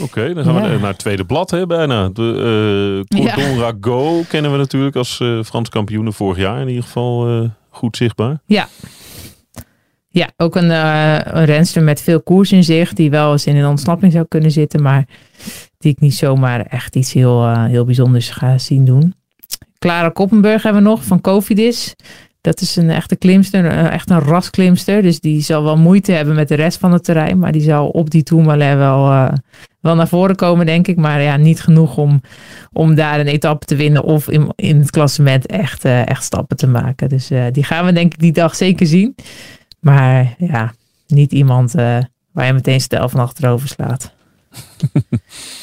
Oké, 0.00 0.02
okay, 0.02 0.34
dan 0.34 0.44
gaan 0.44 0.54
ja. 0.54 0.70
we 0.70 0.78
naar 0.78 0.88
het 0.88 0.98
tweede 0.98 1.24
blad 1.24 1.50
hè, 1.50 1.66
bijna. 1.66 2.08
De, 2.08 3.04
uh, 3.10 3.20
Cordon 3.20 3.54
ja. 3.54 3.60
Rago 3.60 4.22
kennen 4.28 4.52
we 4.52 4.56
natuurlijk 4.56 4.96
als 4.96 5.20
uh, 5.20 5.42
Frans 5.42 5.68
kampioen 5.68 6.12
vorig 6.12 6.38
jaar 6.38 6.60
in 6.60 6.68
ieder 6.68 6.82
geval 6.82 7.42
uh, 7.42 7.48
goed 7.68 7.96
zichtbaar. 7.96 8.40
Ja. 8.46 8.68
Ja, 10.10 10.30
ook 10.36 10.56
een, 10.56 10.70
een 11.36 11.44
renster 11.44 11.82
met 11.82 12.00
veel 12.00 12.22
koers 12.22 12.52
in 12.52 12.64
zich, 12.64 12.92
die 12.92 13.10
wel 13.10 13.32
eens 13.32 13.46
in 13.46 13.56
een 13.56 13.66
ontsnapping 13.66 14.12
zou 14.12 14.24
kunnen 14.28 14.50
zitten, 14.50 14.82
maar 14.82 15.06
die 15.78 15.92
ik 15.92 16.00
niet 16.00 16.14
zomaar 16.14 16.60
echt 16.60 16.96
iets 16.96 17.12
heel, 17.12 17.44
uh, 17.44 17.64
heel 17.64 17.84
bijzonders 17.84 18.30
ga 18.30 18.58
zien 18.58 18.84
doen. 18.84 19.14
Clara 19.78 20.08
Koppenburg 20.08 20.62
hebben 20.62 20.82
we 20.82 20.88
nog 20.88 21.04
van 21.04 21.20
Cofidis. 21.20 21.94
Dat 22.40 22.60
is 22.60 22.76
een 22.76 22.90
echte 22.90 23.16
klimster, 23.16 23.66
echt 23.66 24.10
een 24.10 24.20
rasklimster. 24.20 25.02
Dus 25.02 25.20
die 25.20 25.40
zal 25.40 25.62
wel 25.62 25.76
moeite 25.76 26.12
hebben 26.12 26.34
met 26.34 26.48
de 26.48 26.54
rest 26.54 26.78
van 26.78 26.92
het 26.92 27.04
terrein. 27.04 27.38
Maar 27.38 27.52
die 27.52 27.62
zal 27.62 27.88
op 27.88 28.10
die 28.10 28.22
Tourmalet 28.22 28.76
wel, 28.76 29.10
uh, 29.10 29.32
wel 29.80 29.94
naar 29.94 30.08
voren 30.08 30.36
komen, 30.36 30.66
denk 30.66 30.86
ik. 30.86 30.96
Maar 30.96 31.22
ja, 31.22 31.36
niet 31.36 31.60
genoeg 31.60 31.96
om, 31.96 32.20
om 32.72 32.94
daar 32.94 33.20
een 33.20 33.26
etappe 33.26 33.66
te 33.66 33.76
winnen 33.76 34.04
of 34.04 34.28
in, 34.28 34.52
in 34.56 34.78
het 34.78 34.90
klassement 34.90 35.46
echt, 35.46 35.84
echt 35.84 36.24
stappen 36.24 36.56
te 36.56 36.66
maken. 36.66 37.08
Dus 37.08 37.30
die 37.52 37.64
gaan 37.64 37.84
we 37.84 37.92
denk 37.92 38.12
ik 38.12 38.18
die 38.18 38.32
dag 38.32 38.54
zeker 38.54 38.86
zien. 38.86 39.14
Maar 39.80 40.34
ja, 40.38 40.72
niet 41.06 41.32
iemand 41.32 41.72
waar 42.32 42.46
je 42.46 42.52
meteen 42.52 42.80
stel 42.80 43.08
van 43.08 43.20
achterover 43.20 43.68
slaat. 43.68 44.12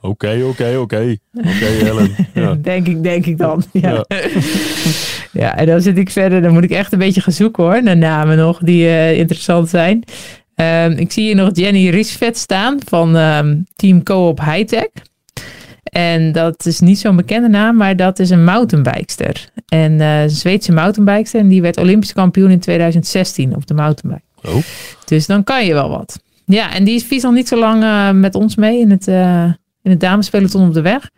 Oké, 0.00 0.42
oké, 0.44 0.76
oké. 0.78 1.16
Oké, 1.34 1.64
Helen. 1.64 2.14
Ja. 2.34 2.54
denk 2.62 2.86
ik, 2.86 3.02
denk 3.02 3.26
ik 3.26 3.38
dan. 3.38 3.62
Ja. 3.72 3.90
ja. 3.90 4.04
ja. 5.42 5.56
en 5.56 5.66
dan 5.66 5.80
zit 5.80 5.98
ik 5.98 6.10
verder. 6.10 6.42
Dan 6.42 6.52
moet 6.52 6.64
ik 6.64 6.70
echt 6.70 6.92
een 6.92 6.98
beetje 6.98 7.20
gaan 7.20 7.32
zoeken 7.32 7.64
hoor. 7.64 7.82
Naar 7.82 7.96
namen 7.96 8.36
nog 8.36 8.58
die 8.58 8.84
uh, 8.84 9.18
interessant 9.18 9.68
zijn. 9.68 10.04
Um, 10.54 10.92
ik 10.92 11.12
zie 11.12 11.24
hier 11.24 11.34
nog 11.34 11.50
Jenny 11.52 11.88
Riesvet 11.88 12.38
staan 12.38 12.78
van 12.86 13.16
um, 13.16 13.66
Team 13.76 14.02
Co-op 14.02 14.40
Hightech. 14.40 14.88
En 15.84 16.32
dat 16.32 16.66
is 16.66 16.80
niet 16.80 16.98
zo'n 16.98 17.16
bekende 17.16 17.48
naam, 17.48 17.76
maar 17.76 17.96
dat 17.96 18.18
is 18.18 18.30
een 18.30 18.44
mountainbikester. 18.44 19.48
En 19.68 19.92
uh, 19.92 20.22
een 20.22 20.30
Zweedse 20.30 20.72
mountainbikester. 20.72 21.40
En 21.40 21.48
die 21.48 21.62
werd 21.62 21.78
Olympisch 21.78 22.12
kampioen 22.12 22.50
in 22.50 22.60
2016 22.60 23.54
op 23.54 23.66
de 23.66 23.74
mountainbike. 23.74 24.26
Oh. 24.44 24.62
Dus 25.04 25.26
dan 25.26 25.44
kan 25.44 25.66
je 25.66 25.72
wel 25.72 25.88
wat. 25.88 26.20
Ja, 26.48 26.74
en 26.74 26.84
die 26.84 26.94
is 26.94 27.04
vies 27.04 27.24
al 27.24 27.32
niet 27.32 27.48
zo 27.48 27.58
lang 27.58 27.82
uh, 27.82 28.10
met 28.10 28.34
ons 28.34 28.56
mee 28.56 28.80
in 28.80 28.90
het, 28.90 29.08
uh, 29.08 29.44
in 29.82 29.90
het 29.90 30.00
damespeloton 30.00 30.66
op 30.66 30.74
de 30.74 30.80
weg. 30.80 31.10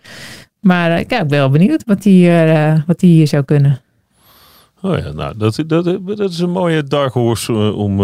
Maar 0.60 0.98
ik 0.98 1.08
ben 1.08 1.28
wel 1.28 1.50
benieuwd 1.50 1.82
wat 1.86 2.02
die, 2.02 2.14
hier, 2.14 2.84
wat 2.86 2.98
die 2.98 3.14
hier 3.14 3.26
zou 3.26 3.44
kunnen. 3.44 3.80
Oh 4.82 4.98
ja, 4.98 5.12
nou, 5.12 5.36
dat, 5.36 5.62
dat, 5.66 5.84
dat 6.04 6.30
is 6.30 6.38
een 6.38 6.50
mooie 6.50 6.84
dark 6.84 7.12
horse 7.12 7.72
om, 7.72 8.02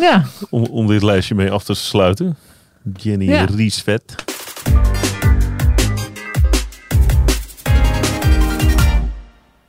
ja. 0.00 0.24
om, 0.50 0.64
om 0.64 0.86
dit 0.86 1.02
lijstje 1.02 1.34
mee 1.34 1.50
af 1.50 1.64
te 1.64 1.74
sluiten. 1.74 2.36
Jenny 2.96 3.28
ja. 3.28 3.44
Riesvet. 3.44 4.14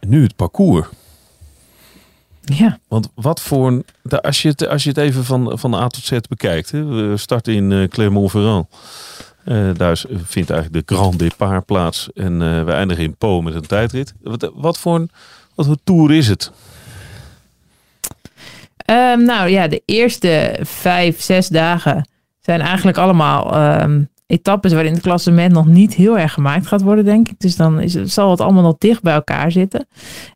Nu 0.08 0.24
het 0.24 0.36
parcours. 0.36 0.88
Ja. 2.46 2.80
Want 2.88 3.10
wat 3.16 3.42
voor 3.42 3.68
een. 3.68 3.86
Als 4.22 4.42
je 4.42 4.50
het, 4.50 4.68
als 4.68 4.84
je 4.84 4.90
het 4.90 4.98
even 4.98 5.26
van, 5.26 5.60
van 5.60 5.74
A 5.74 5.88
tot 5.88 6.04
Z 6.04 6.18
bekijkt. 6.30 6.72
Hè, 6.72 6.86
we 6.86 7.18
starten 7.18 7.54
in 7.54 7.72
uh, 7.72 7.88
Clermont-Ferrand. 7.88 8.68
Uh, 9.46 9.70
daar 9.74 10.04
vindt 10.24 10.50
eigenlijk 10.50 10.88
de 10.88 10.96
Grand 10.96 11.20
Départ 11.20 11.66
plaats. 11.66 12.10
En 12.14 12.42
uh, 12.42 12.64
we 12.64 12.72
eindigen 12.72 13.04
in 13.04 13.16
Po 13.16 13.42
met 13.42 13.56
een 13.56 13.68
tijdrit. 13.68 14.14
Wat, 14.22 14.52
wat, 14.54 14.78
voor 14.78 14.96
een 14.96 15.10
wat 15.56 15.66
voor 15.66 15.78
tour 15.84 16.12
is 16.12 16.28
het? 16.28 16.52
Um, 18.86 19.24
nou 19.24 19.50
ja, 19.50 19.68
de 19.68 19.82
eerste 19.86 20.60
vijf, 20.62 21.22
zes 21.22 21.48
dagen 21.48 22.10
zijn 22.42 22.62
eigenlijk 22.62 22.98
allemaal 22.98 23.58
um, 23.82 24.10
etappes 24.28 24.74
waarin 24.74 24.94
het 24.94 25.02
klassement 25.02 25.54
nog 25.54 25.66
niet 25.66 25.94
heel 25.94 26.18
erg 26.18 26.34
gemaakt 26.34 26.68
gaat 26.68 26.82
worden, 26.82 27.06
denk 27.06 27.30
ik. 27.30 27.40
Dus 27.40 27.56
dan 27.56 27.80
is 27.80 27.94
zal 27.94 28.32
het 28.32 28.42
allemaal 28.42 28.64
nog 28.64 28.76
dicht 28.78 29.02
bij 29.02 29.14
elkaar 29.14 29.52
zitten. 29.52 29.88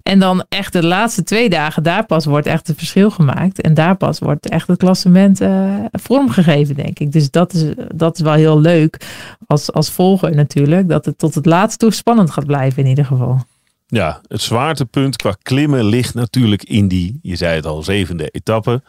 En 0.03 0.19
dan 0.19 0.45
echt 0.49 0.73
de 0.73 0.83
laatste 0.83 1.23
twee 1.23 1.49
dagen, 1.49 1.83
daar 1.83 2.05
pas 2.05 2.25
wordt 2.25 2.47
echt 2.47 2.67
het 2.67 2.77
verschil 2.77 3.11
gemaakt. 3.11 3.61
En 3.61 3.73
daar 3.73 3.95
pas 3.95 4.19
wordt 4.19 4.49
echt 4.49 4.67
het 4.67 4.77
klassement 4.77 5.41
uh, 5.41 5.75
vormgegeven, 5.91 6.75
denk 6.75 6.99
ik. 6.99 7.11
Dus 7.11 7.31
dat 7.31 7.53
is, 7.53 7.63
dat 7.93 8.15
is 8.15 8.21
wel 8.21 8.33
heel 8.33 8.59
leuk 8.59 9.05
als, 9.45 9.71
als 9.71 9.91
volger 9.91 10.35
natuurlijk. 10.35 10.89
Dat 10.89 11.05
het 11.05 11.17
tot 11.17 11.35
het 11.35 11.45
laatste 11.45 11.77
toe 11.77 11.91
spannend 11.91 12.31
gaat 12.31 12.45
blijven 12.45 12.83
in 12.83 12.89
ieder 12.89 13.05
geval. 13.05 13.45
Ja, 13.87 14.21
het 14.27 14.41
zwaartepunt 14.41 15.15
qua 15.15 15.35
klimmen 15.41 15.83
ligt 15.83 16.13
natuurlijk 16.13 16.63
in 16.63 16.87
die, 16.87 17.19
je 17.21 17.35
zei 17.35 17.55
het 17.55 17.65
al, 17.65 17.83
zevende 17.83 18.29
etappe. 18.29 18.81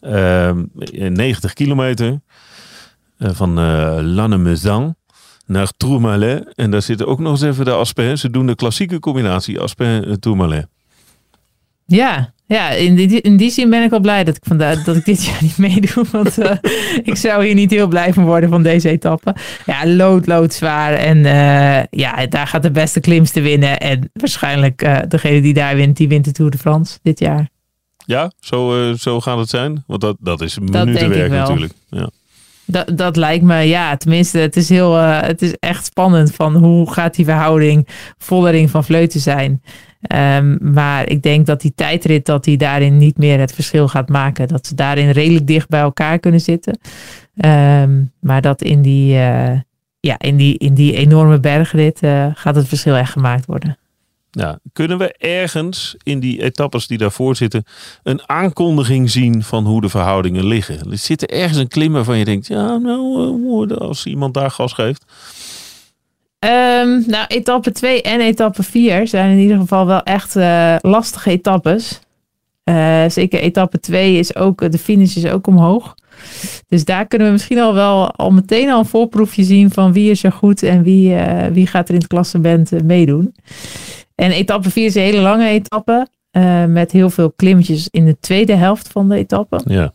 Uh, 0.00 0.50
90 1.08 1.52
kilometer. 1.52 2.20
Uh, 3.18 3.30
van 3.32 3.58
uh, 3.58 3.98
Lannemezang 4.00 4.94
naar 5.46 5.72
Tourmalet. 5.76 6.54
En 6.54 6.70
daar 6.70 6.82
zitten 6.82 7.06
ook 7.06 7.18
nog 7.18 7.32
eens 7.32 7.42
even 7.42 7.64
de 7.64 7.72
Aspen. 7.72 8.18
Ze 8.18 8.30
doen 8.30 8.46
de 8.46 8.54
klassieke 8.54 8.98
combinatie 8.98 9.60
Aspen-Tourmalet. 9.60 10.66
Ja, 11.86 12.32
ja 12.46 12.70
in, 12.70 12.94
die, 12.94 13.20
in 13.20 13.36
die 13.36 13.50
zin 13.50 13.70
ben 13.70 13.82
ik 13.82 13.90
wel 13.90 14.00
blij 14.00 14.24
dat 14.24 14.36
ik, 14.36 14.42
vandaag, 14.46 14.84
dat 14.84 14.96
ik 14.96 15.04
dit 15.04 15.24
jaar 15.26 15.38
niet 15.40 15.58
meedoe. 15.58 16.04
Want 16.10 16.38
uh, 16.38 16.50
ik 17.10 17.16
zou 17.16 17.44
hier 17.44 17.54
niet 17.54 17.70
heel 17.70 17.88
blij 17.88 18.12
van 18.12 18.24
worden 18.24 18.48
van 18.48 18.62
deze 18.62 18.88
etappe. 18.88 19.34
Ja, 19.66 19.86
lood, 19.86 20.26
lood 20.26 20.54
zwaar. 20.54 20.92
En 20.92 21.16
uh, 21.16 21.84
ja, 21.90 22.26
daar 22.26 22.46
gaat 22.46 22.62
de 22.62 22.70
beste 22.70 23.00
klimste 23.00 23.40
winnen. 23.40 23.80
En 23.80 24.10
waarschijnlijk 24.12 24.82
uh, 24.82 24.98
degene 25.08 25.40
die 25.40 25.54
daar 25.54 25.76
wint, 25.76 25.96
die 25.96 26.08
wint 26.08 26.24
de 26.24 26.32
Tour 26.32 26.50
de 26.50 26.58
France 26.58 26.98
dit 27.02 27.18
jaar. 27.18 27.48
Ja, 28.06 28.32
zo, 28.40 28.92
zo 28.98 29.20
gaat 29.20 29.38
het 29.38 29.48
zijn. 29.48 29.84
Want 29.86 30.00
dat, 30.00 30.16
dat 30.20 30.40
is 30.40 30.58
minutenwerk 30.58 31.30
natuurlijk. 31.30 31.72
Ja. 31.90 32.10
Dat, 32.66 32.98
dat 32.98 33.16
lijkt 33.16 33.44
me, 33.44 33.60
ja, 33.60 33.96
tenminste, 33.96 34.38
het 34.38 34.56
is 34.56 34.68
heel, 34.68 34.96
uh, 34.96 35.20
het 35.20 35.42
is 35.42 35.54
echt 35.58 35.84
spannend 35.84 36.34
van 36.34 36.56
hoe 36.56 36.92
gaat 36.92 37.14
die 37.14 37.24
verhouding 37.24 37.88
Vollering 38.18 38.70
van 38.70 38.84
Vleuten 38.84 39.20
zijn. 39.20 39.62
Um, 40.14 40.58
maar 40.60 41.08
ik 41.08 41.22
denk 41.22 41.46
dat 41.46 41.60
die 41.60 41.72
tijdrit, 41.74 42.26
dat 42.26 42.44
die 42.44 42.56
daarin 42.56 42.96
niet 42.96 43.18
meer 43.18 43.38
het 43.38 43.52
verschil 43.52 43.88
gaat 43.88 44.08
maken. 44.08 44.48
Dat 44.48 44.66
ze 44.66 44.74
daarin 44.74 45.10
redelijk 45.10 45.46
dicht 45.46 45.68
bij 45.68 45.80
elkaar 45.80 46.18
kunnen 46.18 46.40
zitten. 46.40 46.78
Um, 47.36 48.12
maar 48.20 48.40
dat 48.40 48.62
in 48.62 48.82
die, 48.82 49.14
uh, 49.14 49.52
ja, 50.00 50.18
in 50.18 50.36
die, 50.36 50.58
in 50.58 50.74
die 50.74 50.96
enorme 50.96 51.40
bergrit 51.40 52.02
uh, 52.02 52.26
gaat 52.34 52.56
het 52.56 52.68
verschil 52.68 52.96
echt 52.96 53.12
gemaakt 53.12 53.46
worden. 53.46 53.78
Ja, 54.36 54.58
kunnen 54.72 54.98
we 54.98 55.14
ergens 55.18 55.96
in 56.02 56.20
die 56.20 56.42
etappes 56.42 56.86
die 56.86 56.98
daarvoor 56.98 57.36
zitten 57.36 57.64
een 58.02 58.20
aankondiging 58.28 59.10
zien 59.10 59.42
van 59.42 59.64
hoe 59.64 59.80
de 59.80 59.88
verhoudingen 59.88 60.46
liggen? 60.46 60.90
Er 60.90 60.98
zit 60.98 61.22
er 61.22 61.30
ergens 61.30 61.58
een 61.58 61.68
klim 61.68 61.92
waarvan 61.92 62.18
je 62.18 62.24
denkt, 62.24 62.46
ja, 62.46 62.76
nou, 62.76 63.74
als 63.74 64.06
iemand 64.06 64.34
daar 64.34 64.50
gas 64.50 64.72
geeft. 64.72 65.04
Um, 66.38 67.04
nou, 67.06 67.26
etappe 67.28 67.72
2 67.72 68.02
en 68.02 68.20
etappe 68.20 68.62
4 68.62 69.08
zijn 69.08 69.30
in 69.30 69.38
ieder 69.38 69.58
geval 69.58 69.86
wel 69.86 70.02
echt 70.02 70.36
uh, 70.36 70.76
lastige 70.80 71.30
etappes. 71.30 72.00
Uh, 72.64 73.04
zeker 73.08 73.40
etappe 73.40 73.80
2 73.80 74.18
is 74.18 74.36
ook, 74.36 74.70
de 74.72 74.78
finish 74.78 75.16
is 75.16 75.26
ook 75.26 75.46
omhoog. 75.46 75.94
Dus 76.68 76.84
daar 76.84 77.06
kunnen 77.06 77.26
we 77.26 77.32
misschien 77.32 77.58
al 77.58 77.74
wel 77.74 78.10
al 78.10 78.30
meteen 78.30 78.70
al 78.70 78.78
een 78.78 78.86
voorproefje 78.86 79.44
zien 79.44 79.70
van 79.70 79.92
wie 79.92 80.10
is 80.10 80.24
er 80.24 80.32
goed 80.32 80.62
en 80.62 80.82
wie, 80.82 81.16
wie 81.52 81.66
gaat 81.66 81.88
er 81.88 81.94
in 81.94 82.00
het 82.00 82.08
klassement 82.08 82.82
meedoen. 82.84 83.34
En 84.16 84.30
etappe 84.30 84.70
4 84.70 84.84
is 84.84 84.94
een 84.94 85.02
hele 85.02 85.20
lange 85.20 85.48
etappe. 85.48 86.06
Uh, 86.32 86.64
met 86.64 86.92
heel 86.92 87.10
veel 87.10 87.32
klimmetjes 87.32 87.88
in 87.90 88.04
de 88.04 88.16
tweede 88.20 88.54
helft 88.54 88.88
van 88.88 89.08
de 89.08 89.16
etappe. 89.16 89.60
Ja. 89.64 89.92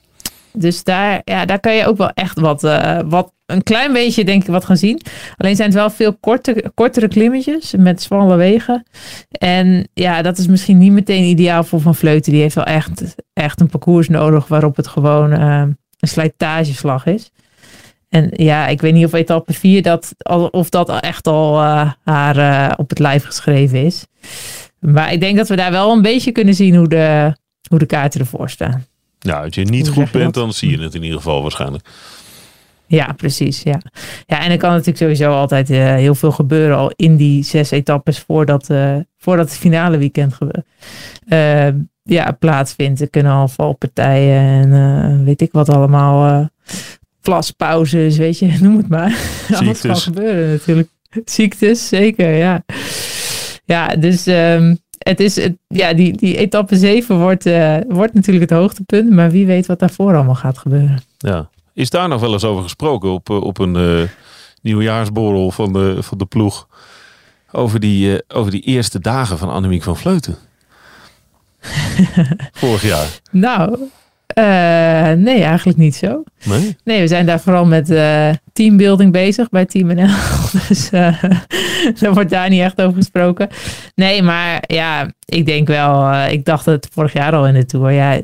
Dus 0.54 0.84
daar, 0.84 1.22
ja, 1.24 1.46
daar 1.46 1.60
kan 1.60 1.76
je 1.76 1.86
ook 1.86 1.98
wel 1.98 2.10
echt 2.10 2.40
wat, 2.40 2.64
uh, 2.64 3.00
wat, 3.06 3.32
een 3.46 3.64
klein 3.64 3.94
beetje 3.94 4.26
denk 4.26 4.42
ik 4.42 4.50
wat 4.50 4.66
gaan 4.66 4.78
zien. 4.78 5.02
Alleen 5.38 5.56
zijn 5.56 5.70
het 5.70 5.78
wel 5.78 5.90
veel 5.90 6.14
korte, 6.14 6.72
kortere 6.74 7.08
klimmetjes 7.08 7.74
met 7.78 8.02
smalle 8.02 8.36
wegen. 8.36 8.86
En 9.30 9.88
ja, 9.94 10.22
dat 10.22 10.38
is 10.38 10.48
misschien 10.48 10.78
niet 10.78 10.92
meteen 10.92 11.24
ideaal 11.24 11.64
voor 11.64 11.82
Van 11.82 11.96
Vleuten. 11.96 12.32
Die 12.32 12.42
heeft 12.42 12.56
wel 12.56 12.66
echt, 12.66 13.16
echt 13.34 13.62
een 13.62 13.70
parcours 13.70 14.10
nodig 14.10 14.48
waarop 14.48 14.76
het 14.76 14.88
gewoon 14.88 15.32
uh, 15.32 15.64
een 16.00 16.08
slijtageslag 16.08 17.06
is. 17.06 17.32
En 18.12 18.30
ja, 18.34 18.68
ik 18.68 18.82
weet 18.82 18.93
niet 18.93 19.05
of 19.05 19.14
etappe 19.14 19.53
4 19.53 19.82
dat, 19.82 20.16
of 20.51 20.70
dat 20.70 20.99
echt 20.99 21.28
al 21.28 21.62
uh, 21.62 21.91
haar 22.03 22.38
uh, 22.38 22.74
op 22.78 22.89
het 22.89 22.99
lijf 22.99 23.26
geschreven 23.26 23.86
is. 23.86 24.05
Maar 24.80 25.14
ik 25.14 25.20
denk 25.20 25.38
dat 25.38 25.47
we 25.47 25.55
daar 25.55 25.72
wel 25.72 25.91
een 25.91 26.01
beetje 26.01 26.32
kunnen 26.32 26.53
zien 26.53 26.76
hoe 26.76 26.88
de, 26.88 27.36
hoe 27.70 27.80
de 27.80 27.86
kaarten 27.86 28.20
ervoor 28.20 28.49
staan. 28.49 28.86
Ja, 29.20 29.43
als 29.43 29.55
je 29.55 29.64
niet 29.64 29.88
hoe 29.88 29.95
goed 29.95 30.12
bent, 30.12 30.34
dan 30.34 30.53
zie 30.53 30.70
je 30.70 30.84
het 30.84 30.95
in 30.95 31.03
ieder 31.03 31.18
geval 31.18 31.41
waarschijnlijk. 31.41 31.89
Ja, 32.88 33.14
precies. 33.14 33.64
Ja, 33.64 33.82
ja 34.26 34.43
en 34.43 34.51
er 34.51 34.57
kan 34.57 34.70
natuurlijk 34.70 34.97
sowieso 34.97 35.32
altijd 35.32 35.70
uh, 35.70 35.78
heel 35.95 36.16
veel 36.16 36.32
gebeuren 36.32 36.78
al 36.78 36.91
in 36.95 37.16
die 37.16 37.43
zes 37.43 37.72
etappes 37.72 38.20
voordat, 38.20 38.70
voordat 39.18 39.49
het 39.49 39.57
finale 39.57 39.97
weekend 39.97 40.38
ja, 42.03 42.32
plaatsvindt. 42.39 43.01
Er 43.01 43.09
kunnen 43.09 43.32
al 43.32 43.47
valpartijen 43.47 44.72
en 44.74 45.24
weet 45.24 45.41
ik 45.41 45.51
wat 45.51 45.70
allemaal 45.70 46.49
plaspauzes, 47.22 48.18
weet 48.18 48.40
je, 48.40 48.58
noem 48.62 48.78
het 48.78 48.88
maar. 48.88 49.16
Alles 49.60 49.82
kan 49.82 49.98
gebeuren 49.98 50.50
natuurlijk. 50.50 50.90
Ziektes, 51.26 51.88
zeker, 51.88 52.34
ja. 52.34 52.64
Ja, 53.66 53.88
dus 53.88 54.28
um, 54.28 54.80
het 54.98 55.20
is, 55.20 55.36
het, 55.36 55.58
ja, 55.68 55.94
die, 55.94 56.18
die 56.18 56.38
etappe 56.38 56.76
7 56.76 57.20
wordt, 57.20 57.46
uh, 57.46 57.78
wordt 57.88 58.14
natuurlijk 58.14 58.50
het 58.50 58.60
hoogtepunt, 58.60 59.10
maar 59.10 59.32
wie 59.32 59.46
weet 59.46 59.66
wat 59.66 59.80
daarvoor 59.80 60.16
allemaal 60.16 60.36
gaat 60.36 60.58
gebeuren. 60.58 61.04
Ja, 61.18 61.50
is 61.74 61.90
daar 61.90 62.08
nog 62.08 62.22
wel 62.22 62.34
eens 62.34 62.44
over 62.44 62.64
gesproken 62.64 63.12
op, 63.12 63.30
op 63.30 63.60
een 63.60 63.76
uh, 63.76 64.08
nieuwjaarsborrel 64.62 65.52
van 65.52 65.74
de, 65.74 65.98
van 66.00 66.18
de 66.18 66.26
ploeg? 66.26 66.68
Over 67.52 67.80
die, 67.80 68.12
uh, 68.12 68.18
over 68.28 68.52
die 68.52 68.62
eerste 68.62 69.00
dagen 69.00 69.38
van 69.38 69.50
Annemiek 69.50 69.84
van 69.84 69.98
Vleuten? 69.98 70.38
Vorig 72.52 72.84
jaar. 72.84 73.08
Nou, 73.32 73.78
nee, 75.18 75.44
eigenlijk 75.44 75.78
niet 75.78 75.96
zo. 75.96 76.24
Nee? 76.44 76.76
Nee, 76.84 77.02
we 77.02 77.08
zijn 77.08 77.26
daar 77.26 77.40
vooral 77.40 77.66
met 77.66 77.90
uh, 77.90 78.30
teambuilding 78.54 79.12
bezig 79.12 79.50
bij 79.50 79.66
Team 79.66 79.88
NL. 79.88 80.08
dus 80.68 80.92
uh, 80.92 81.24
daar 82.00 82.14
wordt 82.14 82.30
daar 82.30 82.50
niet 82.50 82.62
echt 82.62 82.82
over 82.82 82.96
gesproken. 82.96 83.50
Nee, 83.96 84.22
maar 84.22 84.64
ja, 84.68 85.12
ik 85.26 85.46
denk 85.46 85.68
wel, 85.68 86.14
ik 86.14 86.46
dacht 86.46 86.66
het 86.66 86.88
vorig 86.92 87.14
jaar 87.14 87.34
al 87.34 87.48
in 87.48 87.54
de 87.54 87.66
Tour. 87.66 87.92
Ja, 87.92 88.22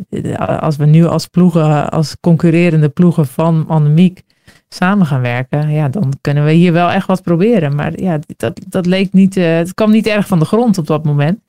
als 0.59 0.75
we 0.75 0.85
nu 0.85 1.05
als 1.05 1.27
ploegen, 1.27 1.89
als 1.89 2.17
concurrerende 2.19 2.89
ploegen 2.89 3.27
van 3.27 3.65
Annemiek 3.67 4.21
samen 4.69 5.05
gaan 5.05 5.21
werken, 5.21 5.69
ja, 5.69 5.89
dan 5.89 6.13
kunnen 6.21 6.45
we 6.45 6.51
hier 6.51 6.73
wel 6.73 6.91
echt 6.91 7.07
wat 7.07 7.21
proberen. 7.21 7.75
Maar 7.75 7.99
ja, 8.01 8.19
dat, 8.37 8.61
dat 8.67 8.85
leek 8.85 9.13
niet, 9.13 9.35
het 9.35 9.73
kwam 9.73 9.91
niet 9.91 10.07
erg 10.07 10.27
van 10.27 10.39
de 10.39 10.45
grond 10.45 10.77
op 10.77 10.87
dat 10.87 11.05
moment. 11.05 11.39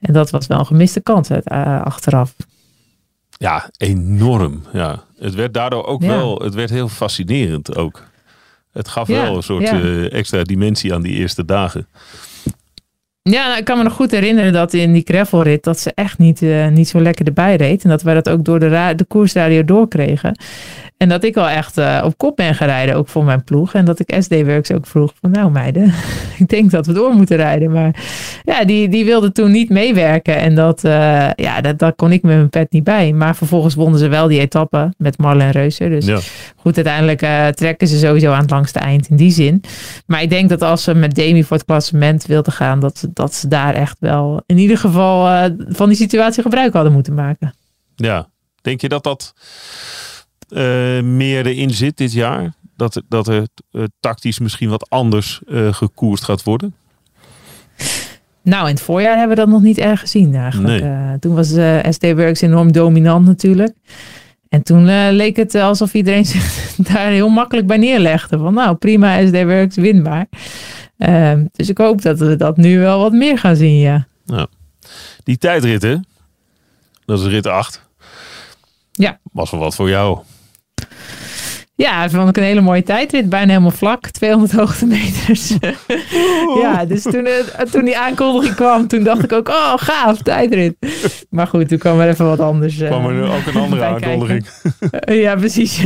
En 0.00 0.12
dat 0.12 0.30
was 0.30 0.46
wel 0.46 0.58
een 0.58 0.66
gemiste 0.66 1.00
kans 1.00 1.30
uit, 1.30 1.48
achteraf. 1.84 2.34
Ja, 3.38 3.70
enorm. 3.76 4.62
Ja. 4.72 5.02
Het 5.18 5.34
werd 5.34 5.54
daardoor 5.54 5.86
ook 5.86 6.00
wel, 6.00 6.38
het 6.38 6.54
werd 6.54 6.70
heel 6.70 6.88
fascinerend 6.88 7.76
ook. 7.76 8.02
Het 8.72 8.88
gaf 8.88 9.06
wel 9.06 9.36
een 9.36 9.42
soort 9.42 9.72
uh, 9.72 10.12
extra 10.12 10.42
dimensie 10.42 10.94
aan 10.94 11.02
die 11.02 11.14
eerste 11.14 11.44
dagen. 11.44 11.88
Ja, 13.22 13.46
nou, 13.46 13.58
ik 13.58 13.64
kan 13.64 13.76
me 13.76 13.82
nog 13.82 13.92
goed 13.92 14.10
herinneren 14.10 14.52
dat 14.52 14.72
in 14.72 14.92
die 14.92 15.02
gravelrit 15.04 15.64
dat 15.64 15.80
ze 15.80 15.92
echt 15.94 16.18
niet, 16.18 16.42
uh, 16.42 16.68
niet 16.68 16.88
zo 16.88 17.00
lekker 17.00 17.26
erbij 17.26 17.56
reed. 17.56 17.84
En 17.84 17.90
dat 17.90 18.02
wij 18.02 18.14
dat 18.14 18.28
ook 18.28 18.44
door 18.44 18.60
de, 18.60 18.92
de 18.96 19.04
koersradio 19.04 19.64
doorkregen. 19.64 20.38
En 20.96 21.08
dat 21.08 21.24
ik 21.24 21.36
al 21.36 21.48
echt 21.48 21.78
uh, 21.78 22.02
op 22.04 22.18
kop 22.18 22.36
ben 22.36 22.54
gereden, 22.54 22.94
ook 22.94 23.08
voor 23.08 23.24
mijn 23.24 23.44
ploeg. 23.44 23.74
En 23.74 23.84
dat 23.84 23.98
ik 24.00 24.22
SD-Works 24.22 24.72
ook 24.72 24.86
vroeg 24.86 25.12
van 25.20 25.30
nou 25.30 25.50
meiden, 25.50 25.92
ik 26.38 26.48
denk 26.48 26.70
dat 26.70 26.86
we 26.86 26.92
door 26.92 27.14
moeten 27.14 27.36
rijden. 27.36 27.70
Maar 27.70 28.04
ja, 28.44 28.64
die, 28.64 28.88
die 28.88 29.04
wilde 29.04 29.32
toen 29.32 29.50
niet 29.50 29.70
meewerken. 29.70 30.36
En 30.36 30.54
dat, 30.54 30.84
uh, 30.84 31.30
ja, 31.32 31.60
dat, 31.60 31.78
dat 31.78 31.96
kon 31.96 32.12
ik 32.12 32.22
met 32.22 32.36
mijn 32.36 32.50
pet 32.50 32.72
niet 32.72 32.84
bij. 32.84 33.12
Maar 33.12 33.36
vervolgens 33.36 33.74
wonnen 33.74 33.98
ze 33.98 34.08
wel 34.08 34.28
die 34.28 34.40
etappe 34.40 34.94
met 34.98 35.18
Marlen 35.18 35.50
Reuser. 35.50 35.90
Dus 35.90 36.06
ja. 36.06 36.18
goed, 36.56 36.76
uiteindelijk 36.76 37.22
uh, 37.22 37.46
trekken 37.46 37.88
ze 37.88 37.98
sowieso 37.98 38.32
aan 38.32 38.40
het 38.40 38.50
langste 38.50 38.78
eind 38.78 39.08
in 39.08 39.16
die 39.16 39.30
zin. 39.30 39.62
Maar 40.06 40.22
ik 40.22 40.30
denk 40.30 40.48
dat 40.48 40.62
als 40.62 40.82
ze 40.82 40.94
met 40.94 41.14
Demi 41.14 41.44
voor 41.44 41.56
het 41.56 41.66
klassement 41.66 42.26
wilden 42.26 42.52
gaan, 42.52 42.80
dat 42.80 42.98
ze, 42.98 43.10
dat 43.12 43.34
ze 43.34 43.48
daar 43.48 43.74
echt 43.74 43.96
wel 44.00 44.42
in 44.46 44.58
ieder 44.58 44.78
geval 44.78 45.50
van 45.68 45.88
die 45.88 45.98
situatie 45.98 46.42
gebruik 46.42 46.72
hadden 46.72 46.92
moeten 46.92 47.14
maken. 47.14 47.54
Ja, 47.96 48.28
denk 48.60 48.80
je 48.80 48.88
dat 48.88 49.02
dat 49.02 49.34
meer 51.02 51.46
erin 51.46 51.70
zit 51.70 51.96
dit 51.96 52.12
jaar? 52.12 52.54
Dat, 52.76 53.02
dat 53.08 53.28
er 53.28 53.46
uh, 53.72 53.84
tactisch 54.00 54.38
misschien 54.38 54.68
wat 54.68 54.90
anders 54.90 55.40
uh, 55.48 55.72
gekoerst 55.72 56.24
gaat 56.24 56.42
worden? 56.42 56.74
Nou, 58.42 58.68
in 58.68 58.74
het 58.74 58.82
voorjaar 58.82 59.18
hebben 59.18 59.36
we 59.36 59.42
dat 59.42 59.52
nog 59.52 59.62
niet 59.62 59.78
erg 59.78 60.00
gezien 60.00 60.34
eigenlijk. 60.34 60.82
Nee. 60.82 61.18
toen 61.18 61.34
was 61.34 61.48
SD 61.94 62.02
Works 62.14 62.40
enorm 62.40 62.72
dominant 62.72 63.26
natuurlijk. 63.26 63.74
En 64.48 64.62
toen 64.62 65.10
leek 65.10 65.36
het 65.36 65.54
alsof 65.54 65.94
iedereen 65.94 66.24
zich 66.34 66.74
daar 66.76 67.10
heel 67.10 67.28
makkelijk 67.28 67.66
bij 67.66 67.76
neerlegde. 67.76 68.38
Van 68.38 68.54
nou, 68.54 68.76
prima, 68.76 69.26
SD 69.26 69.42
Works 69.42 69.76
winbaar. 69.76 70.26
Ehm, 70.98 71.44
dus 71.52 71.68
ik 71.68 71.78
hoop 71.78 72.02
dat 72.02 72.18
we 72.18 72.36
dat 72.36 72.56
nu 72.56 72.78
wel 72.78 73.00
wat 73.00 73.12
meer 73.12 73.38
gaan 73.38 73.56
zien, 73.56 73.76
ja. 73.76 74.06
ja. 74.24 74.46
Die 75.24 75.38
tijdritten, 75.38 76.06
dat 77.04 77.20
is 77.20 77.26
rit 77.26 77.46
8. 77.46 77.82
Ja. 78.92 79.18
Was 79.32 79.50
wel 79.50 79.60
wat 79.60 79.74
voor 79.74 79.88
jou. 79.88 80.18
Ja, 81.76 82.02
dat 82.02 82.10
vond 82.10 82.28
ik 82.28 82.36
een 82.36 82.42
hele 82.42 82.60
mooie 82.60 82.82
tijdrit. 82.82 83.28
Bijna 83.28 83.48
helemaal 83.48 83.70
vlak. 83.70 84.08
200 84.08 84.52
hoogtemeters. 84.60 85.54
ja, 86.60 86.84
dus 86.84 87.02
toen, 87.02 87.26
uh, 87.26 87.60
toen 87.70 87.84
die 87.84 87.98
aankondiging 87.98 88.54
kwam, 88.54 88.86
toen 88.86 89.02
dacht 89.02 89.24
ik 89.24 89.32
ook, 89.32 89.48
oh 89.48 89.72
gaaf, 89.76 90.22
tijdrit. 90.22 90.74
Maar 91.30 91.46
goed, 91.46 91.68
toen 91.68 91.78
kwam 91.78 92.00
er 92.00 92.08
even 92.08 92.26
wat 92.26 92.40
anders. 92.40 92.76
Kwam 92.76 93.06
er 93.06 93.32
ook 93.32 93.46
een 93.46 93.60
andere 93.62 93.84
aankondiging. 93.84 94.46
ja, 95.24 95.34
precies. 95.36 95.80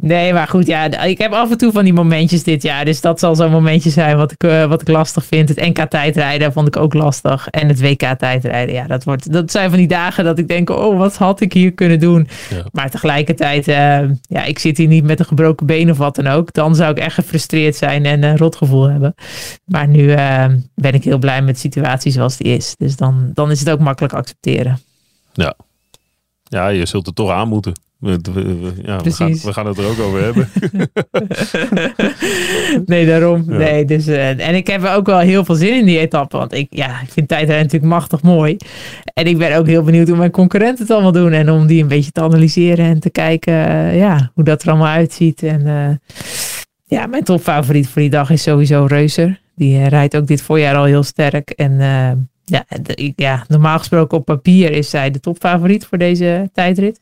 Nee, 0.00 0.32
maar 0.32 0.48
goed, 0.48 0.66
ja, 0.66 1.02
ik 1.02 1.18
heb 1.18 1.32
af 1.32 1.50
en 1.50 1.58
toe 1.58 1.72
van 1.72 1.84
die 1.84 1.92
momentjes 1.92 2.42
dit 2.42 2.62
jaar. 2.62 2.84
Dus 2.84 3.00
dat 3.00 3.18
zal 3.18 3.34
zo'n 3.34 3.50
momentje 3.50 3.90
zijn 3.90 4.16
wat 4.16 4.32
ik, 4.32 4.44
uh, 4.44 4.64
wat 4.64 4.80
ik 4.80 4.88
lastig 4.88 5.24
vind. 5.24 5.48
Het 5.48 5.60
NK 5.60 5.90
tijdrijden 5.90 6.52
vond 6.52 6.66
ik 6.68 6.76
ook 6.76 6.94
lastig. 6.94 7.48
En 7.48 7.68
het 7.68 7.80
WK 7.80 8.14
tijdrijden, 8.18 8.74
ja, 8.74 8.86
dat, 8.86 9.04
wordt, 9.04 9.32
dat 9.32 9.50
zijn 9.50 9.68
van 9.68 9.78
die 9.78 9.88
dagen 9.88 10.24
dat 10.24 10.38
ik 10.38 10.48
denk, 10.48 10.70
oh, 10.70 10.98
wat 10.98 11.16
had 11.16 11.40
ik 11.40 11.52
hier 11.52 11.72
kunnen 11.72 12.00
doen? 12.00 12.28
Ja. 12.50 12.64
Maar 12.72 12.90
tegelijkertijd 12.90 13.68
uh, 13.68 13.74
ja, 14.22 14.44
ik 14.44 14.58
zit 14.58 14.76
hier 14.76 14.88
niet 14.88 15.04
met 15.04 15.18
een 15.18 15.24
gebroken 15.24 15.66
been 15.66 15.90
of 15.90 15.98
wat 15.98 16.14
dan 16.14 16.26
ook. 16.26 16.52
Dan 16.52 16.74
zou 16.74 16.90
ik 16.90 16.98
echt 16.98 17.14
gefrustreerd 17.14 17.76
zijn 17.76 18.04
en 18.04 18.22
een 18.22 18.36
rotgevoel 18.36 18.88
hebben. 18.88 19.14
Maar 19.64 19.88
nu 19.88 20.02
uh, 20.02 20.44
ben 20.74 20.92
ik 20.92 21.04
heel 21.04 21.18
blij 21.18 21.42
met 21.42 21.54
de 21.54 21.60
situatie 21.60 22.12
zoals 22.12 22.36
die 22.36 22.56
is. 22.56 22.74
Dus 22.78 22.96
dan, 22.96 23.30
dan 23.34 23.50
is 23.50 23.60
het 23.60 23.70
ook 23.70 23.80
makkelijk 23.80 24.14
accepteren. 24.14 24.80
Ja. 25.32 25.54
Ja, 26.42 26.68
je 26.68 26.86
zult 26.86 27.06
het 27.06 27.14
toch 27.14 27.30
aan 27.30 27.48
moeten. 27.48 27.72
Ja, 28.02 29.00
we, 29.02 29.12
gaan, 29.12 29.32
we 29.32 29.52
gaan 29.52 29.66
het 29.66 29.78
er 29.78 29.86
ook 29.86 29.98
over 29.98 30.22
hebben. 30.22 30.48
nee, 32.86 33.06
daarom. 33.06 33.44
Nee, 33.46 33.84
dus, 33.84 34.08
uh, 34.08 34.48
en 34.48 34.54
ik 34.54 34.66
heb 34.66 34.84
ook 34.84 35.06
wel 35.06 35.18
heel 35.18 35.44
veel 35.44 35.54
zin 35.54 35.78
in 35.78 35.84
die 35.84 35.98
etappe. 35.98 36.36
Want 36.36 36.52
ik, 36.52 36.66
ja, 36.70 37.00
ik 37.00 37.10
vind 37.10 37.28
tijdrijden 37.28 37.64
natuurlijk 37.64 37.92
machtig 37.92 38.22
mooi. 38.22 38.56
En 39.14 39.26
ik 39.26 39.38
ben 39.38 39.56
ook 39.56 39.66
heel 39.66 39.82
benieuwd 39.82 40.08
hoe 40.08 40.16
mijn 40.16 40.30
concurrenten 40.30 40.82
het 40.82 40.92
allemaal 40.92 41.12
doen. 41.12 41.32
En 41.32 41.50
om 41.50 41.66
die 41.66 41.82
een 41.82 41.88
beetje 41.88 42.10
te 42.10 42.20
analyseren 42.20 42.84
en 42.84 43.00
te 43.00 43.10
kijken 43.10 43.54
uh, 43.54 43.98
ja, 43.98 44.30
hoe 44.34 44.44
dat 44.44 44.62
er 44.62 44.68
allemaal 44.68 44.86
uitziet. 44.86 45.42
En 45.42 45.60
uh, 45.66 46.14
ja, 46.84 47.06
mijn 47.06 47.24
topfavoriet 47.24 47.88
voor 47.88 48.02
die 48.02 48.10
dag 48.10 48.30
is 48.30 48.42
sowieso 48.42 48.84
Reuser. 48.84 49.40
Die 49.54 49.88
rijdt 49.88 50.16
ook 50.16 50.26
dit 50.26 50.42
voorjaar 50.42 50.76
al 50.76 50.84
heel 50.84 51.02
sterk. 51.02 51.50
En 51.50 51.78
ja, 52.44 52.64
de, 52.82 53.12
ja, 53.16 53.44
normaal 53.48 53.78
gesproken 53.78 54.18
op 54.18 54.24
papier 54.24 54.70
is 54.70 54.90
zij 54.90 55.10
de 55.10 55.20
topfavoriet 55.20 55.86
voor 55.86 55.98
deze 55.98 56.50
tijdrit. 56.52 57.00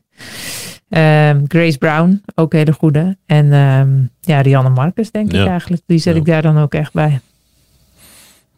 Um, 0.91 1.45
Grace 1.49 1.78
Brown, 1.78 2.22
ook 2.34 2.53
hele 2.53 2.72
goede. 2.72 3.16
En 3.26 3.53
um, 3.53 4.11
ja, 4.20 4.41
Rianne 4.41 4.70
Marcus, 4.70 5.11
denk 5.11 5.32
ik 5.32 5.47
eigenlijk. 5.47 5.82
Die 5.86 5.99
zet 5.99 6.14
ja. 6.14 6.20
ik 6.20 6.26
daar 6.26 6.43
dan 6.43 6.59
ook 6.59 6.74
echt 6.74 6.93
bij. 6.93 7.20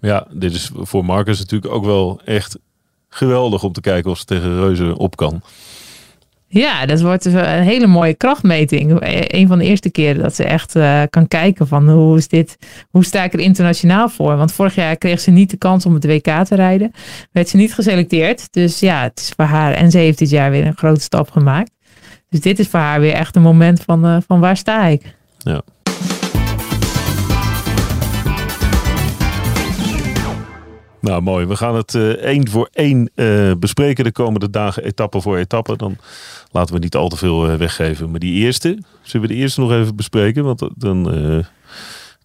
Ja, 0.01 0.27
dit 0.31 0.55
is 0.55 0.71
voor 0.75 1.05
Marcus 1.05 1.39
natuurlijk 1.39 1.73
ook 1.73 1.85
wel 1.85 2.21
echt 2.25 2.59
geweldig 3.09 3.63
om 3.63 3.73
te 3.73 3.81
kijken 3.81 4.11
of 4.11 4.19
ze 4.19 4.25
tegen 4.25 4.61
Reuzen 4.61 4.97
op 4.97 5.17
kan. 5.17 5.43
Ja, 6.47 6.87
dat 6.87 7.01
wordt 7.01 7.25
een 7.25 7.63
hele 7.63 7.87
mooie 7.87 8.15
krachtmeting. 8.15 8.97
Een 9.27 9.47
van 9.47 9.59
de 9.59 9.65
eerste 9.65 9.91
keren 9.91 10.23
dat 10.23 10.35
ze 10.35 10.45
echt 10.45 10.77
uh, 10.77 11.03
kan 11.11 11.29
kijken 11.29 11.67
van 11.69 11.89
hoe 11.89 12.17
is 12.17 12.29
dit, 12.29 12.59
hoe 12.91 13.05
sta 13.05 13.25
ik 13.25 13.33
er 13.33 13.41
internationaal 13.41 14.09
voor? 14.09 14.37
Want 14.37 14.53
vorig 14.53 14.75
jaar 14.75 14.97
kreeg 14.97 15.21
ze 15.21 15.31
niet 15.31 15.51
de 15.51 15.57
kans 15.57 15.87
om 15.87 15.95
het 15.95 16.07
WK 16.07 16.45
te 16.45 16.55
rijden. 16.55 16.93
Werd 17.31 17.49
ze 17.49 17.57
niet 17.57 17.75
geselecteerd. 17.75 18.53
Dus 18.53 18.81
ja, 18.81 19.03
het 19.03 19.21
is 19.21 19.33
voor 19.37 19.45
haar. 19.45 19.73
En 19.73 19.91
ze 19.91 19.99
heeft 19.99 20.19
dit 20.19 20.31
jaar 20.31 20.51
weer 20.51 20.67
een 20.67 20.77
grote 20.77 21.01
stap 21.01 21.31
gemaakt. 21.31 21.71
Dus 22.33 22.41
dit 22.41 22.59
is 22.59 22.69
voor 22.69 22.81
haar 22.81 23.01
weer 23.01 23.13
echt 23.13 23.37
een 23.37 23.43
moment 23.43 23.83
van, 23.83 24.07
uh, 24.07 24.17
van 24.27 24.41
waar 24.41 24.57
sta 24.57 24.85
ik? 24.85 25.15
Ja. 25.39 25.63
Nou, 31.01 31.23
mooi. 31.23 31.47
We 31.47 31.57
gaan 31.57 31.75
het 31.75 31.95
uh, 31.95 32.09
één 32.09 32.49
voor 32.49 32.69
één 32.73 33.11
uh, 33.15 33.53
bespreken 33.59 34.05
de 34.05 34.13
komende 34.13 34.51
dagen, 34.51 34.85
etappe 34.85 35.21
voor 35.21 35.37
etappe. 35.37 35.77
Dan 35.77 35.97
laten 36.51 36.75
we 36.75 36.81
niet 36.81 36.97
al 36.97 37.09
te 37.09 37.17
veel 37.17 37.51
uh, 37.51 37.57
weggeven. 37.57 38.11
Maar 38.11 38.21
die 38.21 38.35
eerste, 38.35 38.79
zullen 39.03 39.29
we 39.29 39.35
de 39.35 39.41
eerste 39.41 39.61
nog 39.61 39.73
even 39.73 39.97
bespreken? 39.97 40.45
Want 40.45 40.69
dan, 40.77 41.03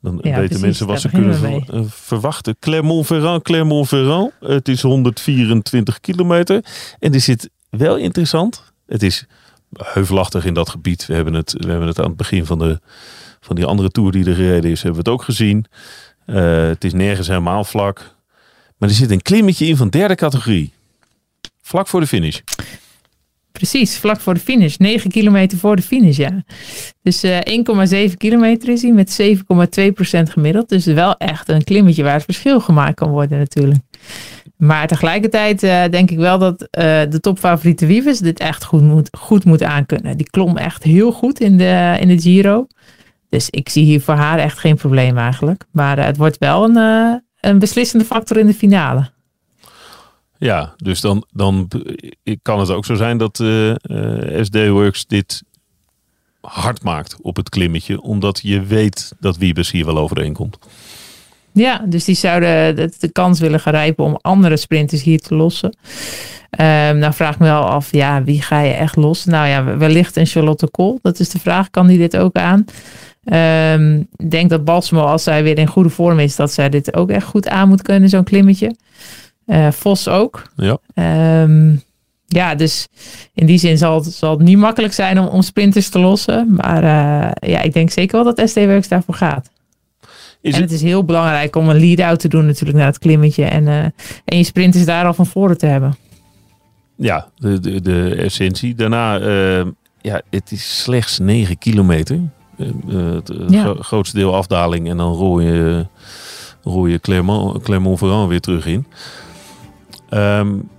dan 0.02 0.20
ja, 0.22 0.40
weten 0.40 0.62
mensen 0.62 0.88
wat 0.88 1.02
ze 1.02 1.10
kunnen 1.10 1.36
ver, 1.36 1.64
verwachten. 1.88 2.56
Clermont-Ferrand, 2.60 3.44
Clermont-Ferrand. 3.44 4.32
Het 4.40 4.68
is 4.68 4.82
124 4.82 6.00
kilometer. 6.00 6.66
En 7.00 7.14
er 7.14 7.22
zit 7.22 7.50
wel 7.70 7.98
interessant. 7.98 8.64
Het 8.86 9.04
is 9.04 9.28
heuvelachtig 9.74 10.46
in 10.46 10.54
dat 10.54 10.70
gebied. 10.70 11.06
We 11.06 11.14
hebben 11.14 11.34
het, 11.34 11.54
we 11.58 11.70
hebben 11.70 11.88
het 11.88 12.00
aan 12.00 12.08
het 12.08 12.18
begin 12.18 12.46
van, 12.46 12.60
de, 12.60 12.80
van 13.40 13.56
die 13.56 13.66
andere 13.66 13.90
tour 13.90 14.12
die 14.12 14.26
er 14.26 14.36
gereden 14.36 14.72
is, 14.72 14.84
hebben 14.84 15.04
we 15.04 15.10
het 15.10 15.20
ook 15.20 15.26
gezien. 15.26 15.66
het 16.26 16.84
is 16.84 16.94
nergens 16.94 17.28
helemaal 17.28 17.64
vlak. 17.64 18.16
Maar 18.78 18.90
er 18.90 18.96
zit 18.96 19.12
een 19.12 19.22
klimmetje 19.22 19.66
in 19.66 19.78
van 19.78 19.90
derde 19.90 20.16
categorie. 20.16 20.74
Vlak 21.62 21.88
voor 21.88 22.00
de 22.00 22.08
finish. 22.08 22.40
Precies, 23.52 23.98
vlak 23.98 24.20
voor 24.20 24.34
de 24.34 24.40
finish. 24.40 24.78
9 24.78 25.10
kilometer 25.10 25.58
voor 25.58 25.76
de 25.76 25.82
finish, 25.82 26.18
ja. 26.18 26.44
Dus 27.02 27.24
uh, 27.24 27.38
1,7 28.10 28.14
kilometer 28.18 28.70
is 28.70 28.82
hij 28.82 28.92
met 28.92 29.22
7,2% 29.22 30.32
gemiddeld. 30.32 30.70
Dus 30.70 30.86
wel 30.86 31.18
echt 31.18 31.50
een 31.50 31.64
klimmetje 31.64 32.04
waar 32.04 32.14
het 32.14 32.24
verschil 32.24 32.60
gemaakt 32.60 32.96
kan 32.96 33.10
worden 33.10 33.38
natuurlijk. 33.38 33.80
Maar 34.58 34.88
tegelijkertijd 34.88 35.64
uh, 35.64 35.84
denk 35.90 36.12
ik 36.12 36.18
wel 36.18 36.38
dat 36.38 36.62
uh, 36.62 36.68
de 37.10 37.20
topfavoriete 37.22 37.86
Wievers 37.86 38.20
dit 38.20 38.40
echt 38.40 38.64
goed 38.64 38.82
moet, 38.82 39.10
goed 39.18 39.46
moet 39.46 39.64
aankunnen. 39.64 40.18
Die 40.18 40.30
klom 40.30 40.58
echt 40.58 40.84
heel 40.84 41.12
goed 41.12 41.40
in 41.40 41.58
de, 41.58 41.98
in 42.00 42.08
de 42.08 42.20
Giro. 42.20 42.68
Dus 43.30 43.50
ik 43.50 43.70
zie 43.70 43.84
hier 43.84 44.02
voor 44.02 44.14
haar 44.14 44.40
echt 44.40 44.60
geen 44.60 44.76
probleem 44.76 45.18
eigenlijk. 45.18 45.66
Maar 45.72 45.98
uh, 45.98 46.06
het 46.06 46.18
wordt 46.18 46.38
wel 46.38 46.64
een, 46.64 46.76
een 47.40 47.60
beslissende 47.60 48.06
factor 48.06 48.38
in 48.38 48.48
de 48.48 48.54
finale. 48.54 49.10
Ja, 50.38 50.74
dus 50.78 51.02
dan, 51.02 51.26
dan 51.32 51.72
kan 52.42 52.60
het 52.60 52.70
ook 52.70 52.86
zo 52.86 52.96
zijn 52.96 53.18
dat 53.18 53.44
SD 54.42 54.68
Works 54.68 55.06
dit 55.06 55.44
hard 56.42 56.84
maakt 56.84 57.18
op 57.22 57.36
het 57.36 57.50
klimmetje, 57.50 58.02
omdat 58.02 58.40
je 58.44 58.62
weet 58.62 59.14
dat 59.20 59.38
Wiebes 59.38 59.72
hier 59.72 59.86
wel 59.86 59.98
overheen 59.98 60.34
komt. 60.34 60.58
Ja, 61.58 61.82
dus 61.86 62.06
die 62.06 62.16
zouden 62.16 62.76
de, 62.76 63.10
kans 63.12 63.40
willen 63.40 63.60
grijpen 63.60 64.06
om 64.06 64.18
andere 64.22 64.58
sprinters 64.58 65.04
hier 65.04 65.20
te 65.20 65.36
lossen. 65.36 65.78
Um, 66.60 66.98
nou 66.98 67.14
vraag 67.14 67.34
ik 67.34 67.40
me 67.40 67.46
wel 67.46 67.64
af, 67.64 67.92
ja, 67.92 68.24
wie 68.24 68.42
ga 68.42 68.62
je 68.62 68.74
echt 68.74 68.96
los? 68.96 69.26
Nou 69.26 69.48
ja, 69.48 69.78
wellicht 69.78 70.16
een 70.16 70.26
Charlotte 70.26 70.70
Kool. 70.70 71.00
Dat 71.02 71.20
is 71.20 71.30
de 71.30 71.40
vraag, 71.40 71.70
kan 71.70 71.88
die 71.88 71.98
dit 71.98 72.18
ook 72.18 72.36
aan? 72.36 72.66
Um, 73.74 74.08
ik 74.16 74.32
denk 74.32 74.50
dat 74.50 74.66
Balsamo, 74.66 75.02
als 75.02 75.24
zij 75.24 75.44
weer 75.44 75.58
in 75.58 75.68
goede 75.68 75.90
vorm 75.90 76.20
is, 76.20 76.36
dat 76.36 76.54
zij 76.54 76.70
dit 76.70 76.96
ook 76.96 77.10
echt 77.10 77.26
goed 77.26 77.50
aan 77.50 77.68
moet 77.68 77.82
kunnen, 77.82 78.10
zo'n 78.10 78.24
klimmetje. 78.24 78.76
Uh, 79.46 79.72
Vos 79.72 80.08
ook. 80.08 80.52
Ja. 80.56 80.78
Um, 81.42 81.82
ja, 82.28 82.56
dus 82.56 82.88
in 83.34 83.46
die 83.46 83.58
zin 83.58 83.78
zal 83.78 83.96
het, 83.96 84.14
zal 84.14 84.32
het 84.32 84.40
niet 84.40 84.58
makkelijk 84.58 84.94
zijn 84.94 85.20
om, 85.20 85.28
om 85.28 85.42
sprinters 85.42 85.90
te 85.90 86.00
lossen. 86.00 86.54
Maar 86.56 86.84
uh, 86.84 87.50
ja, 87.52 87.62
ik 87.62 87.74
denk 87.74 87.90
zeker 87.90 88.24
wel 88.24 88.34
dat 88.34 88.50
SD 88.50 88.56
Works 88.56 88.88
daarvoor 88.88 89.16
gaat. 89.16 89.50
Is 90.48 90.54
en 90.54 90.62
het... 90.62 90.72
het 90.72 90.80
is 90.80 90.88
heel 90.88 91.04
belangrijk 91.04 91.56
om 91.56 91.70
een 91.70 91.80
lead-out 91.80 92.20
te 92.20 92.28
doen 92.28 92.46
natuurlijk 92.46 92.78
naar 92.78 92.88
het 92.88 93.00
klimmetje. 93.00 93.44
En, 93.44 93.64
uh, 93.64 93.84
en 94.26 94.38
je 94.38 94.44
sprinters 94.44 94.86
daar 94.86 95.06
al 95.06 95.14
van 95.14 95.26
voren 95.26 95.58
te 95.58 95.66
hebben. 95.66 95.96
Ja, 96.96 97.30
de, 97.36 97.60
de, 97.60 97.82
de 97.82 98.16
essentie. 98.16 98.76
Daarna, 98.76 99.22
uh, 99.22 99.66
ja, 100.02 100.22
het 100.30 100.52
is 100.52 100.82
slechts 100.82 101.20
9 101.20 101.58
kilometer. 101.58 102.20
het 102.58 103.32
ja. 103.48 103.76
grootste 103.80 104.18
deel 104.18 104.36
afdaling 104.36 104.90
en 104.90 104.98
dan 104.98 105.14
rol 105.14 105.40
je, 105.40 105.86
rol 106.64 106.86
je 106.86 107.00
Clermont, 107.00 107.64
Clermont-Ferrand 107.64 108.30
weer 108.30 108.42
terug 108.42 108.66
in. 108.66 108.86
Um, 110.10 110.70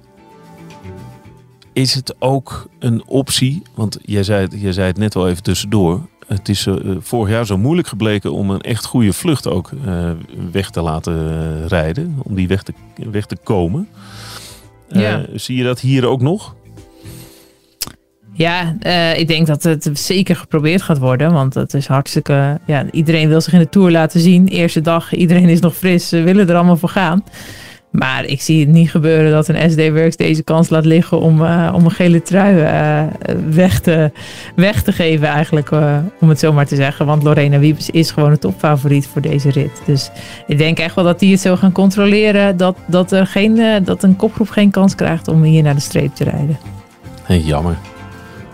is 1.72 1.94
het 1.94 2.14
ook 2.18 2.68
een 2.78 3.02
optie? 3.06 3.62
Want 3.74 3.98
jij 4.02 4.22
zei, 4.22 4.42
het, 4.42 4.60
jij 4.60 4.72
zei 4.72 4.86
het 4.86 4.98
net 4.98 5.16
al 5.16 5.28
even 5.28 5.42
tussendoor. 5.42 6.08
Het 6.28 6.48
is 6.48 6.66
uh, 6.66 6.76
vorig 7.00 7.30
jaar 7.30 7.46
zo 7.46 7.58
moeilijk 7.58 7.88
gebleken 7.88 8.32
om 8.32 8.50
een 8.50 8.60
echt 8.60 8.84
goede 8.84 9.12
vlucht 9.12 9.48
ook 9.48 9.70
uh, 9.86 10.10
weg 10.52 10.70
te 10.70 10.80
laten 10.80 11.68
rijden. 11.68 12.16
Om 12.22 12.34
die 12.34 12.48
weg 12.48 12.62
te, 12.62 12.72
weg 13.10 13.26
te 13.26 13.36
komen. 13.42 13.88
Ja. 14.88 15.24
Zie 15.34 15.56
je 15.56 15.64
dat 15.64 15.80
hier 15.80 16.06
ook 16.06 16.20
nog? 16.20 16.56
Ja, 18.32 18.76
uh, 18.82 19.18
ik 19.18 19.28
denk 19.28 19.46
dat 19.46 19.62
het 19.62 19.90
zeker 19.92 20.36
geprobeerd 20.36 20.82
gaat 20.82 20.98
worden. 20.98 21.32
Want 21.32 21.54
het 21.54 21.74
is 21.74 21.86
hartstikke. 21.86 22.60
Ja, 22.66 22.84
iedereen 22.90 23.28
wil 23.28 23.40
zich 23.40 23.52
in 23.52 23.58
de 23.58 23.68
tour 23.68 23.90
laten 23.90 24.20
zien. 24.20 24.48
Eerste 24.48 24.80
dag, 24.80 25.14
iedereen 25.14 25.48
is 25.48 25.60
nog 25.60 25.76
fris. 25.76 26.08
Ze 26.08 26.22
willen 26.22 26.48
er 26.48 26.54
allemaal 26.54 26.76
voor 26.76 26.88
gaan. 26.88 27.24
Maar 27.98 28.24
ik 28.24 28.40
zie 28.40 28.60
het 28.60 28.68
niet 28.68 28.90
gebeuren 28.90 29.30
dat 29.30 29.48
een 29.48 29.70
SD 29.70 29.90
Works 29.90 30.16
deze 30.16 30.42
kans 30.42 30.68
laat 30.68 30.84
liggen 30.84 31.20
om, 31.20 31.42
uh, 31.42 31.72
om 31.74 31.84
een 31.84 31.90
gele 31.90 32.22
trui 32.22 32.56
uh, 32.56 33.02
weg, 33.50 33.80
te, 33.80 34.10
weg 34.54 34.82
te 34.82 34.92
geven, 34.92 35.28
eigenlijk, 35.28 35.70
uh, 35.70 35.96
om 36.20 36.28
het 36.28 36.38
zo 36.38 36.52
maar 36.52 36.66
te 36.66 36.76
zeggen. 36.76 37.06
Want 37.06 37.22
Lorena 37.22 37.58
Wiebes 37.58 37.90
is 37.90 38.10
gewoon 38.10 38.30
een 38.30 38.38
topfavoriet 38.38 39.06
voor 39.06 39.22
deze 39.22 39.50
rit. 39.50 39.82
Dus 39.84 40.10
ik 40.46 40.58
denk 40.58 40.78
echt 40.78 40.94
wel 40.94 41.04
dat 41.04 41.18
die 41.18 41.30
het 41.30 41.40
zo 41.40 41.56
gaan 41.56 41.72
controleren 41.72 42.56
dat, 42.56 42.76
dat, 42.86 43.12
er 43.12 43.26
geen, 43.26 43.84
dat 43.84 44.02
een 44.02 44.16
kopgroep 44.16 44.48
geen 44.48 44.70
kans 44.70 44.94
krijgt 44.94 45.28
om 45.28 45.42
hier 45.42 45.62
naar 45.62 45.74
de 45.74 45.80
streep 45.80 46.14
te 46.14 46.24
rijden. 46.24 46.58
Hey, 47.22 47.38
jammer. 47.38 47.76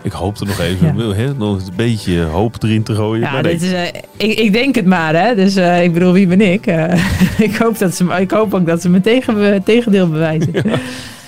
Ik 0.05 0.11
hoopte 0.11 0.45
nog 0.45 0.59
even 0.59 0.97
ja. 0.97 1.13
hè, 1.13 1.33
nog 1.33 1.57
een 1.57 1.73
beetje 1.75 2.21
hoop 2.21 2.63
erin 2.63 2.83
te 2.83 2.95
gooien. 2.95 3.21
Ja, 3.21 3.41
dit 3.41 3.61
is, 3.61 3.71
uh, 3.71 3.83
ik, 4.17 4.39
ik, 4.39 4.53
denk 4.53 4.75
het 4.75 4.85
maar. 4.85 5.15
Hè. 5.15 5.35
Dus 5.35 5.57
uh, 5.57 5.83
ik 5.83 5.93
bedoel, 5.93 6.11
wie 6.11 6.27
ben 6.27 6.41
ik? 6.41 6.67
Uh, 6.67 6.93
ik, 7.47 7.55
hoop 7.55 7.77
dat 7.77 7.95
ze, 7.95 8.05
ik 8.19 8.31
hoop 8.31 8.53
ook 8.53 8.65
dat 8.65 8.81
ze 8.81 8.89
mijn 8.89 9.01
tegen, 9.01 9.63
tegendeel 9.63 10.09
bewijzen. 10.09 10.49
Ja. 10.53 10.61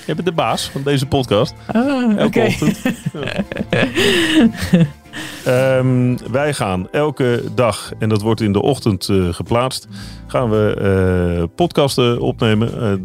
Je 0.06 0.16
bent 0.16 0.26
de 0.26 0.32
baas 0.32 0.70
van 0.70 0.82
deze 0.84 1.06
podcast. 1.06 1.54
Ah, 1.66 2.18
Elke 2.18 2.24
okay. 2.26 2.46
ochtend. 2.46 2.80
um, 5.80 6.18
wij 6.32 6.54
gaan 6.54 6.88
elke 6.92 7.44
dag, 7.56 7.92
en 8.00 8.10
dat 8.10 8.22
wordt 8.22 8.42
in 8.42 8.52
de 8.52 8.62
ochtend 8.62 9.10
geplaatst, 9.32 9.88
gaan 10.28 10.50
we 10.50 11.50
podcasten 11.56 12.20
opnemen. 12.20 13.02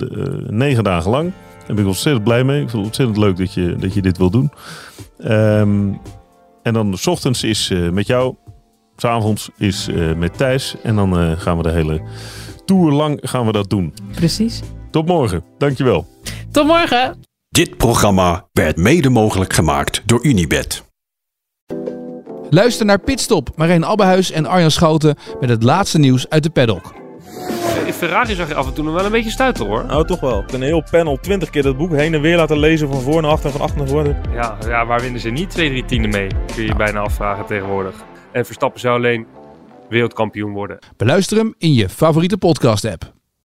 negen 0.48 0.84
dagen 0.84 1.10
lang. 1.10 1.32
Daar 1.66 1.74
ben 1.74 1.84
ik 1.84 1.86
ontzettend 1.86 2.24
blij 2.24 2.44
mee. 2.44 2.62
Ik 2.62 2.70
vind 2.70 2.72
het 2.72 2.86
ontzettend 2.86 3.18
leuk 3.18 3.36
dat 3.36 3.54
je, 3.54 3.76
dat 3.78 3.94
je 3.94 4.02
dit 4.02 4.18
wil 4.18 4.30
doen. 4.30 4.50
Um, 5.24 6.00
en 6.62 6.72
dan 6.72 6.96
s 6.96 7.06
ochtends 7.06 7.44
is 7.44 7.70
uh, 7.70 7.90
met 7.90 8.06
jou. 8.06 8.34
S'avonds 8.96 9.50
is 9.56 9.88
uh, 9.88 10.14
met 10.14 10.36
Thijs. 10.36 10.74
En 10.82 10.96
dan 10.96 11.22
uh, 11.22 11.32
gaan 11.40 11.56
we 11.56 11.62
de 11.62 11.70
hele 11.70 12.02
tour 12.64 12.92
lang 12.92 13.18
gaan 13.22 13.46
we 13.46 13.52
dat 13.52 13.70
doen. 13.70 13.94
Precies. 14.14 14.60
Tot 14.90 15.06
morgen. 15.06 15.44
Dankjewel. 15.58 16.06
Tot 16.50 16.66
morgen. 16.66 17.20
Dit 17.48 17.76
programma 17.76 18.48
werd 18.52 18.76
mede 18.76 19.08
mogelijk 19.08 19.52
gemaakt 19.52 20.02
door 20.04 20.24
Unibed. 20.24 20.82
Luister 22.50 22.86
naar 22.86 23.00
Pitstop, 23.00 23.50
Marijn 23.56 23.84
Abbehuis 23.84 24.30
en 24.30 24.46
Arjan 24.46 24.70
Schouten 24.70 25.16
met 25.40 25.48
het 25.48 25.62
laatste 25.62 25.98
nieuws 25.98 26.28
uit 26.28 26.42
de 26.42 26.50
paddock. 26.50 27.01
Ferrari 27.92 28.34
zag 28.34 28.48
je 28.48 28.54
af 28.54 28.66
en 28.66 28.74
toe 28.74 28.84
nog 28.84 28.94
wel 28.94 29.04
een 29.04 29.10
beetje 29.10 29.30
stuiten 29.30 29.66
hoor. 29.66 29.84
Nou, 29.84 30.06
toch 30.06 30.20
wel. 30.20 30.44
Een 30.52 30.62
heel 30.62 30.84
panel 30.90 31.16
20 31.20 31.50
keer 31.50 31.62
dat 31.62 31.76
boek 31.76 31.92
heen 31.92 32.14
en 32.14 32.20
weer 32.20 32.36
laten 32.36 32.58
lezen 32.58 32.88
van 32.88 33.00
voor 33.00 33.22
naar 33.22 33.30
achter 33.30 33.46
en 33.46 33.52
van 33.52 33.60
achter 33.60 33.78
naar 33.78 33.88
voren. 33.88 34.20
Ja, 34.32 34.58
ja 34.66 34.86
waar 34.86 35.00
winnen 35.00 35.20
ze 35.20 35.30
niet 35.30 35.50
twee, 35.50 35.68
drie 35.68 35.84
tienden 35.84 36.10
mee? 36.10 36.26
Kun 36.26 36.62
je 36.62 36.66
je 36.68 36.76
bijna 36.76 37.00
afvragen 37.00 37.46
tegenwoordig. 37.46 37.94
En 38.32 38.44
Verstappen 38.44 38.80
zou 38.80 38.96
alleen 38.96 39.26
wereldkampioen 39.88 40.52
worden. 40.52 40.78
Beluister 40.96 41.36
hem 41.36 41.54
in 41.58 41.72
je 41.74 41.88
favoriete 41.88 42.38
podcast 42.38 42.84
app. 42.84 43.12